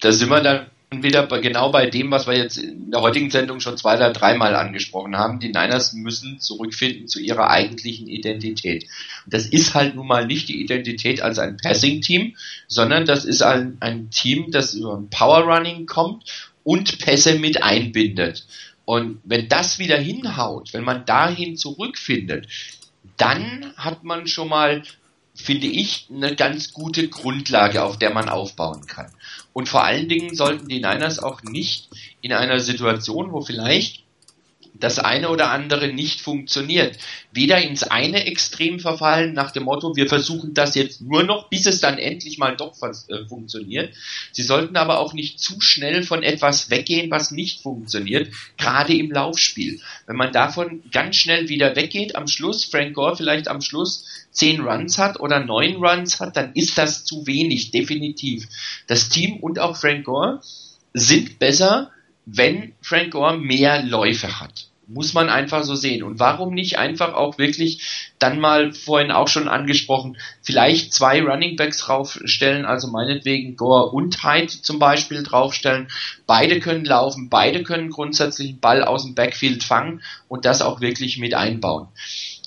[0.01, 3.59] da sind wir dann wieder genau bei dem, was wir jetzt in der heutigen Sendung
[3.59, 5.41] schon zwei oder dreimal angesprochen haben.
[5.41, 8.85] Die Niners müssen zurückfinden zu ihrer eigentlichen Identität.
[9.25, 12.37] Und das ist halt nun mal nicht die Identität als ein Passing-Team,
[12.69, 18.45] sondern das ist ein, ein Team, das über ein Power-Running kommt und Pässe mit einbindet.
[18.85, 22.49] Und wenn das wieder hinhaut, wenn man dahin zurückfindet,
[23.17, 24.83] dann hat man schon mal
[25.37, 29.13] finde ich, eine ganz gute Grundlage, auf der man aufbauen kann.
[29.53, 31.91] Und vor allen Dingen sollten die Niners auch nicht
[32.23, 34.06] in einer Situation, wo vielleicht
[34.81, 36.99] das eine oder andere nicht funktioniert.
[37.33, 41.67] Weder ins eine Extrem verfallen nach dem Motto, wir versuchen das jetzt nur noch, bis
[41.67, 43.95] es dann endlich mal doch äh, funktioniert.
[44.33, 49.11] Sie sollten aber auch nicht zu schnell von etwas weggehen, was nicht funktioniert, gerade im
[49.11, 49.81] Laufspiel.
[50.07, 54.61] Wenn man davon ganz schnell wieder weggeht, am Schluss, Frank Gore vielleicht am Schluss zehn
[54.61, 58.47] Runs hat oder neun Runs hat, dann ist das zu wenig, definitiv.
[58.87, 60.41] Das Team und auch Frank Gore
[60.93, 61.91] sind besser,
[62.27, 64.67] wenn Frank Gore mehr Läufe hat.
[64.89, 66.05] Muss man einfach so sehen.
[66.05, 71.57] Und warum nicht einfach auch wirklich dann mal vorhin auch schon angesprochen, vielleicht zwei Running
[71.57, 75.89] Backs draufstellen, also meinetwegen Gore und Hyde zum Beispiel draufstellen.
[76.27, 80.81] Beide können laufen, beide können grundsätzlich einen Ball aus dem Backfield fangen und das auch
[80.81, 81.89] wirklich mit einbauen.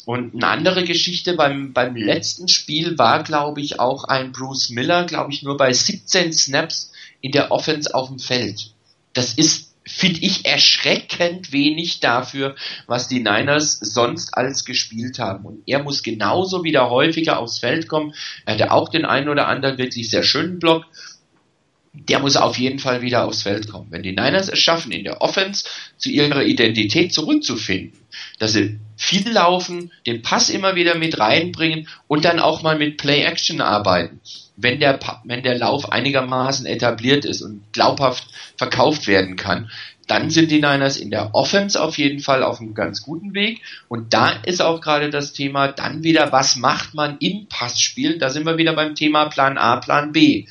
[0.05, 5.05] Und eine andere Geschichte beim, beim letzten Spiel war, glaube ich, auch ein Bruce Miller,
[5.05, 6.91] glaube ich, nur bei 17 Snaps
[7.21, 8.71] in der Offense auf dem Feld.
[9.13, 12.55] Das ist finde ich erschreckend wenig dafür,
[12.85, 15.45] was die Niners sonst alles gespielt haben.
[15.45, 18.13] Und er muss genauso wieder häufiger aufs Feld kommen.
[18.45, 20.85] Er hatte auch den einen oder anderen wirklich sehr schönen Block.
[21.93, 23.87] Der muss auf jeden Fall wieder aufs Feld kommen.
[23.89, 25.65] Wenn die Niners es schaffen, in der Offense
[25.97, 27.99] zu ihrer Identität zurückzufinden,
[28.37, 32.97] dass sie viel laufen, den Pass immer wieder mit reinbringen und dann auch mal mit
[32.97, 34.21] Play-Action arbeiten,
[34.55, 39.69] wenn der, wenn der Lauf einigermaßen etabliert ist und glaubhaft verkauft werden kann,
[40.09, 43.61] dann sind die Niners in der Offense auf jeden Fall auf einem ganz guten Weg.
[43.87, 48.17] Und da ist auch gerade das Thema dann wieder, was macht man im Passspiel?
[48.17, 50.47] Da sind wir wieder beim Thema Plan A, Plan B.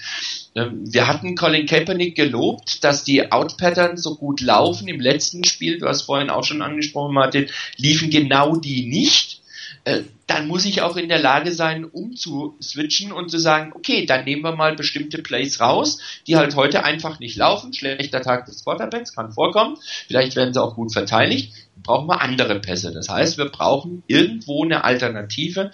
[0.55, 4.89] Ähm, wir hatten Colin Kaepernick gelobt, dass die Out-Patterns so gut laufen.
[4.89, 9.43] Im letzten Spiel, du hast vorhin auch schon angesprochen, Martin, liefen genau die nicht.
[9.85, 14.25] Äh, dann muss ich auch in der Lage sein, umzuswitchen und zu sagen, okay, dann
[14.25, 17.73] nehmen wir mal bestimmte Plays raus, die halt heute einfach nicht laufen.
[17.73, 19.79] Schlechter Tag des Quarterbacks kann vorkommen.
[20.07, 21.55] Vielleicht werden sie auch gut verteidigt.
[21.83, 22.93] Brauchen wir andere Pässe.
[22.93, 25.71] Das heißt, wir brauchen irgendwo eine Alternative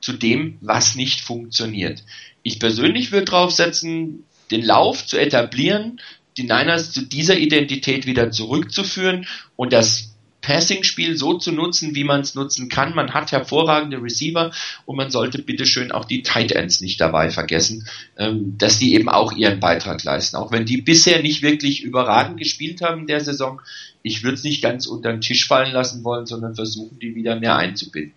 [0.00, 2.02] zu dem, was nicht funktioniert.
[2.48, 6.00] Ich persönlich würde drauf setzen, den Lauf zu etablieren,
[6.38, 9.26] die Niners zu dieser Identität wieder zurückzuführen
[9.56, 12.94] und das Passing-Spiel so zu nutzen, wie man es nutzen kann.
[12.94, 14.50] Man hat hervorragende Receiver
[14.86, 19.10] und man sollte bitteschön auch die Tight Ends nicht dabei vergessen, ähm, dass die eben
[19.10, 20.36] auch ihren Beitrag leisten.
[20.36, 23.60] Auch wenn die bisher nicht wirklich überragend gespielt haben in der Saison,
[24.02, 27.38] ich würde es nicht ganz unter den Tisch fallen lassen wollen, sondern versuchen, die wieder
[27.38, 28.14] mehr einzubinden.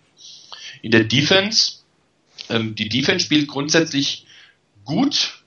[0.80, 1.81] In der Defense,
[2.52, 4.26] ähm, die Defense spielt grundsätzlich
[4.84, 5.42] gut,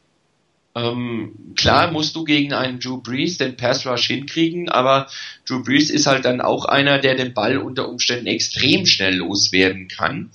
[0.76, 5.08] ähm, klar musst du gegen einen Drew Brees den Pass Rush hinkriegen, aber
[5.48, 9.88] Drew Brees ist halt dann auch einer, der den Ball unter Umständen extrem schnell loswerden
[9.88, 10.32] kann.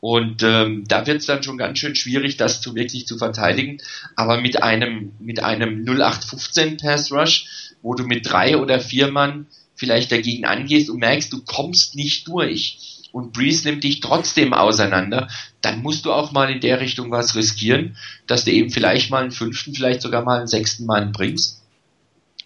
[0.00, 3.78] Und ähm, da wird es dann schon ganz schön schwierig, das zu wirklich zu verteidigen.
[4.16, 7.46] Aber mit einem mit einem 0815 Pass Rush,
[7.82, 12.28] wo du mit drei oder vier Mann vielleicht dagegen angehst und merkst, du kommst nicht
[12.28, 15.28] durch und Breeze nimmt dich trotzdem auseinander,
[15.60, 17.96] dann musst du auch mal in der Richtung was riskieren,
[18.26, 21.60] dass du eben vielleicht mal einen fünften, vielleicht sogar mal einen sechsten Mann bringst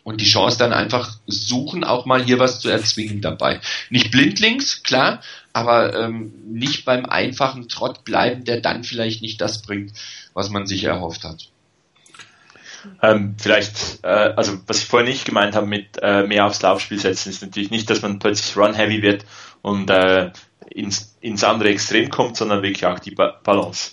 [0.05, 3.61] und die Chance dann einfach suchen, auch mal hier was zu erzwingen dabei.
[3.91, 5.21] Nicht blindlings, klar,
[5.53, 9.93] aber ähm, nicht beim einfachen Trott bleiben, der dann vielleicht nicht das bringt,
[10.35, 11.49] was man sich erhofft hat.
[13.03, 16.99] Ähm, vielleicht, äh, also was ich vorher nicht gemeint habe mit äh, mehr aufs Laufspiel
[16.99, 19.25] setzen, ist natürlich nicht, dass man plötzlich run-heavy wird
[19.63, 20.33] und äh,
[20.71, 23.93] ins, ins andere Extrem kommt, sondern wirklich auch die ba Balance.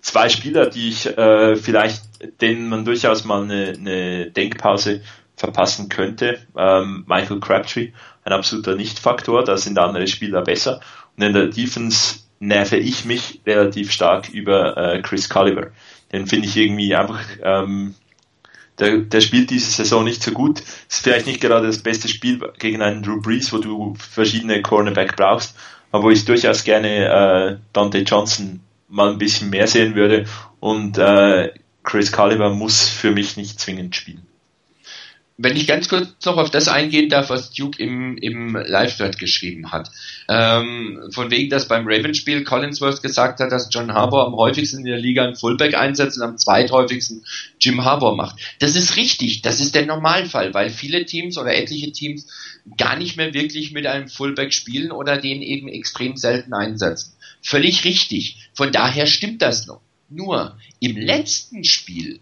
[0.00, 2.02] Zwei Spieler, die ich äh, vielleicht,
[2.40, 5.02] denen man durchaus mal eine, eine Denkpause
[5.36, 6.40] verpassen könnte.
[6.56, 7.92] Ähm, Michael Crabtree,
[8.24, 10.80] ein absoluter Nicht-Faktor, da sind andere Spieler besser.
[11.16, 15.70] Und in der Defense nerve ich mich relativ stark über äh, Chris Culliver.
[16.12, 17.94] Den finde ich irgendwie einfach, ähm,
[18.78, 20.60] der, der spielt diese Saison nicht so gut.
[20.60, 25.16] Ist vielleicht nicht gerade das beste Spiel gegen einen Drew Brees, wo du verschiedene Cornerback
[25.16, 25.56] brauchst,
[25.92, 30.26] aber wo ich durchaus gerne äh, Dante Johnson mal ein bisschen mehr sehen würde
[30.58, 31.52] und äh,
[31.84, 34.26] Chris Culliver muss für mich nicht zwingend spielen.
[35.38, 39.72] Wenn ich ganz kurz noch auf das eingehen darf, was Duke im, im Live-Thread geschrieben
[39.72, 39.90] hat.
[40.28, 44.84] Ähm, von wegen, dass beim Ravens-Spiel Collinsworth gesagt hat, dass John Harbour am häufigsten in
[44.84, 47.24] der Liga einen Fullback einsetzt und am zweithäufigsten
[47.58, 48.36] Jim Harbour macht.
[48.58, 52.26] Das ist richtig, das ist der Normalfall, weil viele Teams oder etliche Teams
[52.76, 57.14] gar nicht mehr wirklich mit einem Fullback spielen oder den eben extrem selten einsetzen.
[57.40, 58.48] Völlig richtig.
[58.54, 59.80] Von daher stimmt das noch.
[60.08, 62.20] Nur im letzten Spiel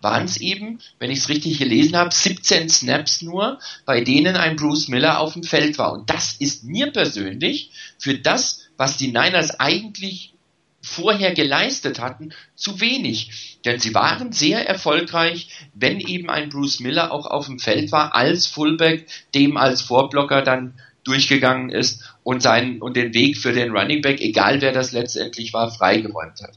[0.00, 4.56] waren es eben, wenn ich es richtig gelesen habe, 17 Snaps nur, bei denen ein
[4.56, 5.92] Bruce Miller auf dem Feld war.
[5.92, 10.34] Und das ist mir persönlich für das, was die Niners eigentlich
[10.80, 13.58] vorher geleistet hatten, zu wenig.
[13.64, 18.14] Denn sie waren sehr erfolgreich, wenn eben ein Bruce Miller auch auf dem Feld war,
[18.14, 23.74] als Fullback, dem als Vorblocker dann durchgegangen ist und seinen und den Weg für den
[23.74, 26.52] Running Back, egal wer das letztendlich war, freigeräumt hat.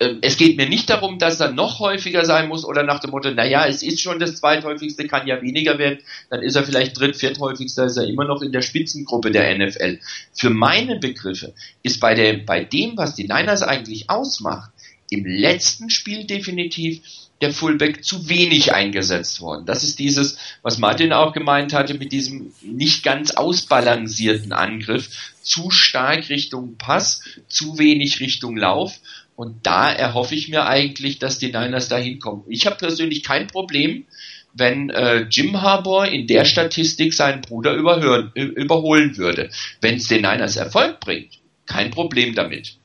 [0.00, 3.10] Ähm, es geht mir nicht darum, dass er noch häufiger sein muss oder nach dem
[3.10, 6.00] Motto, naja, es ist schon das zweithäufigste, kann ja weniger werden,
[6.30, 9.98] dann ist er vielleicht dritt, vierthäufigster, ist er immer noch in der Spitzengruppe der NFL.
[10.34, 14.70] Für meine Begriffe ist bei, der, bei dem, was die Niners eigentlich ausmacht,
[15.10, 17.02] im letzten Spiel definitiv
[17.44, 19.66] der Fullback zu wenig eingesetzt worden.
[19.66, 25.10] Das ist dieses, was Martin auch gemeint hatte, mit diesem nicht ganz ausbalancierten Angriff.
[25.42, 28.98] Zu stark Richtung Pass, zu wenig Richtung Lauf.
[29.36, 32.44] Und da erhoffe ich mir eigentlich, dass die Niners da hinkommen.
[32.48, 34.06] Ich habe persönlich kein Problem,
[34.54, 39.50] wenn äh, Jim Harbour in der Statistik seinen Bruder überhören, überholen würde.
[39.82, 42.76] Wenn es den Niners Erfolg bringt, kein Problem damit.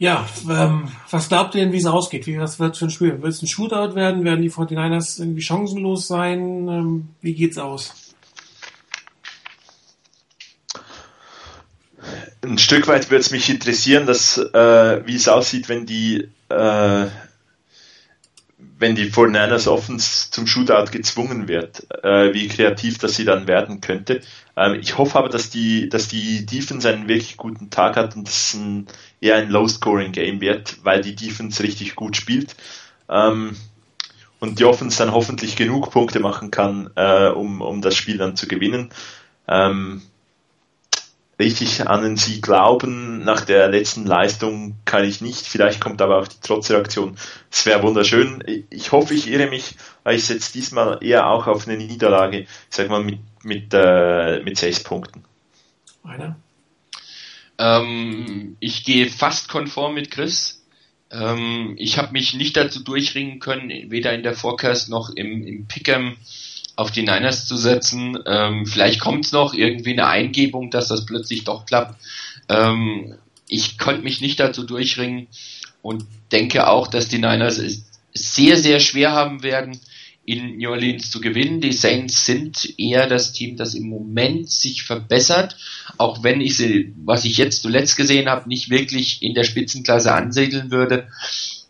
[0.00, 2.28] Ja, ähm, was glaubt ihr denn, wie es ausgeht?
[2.28, 3.20] Wie, was wird für ein Spiel?
[3.20, 4.24] Wird es ein Shootout werden?
[4.24, 6.68] Werden die 49ers irgendwie chancenlos sein?
[6.68, 8.14] Ähm, wie geht's aus?
[12.42, 17.06] Ein Stück weit würde es mich interessieren, dass, äh, wie es aussieht, wenn die, äh,
[18.78, 23.80] wenn die 49ers Offense zum Shootout gezwungen wird, äh, wie kreativ das sie dann werden
[23.80, 24.20] könnte.
[24.56, 28.28] Ähm, ich hoffe aber, dass die, dass die Defense einen wirklich guten Tag hat und
[28.28, 28.86] es ein,
[29.20, 32.54] eher ein Low-Scoring-Game wird, weil die Defense richtig gut spielt.
[33.08, 33.56] Ähm,
[34.40, 38.36] und die Offense dann hoffentlich genug Punkte machen kann, äh, um, um das Spiel dann
[38.36, 38.90] zu gewinnen.
[39.48, 40.02] Ähm,
[41.38, 43.24] richtig an sie glauben.
[43.24, 45.46] Nach der letzten Leistung kann ich nicht.
[45.46, 47.16] Vielleicht kommt aber auch die Trotzreaktion.
[47.50, 48.42] Es wäre wunderschön.
[48.70, 52.48] Ich hoffe, ich irre mich, weil ich setze diesmal eher auch auf eine Niederlage, ich
[52.70, 55.24] sag mal mit, mit, äh, mit sechs Punkten.
[56.02, 56.36] Einer?
[57.58, 60.64] Ähm, ich gehe fast konform mit Chris.
[61.10, 65.66] Ähm, ich habe mich nicht dazu durchringen können, weder in der Forecast noch im, im
[65.66, 66.16] Pick'em
[66.78, 68.16] auf die Niners zu setzen.
[68.24, 72.00] Ähm, vielleicht kommt es noch irgendwie eine Eingebung, dass das plötzlich doch klappt.
[72.48, 73.16] Ähm,
[73.48, 75.26] ich konnte mich nicht dazu durchringen
[75.82, 77.84] und denke auch, dass die Niners es
[78.14, 79.80] sehr, sehr schwer haben werden,
[80.24, 81.60] in New Orleans zu gewinnen.
[81.60, 85.56] Die Saints sind eher das Team, das im Moment sich verbessert,
[85.96, 90.12] auch wenn ich sie, was ich jetzt zuletzt gesehen habe, nicht wirklich in der Spitzenklasse
[90.12, 91.08] ansiedeln würde.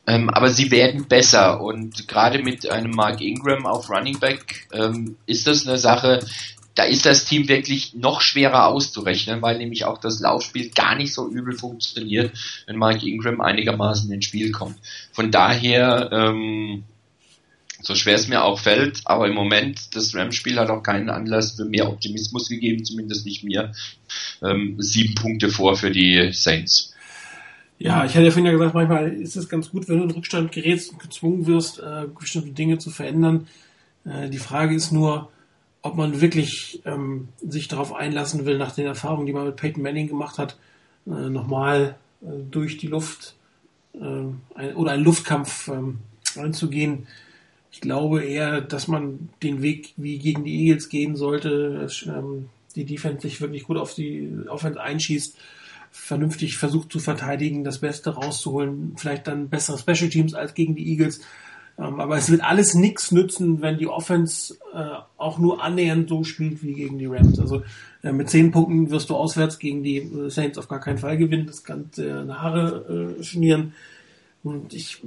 [0.09, 5.16] Ähm, aber sie werden besser und gerade mit einem Mark Ingram auf Running Back ähm,
[5.26, 6.20] ist das eine Sache,
[6.74, 11.12] da ist das Team wirklich noch schwerer auszurechnen, weil nämlich auch das Laufspiel gar nicht
[11.12, 12.32] so übel funktioniert,
[12.66, 14.76] wenn Mark Ingram einigermaßen ins Spiel kommt.
[15.12, 16.85] Von daher, ähm,
[17.82, 21.52] so schwer es mir auch fällt, aber im Moment, das Rams-Spiel hat auch keinen Anlass
[21.52, 23.72] für mehr Optimismus gegeben, zumindest nicht mir.
[24.43, 26.94] Ähm, sieben Punkte vor für die Saints.
[27.78, 30.10] Ja, ich hatte ja vorhin ja gesagt, manchmal ist es ganz gut, wenn du in
[30.10, 33.46] Rückstand gerätst und gezwungen wirst, äh, bestimmte Dinge zu verändern.
[34.05, 35.30] Äh, die Frage ist nur,
[35.82, 39.82] ob man wirklich ähm, sich darauf einlassen will, nach den Erfahrungen, die man mit Peyton
[39.82, 40.56] Manning gemacht hat,
[41.06, 43.36] äh, nochmal äh, durch die Luft
[43.94, 43.98] äh,
[44.56, 45.98] ein, oder einen Luftkampf ähm,
[46.36, 47.06] einzugehen.
[47.70, 52.48] Ich glaube eher, dass man den Weg wie gegen die Eagles gehen sollte, dass, ähm,
[52.74, 55.36] die Defense sich wirklich gut auf die Offense einschießt
[55.90, 60.89] vernünftig versucht zu verteidigen, das Beste rauszuholen, vielleicht dann bessere Special Teams als gegen die
[60.90, 61.20] Eagles.
[61.78, 66.24] Ähm, aber es wird alles nichts nützen, wenn die Offense äh, auch nur annähernd so
[66.24, 67.39] spielt wie gegen die Rams.
[67.39, 67.62] Also
[68.02, 71.16] äh, mit zehn Punkten wirst du auswärts gegen die äh, Saints auf gar keinen Fall
[71.16, 71.47] gewinnen.
[71.47, 73.74] Das kann äh, Haare schnieren.
[74.43, 75.02] Und ich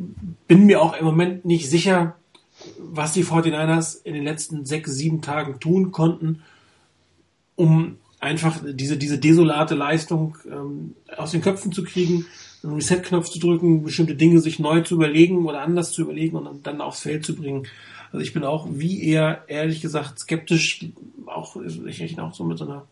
[0.47, 2.15] bin mir auch im Moment nicht sicher,
[2.77, 6.43] was die 49ers in den letzten sechs, sieben Tagen tun konnten,
[7.55, 12.25] um einfach diese, diese desolate Leistung ähm, aus den Köpfen zu kriegen,
[12.63, 16.65] einen Reset-Knopf zu drücken, bestimmte Dinge sich neu zu überlegen oder anders zu überlegen und
[16.65, 17.67] dann aufs Feld zu bringen.
[18.11, 20.85] Also ich bin auch wie eher, ehrlich gesagt, skeptisch,
[21.25, 22.85] auch ich rechne auch so mit so einer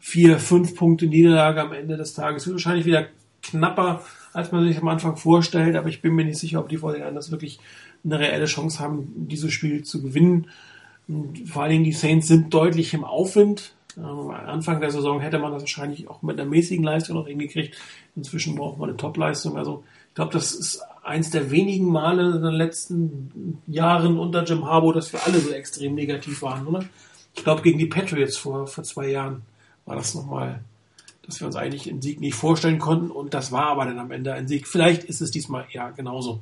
[0.00, 2.46] vier, fünf Punkte Niederlage am Ende des Tages.
[2.46, 3.06] Wird wahrscheinlich wieder
[3.42, 4.02] knapper,
[4.32, 7.30] als man sich am Anfang vorstellt, aber ich bin mir nicht sicher, ob die Vorderlanders
[7.30, 7.60] wirklich
[8.04, 10.48] eine reelle Chance haben, dieses Spiel zu gewinnen.
[11.06, 13.74] Und vor allen Dingen die Saints sind deutlich im Aufwind.
[14.04, 17.76] Anfang der Saison hätte man das wahrscheinlich auch mit einer mäßigen Leistung noch hingekriegt.
[18.16, 19.56] Inzwischen braucht man eine Top-Leistung.
[19.56, 24.64] Also ich glaube, das ist eins der wenigen Male in den letzten Jahren unter Jim
[24.66, 26.84] Harbour, dass wir alle so extrem negativ waren, oder?
[27.34, 29.42] Ich glaube, gegen die Patriots vor, vor zwei Jahren
[29.86, 30.60] war das nochmal,
[31.24, 34.10] dass wir uns eigentlich den Sieg nicht vorstellen konnten und das war aber dann am
[34.10, 34.66] Ende ein Sieg.
[34.66, 36.40] Vielleicht ist es diesmal ja genauso.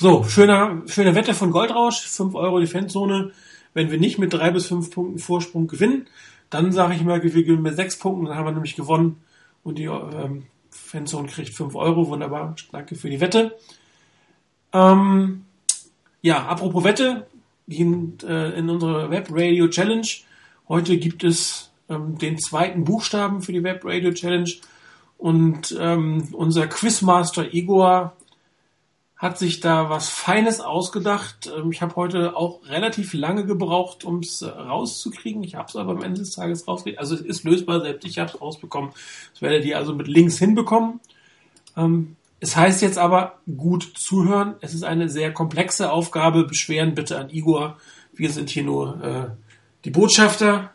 [0.00, 3.32] So, schöner, schöne Wette von Goldrausch, 5 Euro die Fanzone.
[3.74, 6.06] Wenn wir nicht mit drei bis fünf Punkten Vorsprung gewinnen,
[6.50, 9.20] dann sage ich mal, wir gewinnen mit sechs Punkten, dann haben wir nämlich gewonnen
[9.62, 12.08] und die ähm, Fanzone kriegt fünf Euro.
[12.08, 13.56] Wunderbar, danke für die Wette.
[14.72, 15.44] Ähm,
[16.22, 17.26] ja, apropos Wette,
[17.66, 20.06] in, äh, in unserer Web Radio Challenge.
[20.68, 24.50] Heute gibt es ähm, den zweiten Buchstaben für die Web Radio Challenge
[25.18, 28.16] und ähm, unser Quizmaster Igor
[29.18, 31.50] hat sich da was Feines ausgedacht.
[31.54, 35.42] Ähm, ich habe heute auch relativ lange gebraucht, um es äh, rauszukriegen.
[35.42, 37.00] Ich habe es aber am Ende des Tages rausgekriegt.
[37.00, 38.90] Also es ist lösbar, selbst ich habe es rausbekommen.
[39.32, 41.00] Das werdet ihr also mit Links hinbekommen.
[41.76, 44.54] Ähm, es heißt jetzt aber gut zuhören.
[44.60, 46.44] Es ist eine sehr komplexe Aufgabe.
[46.44, 47.76] Beschweren bitte an Igor.
[48.12, 49.30] Wir sind hier nur äh,
[49.84, 50.70] die Botschafter.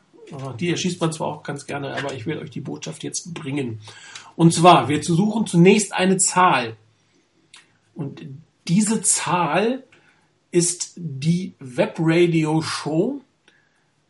[0.60, 3.80] Die erschießt man zwar auch ganz gerne, aber ich will euch die Botschaft jetzt bringen.
[4.36, 6.76] Und zwar, wir suchen zunächst eine Zahl.
[7.95, 8.26] Und
[8.68, 9.84] diese Zahl
[10.52, 13.22] ist die Webradio Show,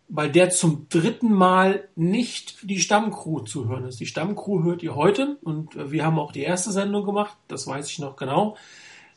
[0.10, 4.00] weil der zum dritten Mal nicht die Stammcrew zu hören ist.
[4.00, 7.90] Die Stammcrew hört ihr heute und wir haben auch die erste Sendung gemacht, das weiß
[7.90, 8.58] ich noch genau.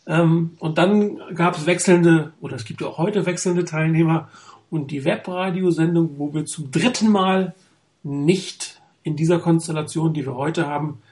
[0.06, 4.28] Ähm, und dann gab es wechselnde, oder es gibt ja auch heute wechselnde Teilnehmer
[4.70, 7.54] und die Webradiosendung, wo wir zum dritten Mal
[8.02, 11.02] nicht in dieser Konstellation, die wir heute haben,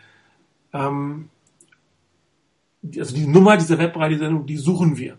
[0.73, 1.29] ähm,
[2.99, 5.19] also die Nummer dieser Webradiosendung, die suchen wir.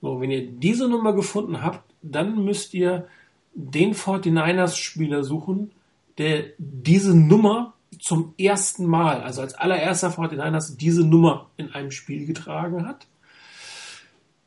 [0.00, 3.08] So, wenn ihr diese Nummer gefunden habt, dann müsst ihr
[3.54, 5.72] den 49ers-Spieler suchen,
[6.18, 12.26] der diese Nummer zum ersten Mal, also als allererster 49ers, diese Nummer in einem Spiel
[12.26, 13.06] getragen hat.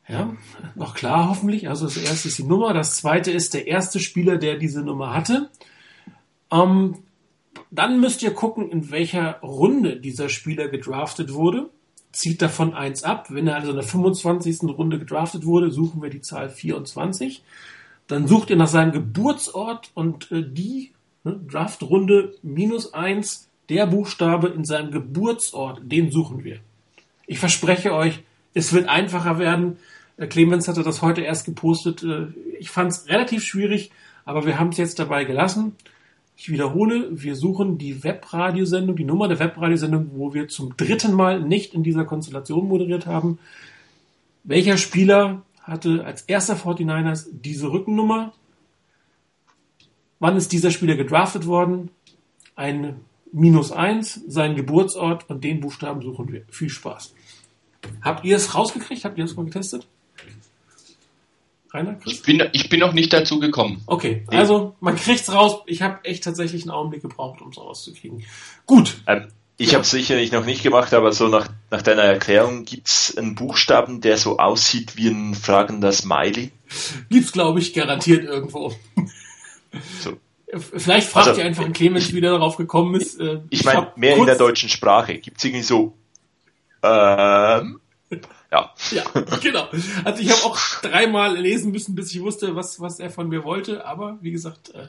[0.08, 0.36] Ja,
[0.76, 1.70] noch klar hoffentlich.
[1.70, 5.14] Also das erste ist die Nummer, das zweite ist der erste Spieler, der diese Nummer
[5.14, 5.50] hatte.
[6.52, 6.98] Ähm,
[7.70, 11.70] dann müsst ihr gucken, in welcher Runde dieser Spieler gedraftet wurde.
[12.12, 13.28] Zieht davon eins ab.
[13.30, 14.64] Wenn er also in der 25.
[14.64, 17.44] Runde gedraftet wurde, suchen wir die Zahl 24.
[18.08, 20.92] Dann sucht ihr nach seinem Geburtsort und äh, die
[21.24, 26.60] ne, Draftrunde minus eins, der Buchstabe in seinem Geburtsort, den suchen wir.
[27.28, 28.24] Ich verspreche euch,
[28.56, 29.78] es wird einfacher werden.
[30.18, 32.04] Äh, Clemens hatte das heute erst gepostet.
[32.04, 32.28] Äh,
[32.60, 33.92] ich fand es relativ schwierig,
[34.26, 35.76] aber wir haben es jetzt dabei gelassen.
[36.42, 41.42] Ich wiederhole, wir suchen die Webradiosendung, die Nummer der Webradiosendung, wo wir zum dritten Mal
[41.42, 43.40] nicht in dieser Konstellation moderiert haben.
[44.46, 48.32] Welcher Spieler hatte als erster 49ers diese Rückennummer.
[50.20, 51.92] Wann ist dieser Spieler gedraftet worden?
[52.56, 53.02] Ein
[53.34, 56.46] Minus 1, sein Geburtsort und den Buchstaben suchen wir.
[56.48, 57.16] Viel Spaß.
[58.02, 59.04] Habt ihr es rausgekriegt?
[59.04, 59.90] Habt ihr es mal getestet?
[61.74, 62.14] Rainer, Chris?
[62.14, 63.82] Ich bin, ich bin noch nicht dazu gekommen.
[63.86, 64.38] Okay, nee.
[64.38, 65.62] also man kriegt es raus.
[65.68, 68.24] Ich habe echt tatsächlich einen Augenblick gebraucht, um es rauszukriegen.
[68.66, 69.02] Gut.
[69.08, 69.28] Ähm,
[69.58, 69.74] ich ja.
[69.74, 74.00] habe es sicherlich noch nicht gemacht, aber so nach, nach deiner Erklärung gibt's einen Buchstaben,
[74.00, 76.52] der so aussieht wie ein fragender Smiley?
[77.10, 78.74] Gibt's, glaube ich, garantiert irgendwo.
[80.00, 80.18] So.
[80.58, 83.20] Vielleicht fragt also, ihr einfach einen Clemens, wie der darauf gekommen ist.
[83.20, 85.20] Äh, ich, ich meine, mehr in der deutschen Sprache.
[85.20, 85.94] Gibt's irgendwie so,
[86.82, 87.80] ähm,
[88.52, 88.74] ja.
[88.92, 89.04] Ja,
[89.42, 89.68] genau.
[90.04, 93.44] Also ich habe auch dreimal lesen müssen, bis ich wusste, was, was er von mir
[93.44, 93.86] wollte.
[93.86, 94.88] Aber wie gesagt, äh,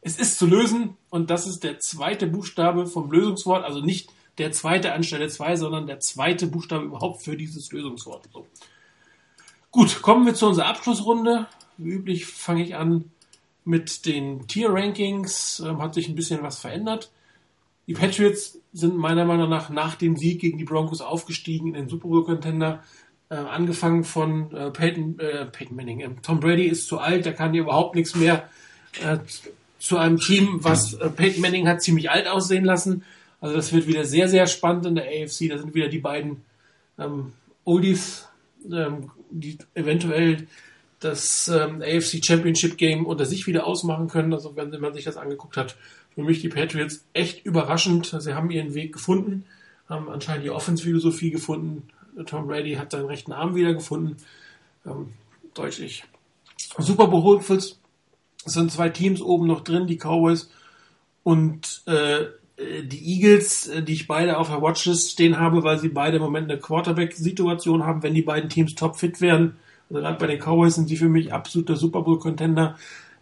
[0.00, 4.08] es ist zu lösen und das ist der zweite Buchstabe vom Lösungswort, also nicht
[4.38, 8.28] der zweite anstelle zwei, sondern der zweite Buchstabe überhaupt für dieses Lösungswort.
[8.32, 8.46] So.
[9.70, 11.46] Gut, kommen wir zu unserer Abschlussrunde.
[11.78, 13.10] Wie üblich fange ich an
[13.64, 15.60] mit den Tier-Rankings.
[15.60, 17.10] Ähm, hat sich ein bisschen was verändert.
[17.86, 21.88] Die Patriots sind meiner Meinung nach nach dem Sieg gegen die Broncos aufgestiegen in den
[21.88, 22.82] Super Bowl-Contender.
[23.28, 26.00] Äh, angefangen von äh, Peyton, äh, Peyton Manning.
[26.00, 28.48] Ähm, Tom Brady ist zu alt, der kann hier überhaupt nichts mehr.
[29.02, 29.18] Äh,
[29.78, 33.04] zu einem Team, was äh, Peyton Manning hat ziemlich alt aussehen lassen.
[33.40, 35.48] Also das wird wieder sehr, sehr spannend in der AFC.
[35.48, 36.42] Da sind wieder die beiden
[36.98, 37.32] ähm,
[37.64, 38.28] Oldies,
[38.70, 40.46] ähm, die eventuell
[41.00, 44.32] das ähm, AFC Championship Game unter sich wieder ausmachen können.
[44.32, 45.76] Also wenn man sich das angeguckt hat,
[46.16, 48.16] für mich die Patriots echt überraschend.
[48.18, 49.44] Sie haben ihren Weg gefunden,
[49.88, 51.84] haben anscheinend die Offense-Philosophie gefunden.
[52.24, 54.16] Tom Brady hat seinen rechten Arm wieder gefunden.
[54.84, 55.10] Ähm,
[55.54, 56.04] deutlich.
[56.78, 57.78] Super Bowl es
[58.52, 60.50] sind zwei Teams oben noch drin, die Cowboys
[61.22, 62.26] und äh,
[62.58, 66.22] die Eagles, äh, die ich beide auf der Watchlist stehen habe, weil sie beide im
[66.22, 68.02] Moment eine Quarterback-Situation haben.
[68.02, 69.56] Wenn die beiden Teams topfit werden,
[69.90, 72.76] also gerade bei den Cowboys sind sie für mich absoluter Super Bowl-Contender.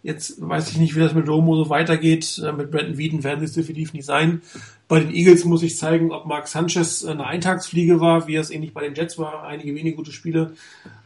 [0.05, 2.39] Jetzt weiß ich nicht, wie das mit Romo so weitergeht.
[2.45, 4.43] Äh, mit Brandon Whedon werden sie es definitiv nicht sein.
[4.87, 8.71] Bei den Eagles muss ich zeigen, ob Mark Sanchez eine Eintagsfliege war, wie es ähnlich
[8.71, 9.45] bei den Jets war.
[9.45, 10.53] Einige wenige gute Spiele.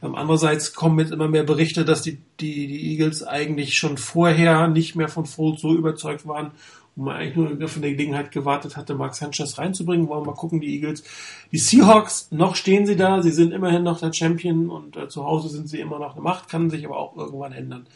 [0.04, 4.68] Ähm, andererseits kommen jetzt immer mehr Berichte, dass die, die, die Eagles eigentlich schon vorher
[4.68, 6.52] nicht mehr von Foles so überzeugt waren
[6.98, 10.10] und man eigentlich nur von der Gelegenheit gewartet hatte, Mark Sanchez reinzubringen.
[10.10, 11.06] Wollen wir mal gucken, die Eagles.
[11.54, 13.22] Die Seahawks, noch stehen sie da.
[13.22, 16.22] Sie sind immerhin noch der Champion und äh, zu Hause sind sie immer noch eine
[16.22, 17.88] Macht, kann sich aber auch irgendwann ändern.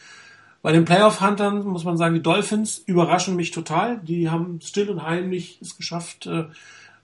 [0.64, 3.98] Bei den Playoff-Huntern muss man sagen, die Dolphins überraschen mich total.
[3.98, 6.44] Die haben still und heimlich es geschafft, äh,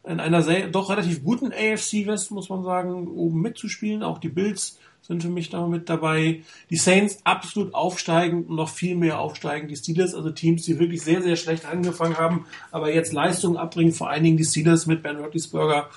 [0.03, 4.03] in einer sehr, doch relativ guten AFC West, muss man sagen, oben mitzuspielen.
[4.03, 6.43] Auch die Bills sind für mich da mit dabei.
[6.70, 9.69] Die Saints absolut aufsteigend und noch viel mehr aufsteigen.
[9.69, 13.93] Die Steelers, also Teams, die wirklich sehr, sehr schlecht angefangen haben, aber jetzt Leistung abbringen.
[13.93, 15.91] Vor allen Dingen die Steelers mit Ben Roethlisberger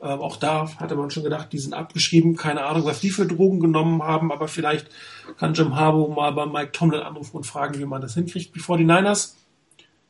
[0.00, 2.36] ähm, auch da hatte man schon gedacht, die sind abgeschrieben.
[2.36, 4.88] Keine Ahnung, was die für Drogen genommen haben, aber vielleicht
[5.38, 8.52] kann Jim Harbaugh mal bei Mike Tomlin anrufen und fragen, wie man das hinkriegt.
[8.52, 9.36] Bevor die Niners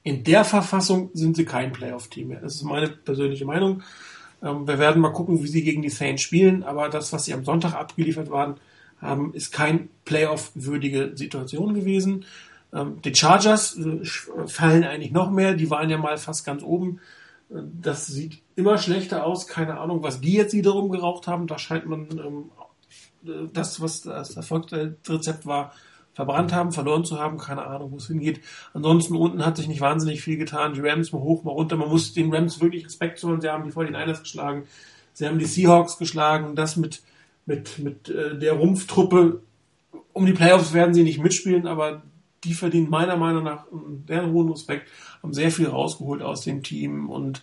[0.02, 2.40] in der Verfassung sind sie kein Playoff-Team mehr.
[2.40, 3.82] Das ist meine persönliche Meinung.
[4.43, 7.35] Ähm, wir werden mal gucken, wie sie gegen die Saints spielen, aber das, was sie
[7.35, 8.56] am Sonntag abgeliefert waren,
[9.01, 12.24] haben, ist kein Playoff-würdige Situation gewesen.
[12.73, 14.05] Ähm, die Chargers äh,
[14.47, 15.55] fallen eigentlich noch mehr.
[15.55, 17.01] Die waren ja mal fast ganz oben.
[17.48, 19.47] Das sieht immer schlechter aus.
[19.47, 21.47] Keine Ahnung, was die jetzt wiederum geraucht haben.
[21.47, 22.51] Da scheint man ähm,
[23.53, 25.73] das, was das Erfolgsrezept war,
[26.13, 28.41] verbrannt haben, verloren zu haben, keine Ahnung, wo es hingeht.
[28.73, 30.75] Ansonsten unten hat sich nicht wahnsinnig viel getan.
[30.75, 31.77] Die Rams mal hoch, mal runter.
[31.77, 33.41] Man muss den Rams wirklich Respekt zollen.
[33.41, 34.65] Sie haben die 49ers geschlagen.
[35.13, 36.55] Sie haben die Seahawks geschlagen.
[36.55, 37.03] Das mit,
[37.47, 39.43] mit, mit äh, der Rumpftruppe.
[40.13, 42.03] Um die Playoffs werden sie nicht mitspielen, aber
[42.45, 44.89] die verdienen meiner Meinung nach einen sehr hohen Respekt,
[45.23, 47.43] haben sehr viel rausgeholt aus dem Team und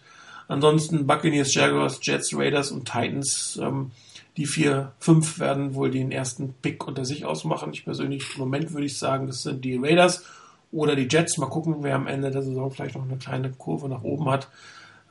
[0.51, 3.91] ansonsten Buccaneers, Jaguars, Jets, Raiders und Titans, ähm,
[4.37, 7.73] die vier, fünf werden wohl den ersten Pick unter sich ausmachen.
[7.73, 10.23] Ich persönlich, im Moment würde ich sagen, das sind die Raiders
[10.71, 11.37] oder die Jets.
[11.37, 14.49] Mal gucken, wer am Ende der Saison vielleicht noch eine kleine Kurve nach oben hat.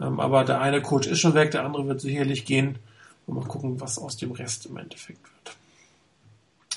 [0.00, 2.78] Ähm, aber der eine Coach ist schon weg, der andere wird sicherlich gehen.
[3.26, 5.56] Und mal gucken, was aus dem Rest im Endeffekt wird.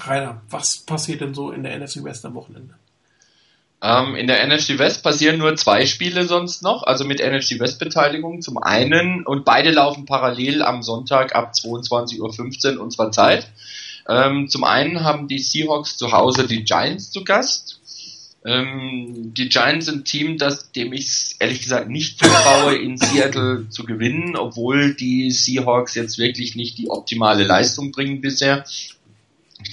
[0.07, 2.75] Rainer, was passiert denn so in der NFC West am Wochenende?
[3.85, 7.79] Ähm, in der NFC West passieren nur zwei Spiele sonst noch, also mit NFC West
[7.79, 8.41] Beteiligung.
[8.41, 13.49] Zum einen, und beide laufen parallel am Sonntag ab 22.15 Uhr unserer Zeit.
[14.07, 17.81] Ähm, zum einen haben die Seahawks zu Hause die Giants zu Gast.
[18.45, 23.67] Ähm, die Giants sind ein Team, das, dem ich ehrlich gesagt nicht zutraue, in Seattle
[23.69, 28.63] zu gewinnen, obwohl die Seahawks jetzt wirklich nicht die optimale Leistung bringen bisher.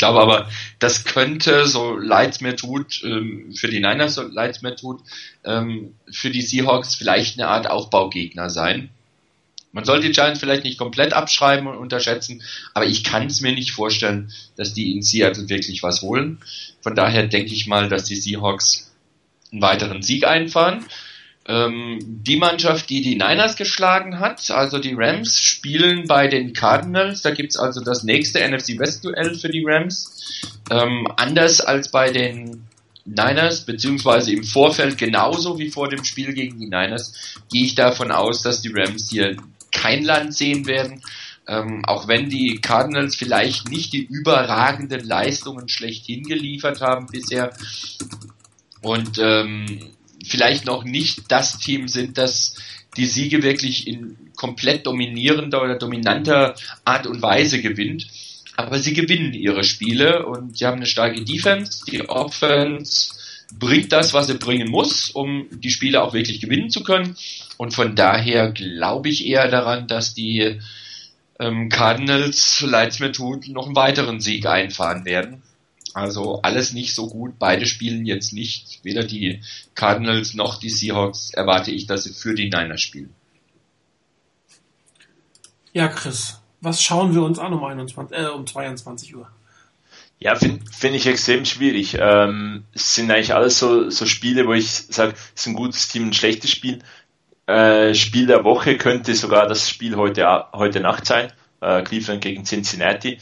[0.01, 0.49] Ich glaube aber,
[0.79, 4.75] das könnte, so leid es mir tut, ähm, für die Niners, so leid es mir
[4.75, 5.03] tut,
[5.45, 8.89] ähm, für die Seahawks vielleicht eine Art Aufbaugegner sein.
[9.73, 13.53] Man soll die Giants vielleicht nicht komplett abschreiben und unterschätzen, aber ich kann es mir
[13.53, 16.39] nicht vorstellen, dass die in Seattle wirklich was holen.
[16.81, 18.91] Von daher denke ich mal, dass die Seahawks
[19.53, 20.87] einen weiteren Sieg einfahren.
[21.47, 27.23] Ähm, die Mannschaft, die die Niners geschlagen hat, also die Rams, spielen bei den Cardinals.
[27.23, 30.43] Da gibt's also das nächste NFC West-Duell für die Rams.
[30.71, 32.67] Ähm, anders als bei den
[33.05, 37.15] Niners, beziehungsweise im Vorfeld genauso wie vor dem Spiel gegen die Niners,
[37.51, 39.37] gehe ich davon aus, dass die Rams hier
[39.73, 41.03] kein Land sehen werden.
[41.49, 47.53] Ähm, auch wenn die Cardinals vielleicht nicht die überragenden Leistungen schlechthin geliefert haben bisher.
[48.83, 49.91] Und ähm,
[50.25, 52.55] vielleicht noch nicht das Team sind, das
[52.97, 58.07] die Siege wirklich in komplett dominierender oder dominanter Art und Weise gewinnt.
[58.57, 61.85] Aber sie gewinnen ihre Spiele und sie haben eine starke Defense.
[61.87, 63.15] Die Offense
[63.59, 67.17] bringt das, was sie bringen muss, um die Spiele auch wirklich gewinnen zu können.
[67.57, 70.61] Und von daher glaube ich eher daran, dass die
[71.39, 75.43] ähm, Cardinals, es mir tut, noch einen weiteren Sieg einfahren werden.
[75.95, 77.39] Also alles nicht so gut.
[77.39, 78.81] Beide spielen jetzt nicht.
[78.83, 79.41] Weder die
[79.75, 83.15] Cardinals noch die Seahawks erwarte ich, dass sie für die Niners spielen.
[85.73, 89.29] Ja, Chris, was schauen wir uns an um, 21, äh, um 22 Uhr?
[90.19, 91.97] Ja, finde find ich extrem schwierig.
[91.99, 95.89] Ähm, es sind eigentlich alles so, so Spiele, wo ich sage, es ist ein gutes
[95.89, 96.81] Team, ein schlechtes Spiel.
[97.47, 101.33] Äh, Spiel der Woche könnte sogar das Spiel heute, heute Nacht sein.
[101.61, 103.19] Äh, Cleveland gegen Cincinnati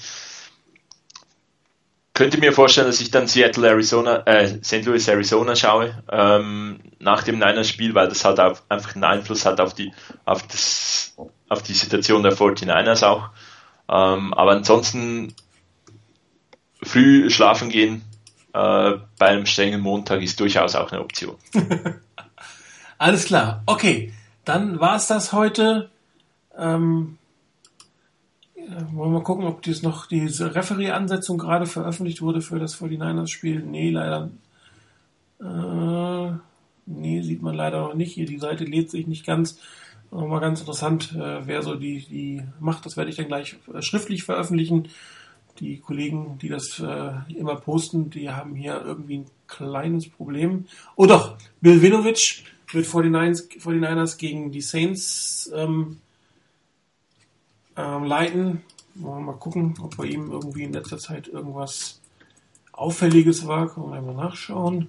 [2.19, 4.85] könnte mir vorstellen, dass ich dann Seattle, Arizona, äh, St.
[4.85, 9.61] Louis, Arizona schaue ähm, nach dem Niners-Spiel, weil das halt auch einfach einen Einfluss hat
[9.61, 9.93] auf die,
[10.25, 11.15] auf das,
[11.49, 13.31] auf die Situation der 49ers auch.
[13.89, 15.33] Ähm, aber ansonsten
[16.83, 18.03] früh schlafen gehen
[18.53, 21.37] äh, bei einem strengen Montag ist durchaus auch eine Option.
[22.99, 23.63] Alles klar.
[23.65, 24.13] Okay,
[24.45, 25.89] dann war es das heute.
[26.59, 27.17] Ähm,
[28.93, 33.61] wollen wir mal gucken, ob dies noch diese Referee-Ansetzung gerade veröffentlicht wurde für das 49ers-Spiel.
[33.61, 34.31] Nee, leider.
[35.41, 36.33] Äh,
[36.87, 38.13] nee, sieht man leider noch nicht.
[38.13, 39.59] Hier die Seite lädt sich nicht ganz.
[40.11, 42.87] Nochmal ganz interessant, äh, wer so die, die macht.
[42.87, 44.89] Das werde ich dann gleich äh, schriftlich veröffentlichen.
[45.61, 50.67] Die Kollegen, die das äh, immer posten, die haben hier irgendwie ein kleines Problem.
[50.97, 55.99] Oh doch, Bill Winovich wird 49ers, 49ers gegen die Saints ähm,
[57.79, 58.63] ähm, leiten.
[58.95, 62.01] Mal gucken, ob bei ihm irgendwie in letzter Zeit irgendwas
[62.73, 63.69] Auffälliges war.
[63.69, 64.89] Können wir mal nachschauen.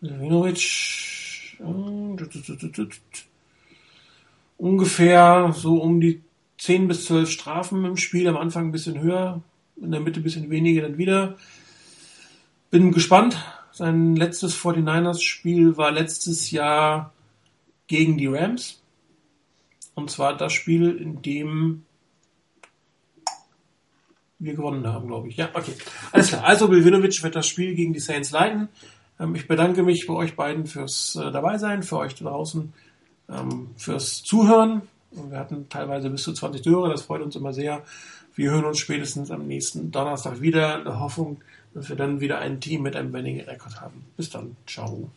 [0.00, 1.56] Vinovic.
[1.58, 2.86] Äh,
[4.58, 6.22] ungefähr so um die
[6.58, 8.28] 10 bis 12 Strafen im Spiel.
[8.28, 9.42] Am Anfang ein bisschen höher,
[9.76, 11.36] in der Mitte ein bisschen weniger dann wieder.
[12.70, 13.42] Bin gespannt.
[13.72, 17.12] Sein letztes 49ers-Spiel war letztes Jahr
[17.86, 18.80] gegen die Rams.
[19.96, 21.82] Und zwar das Spiel, in dem
[24.38, 25.36] wir gewonnen haben, glaube ich.
[25.36, 25.72] Ja, okay.
[26.12, 26.44] Alles klar.
[26.44, 28.68] Also Bilvinovic wird das Spiel gegen die Saints leiten.
[29.18, 32.74] Ähm, ich bedanke mich bei euch beiden fürs äh, Dabeisein, für euch da draußen,
[33.30, 34.82] ähm, fürs Zuhören.
[35.10, 37.82] Wir hatten teilweise bis zu 20 Hörer, das freut uns immer sehr.
[38.34, 41.40] Wir hören uns spätestens am nächsten Donnerstag wieder in der Hoffnung,
[41.72, 44.04] dass wir dann wieder ein Team mit einem Winning Rekord haben.
[44.18, 44.56] Bis dann.
[44.66, 45.10] Ciao.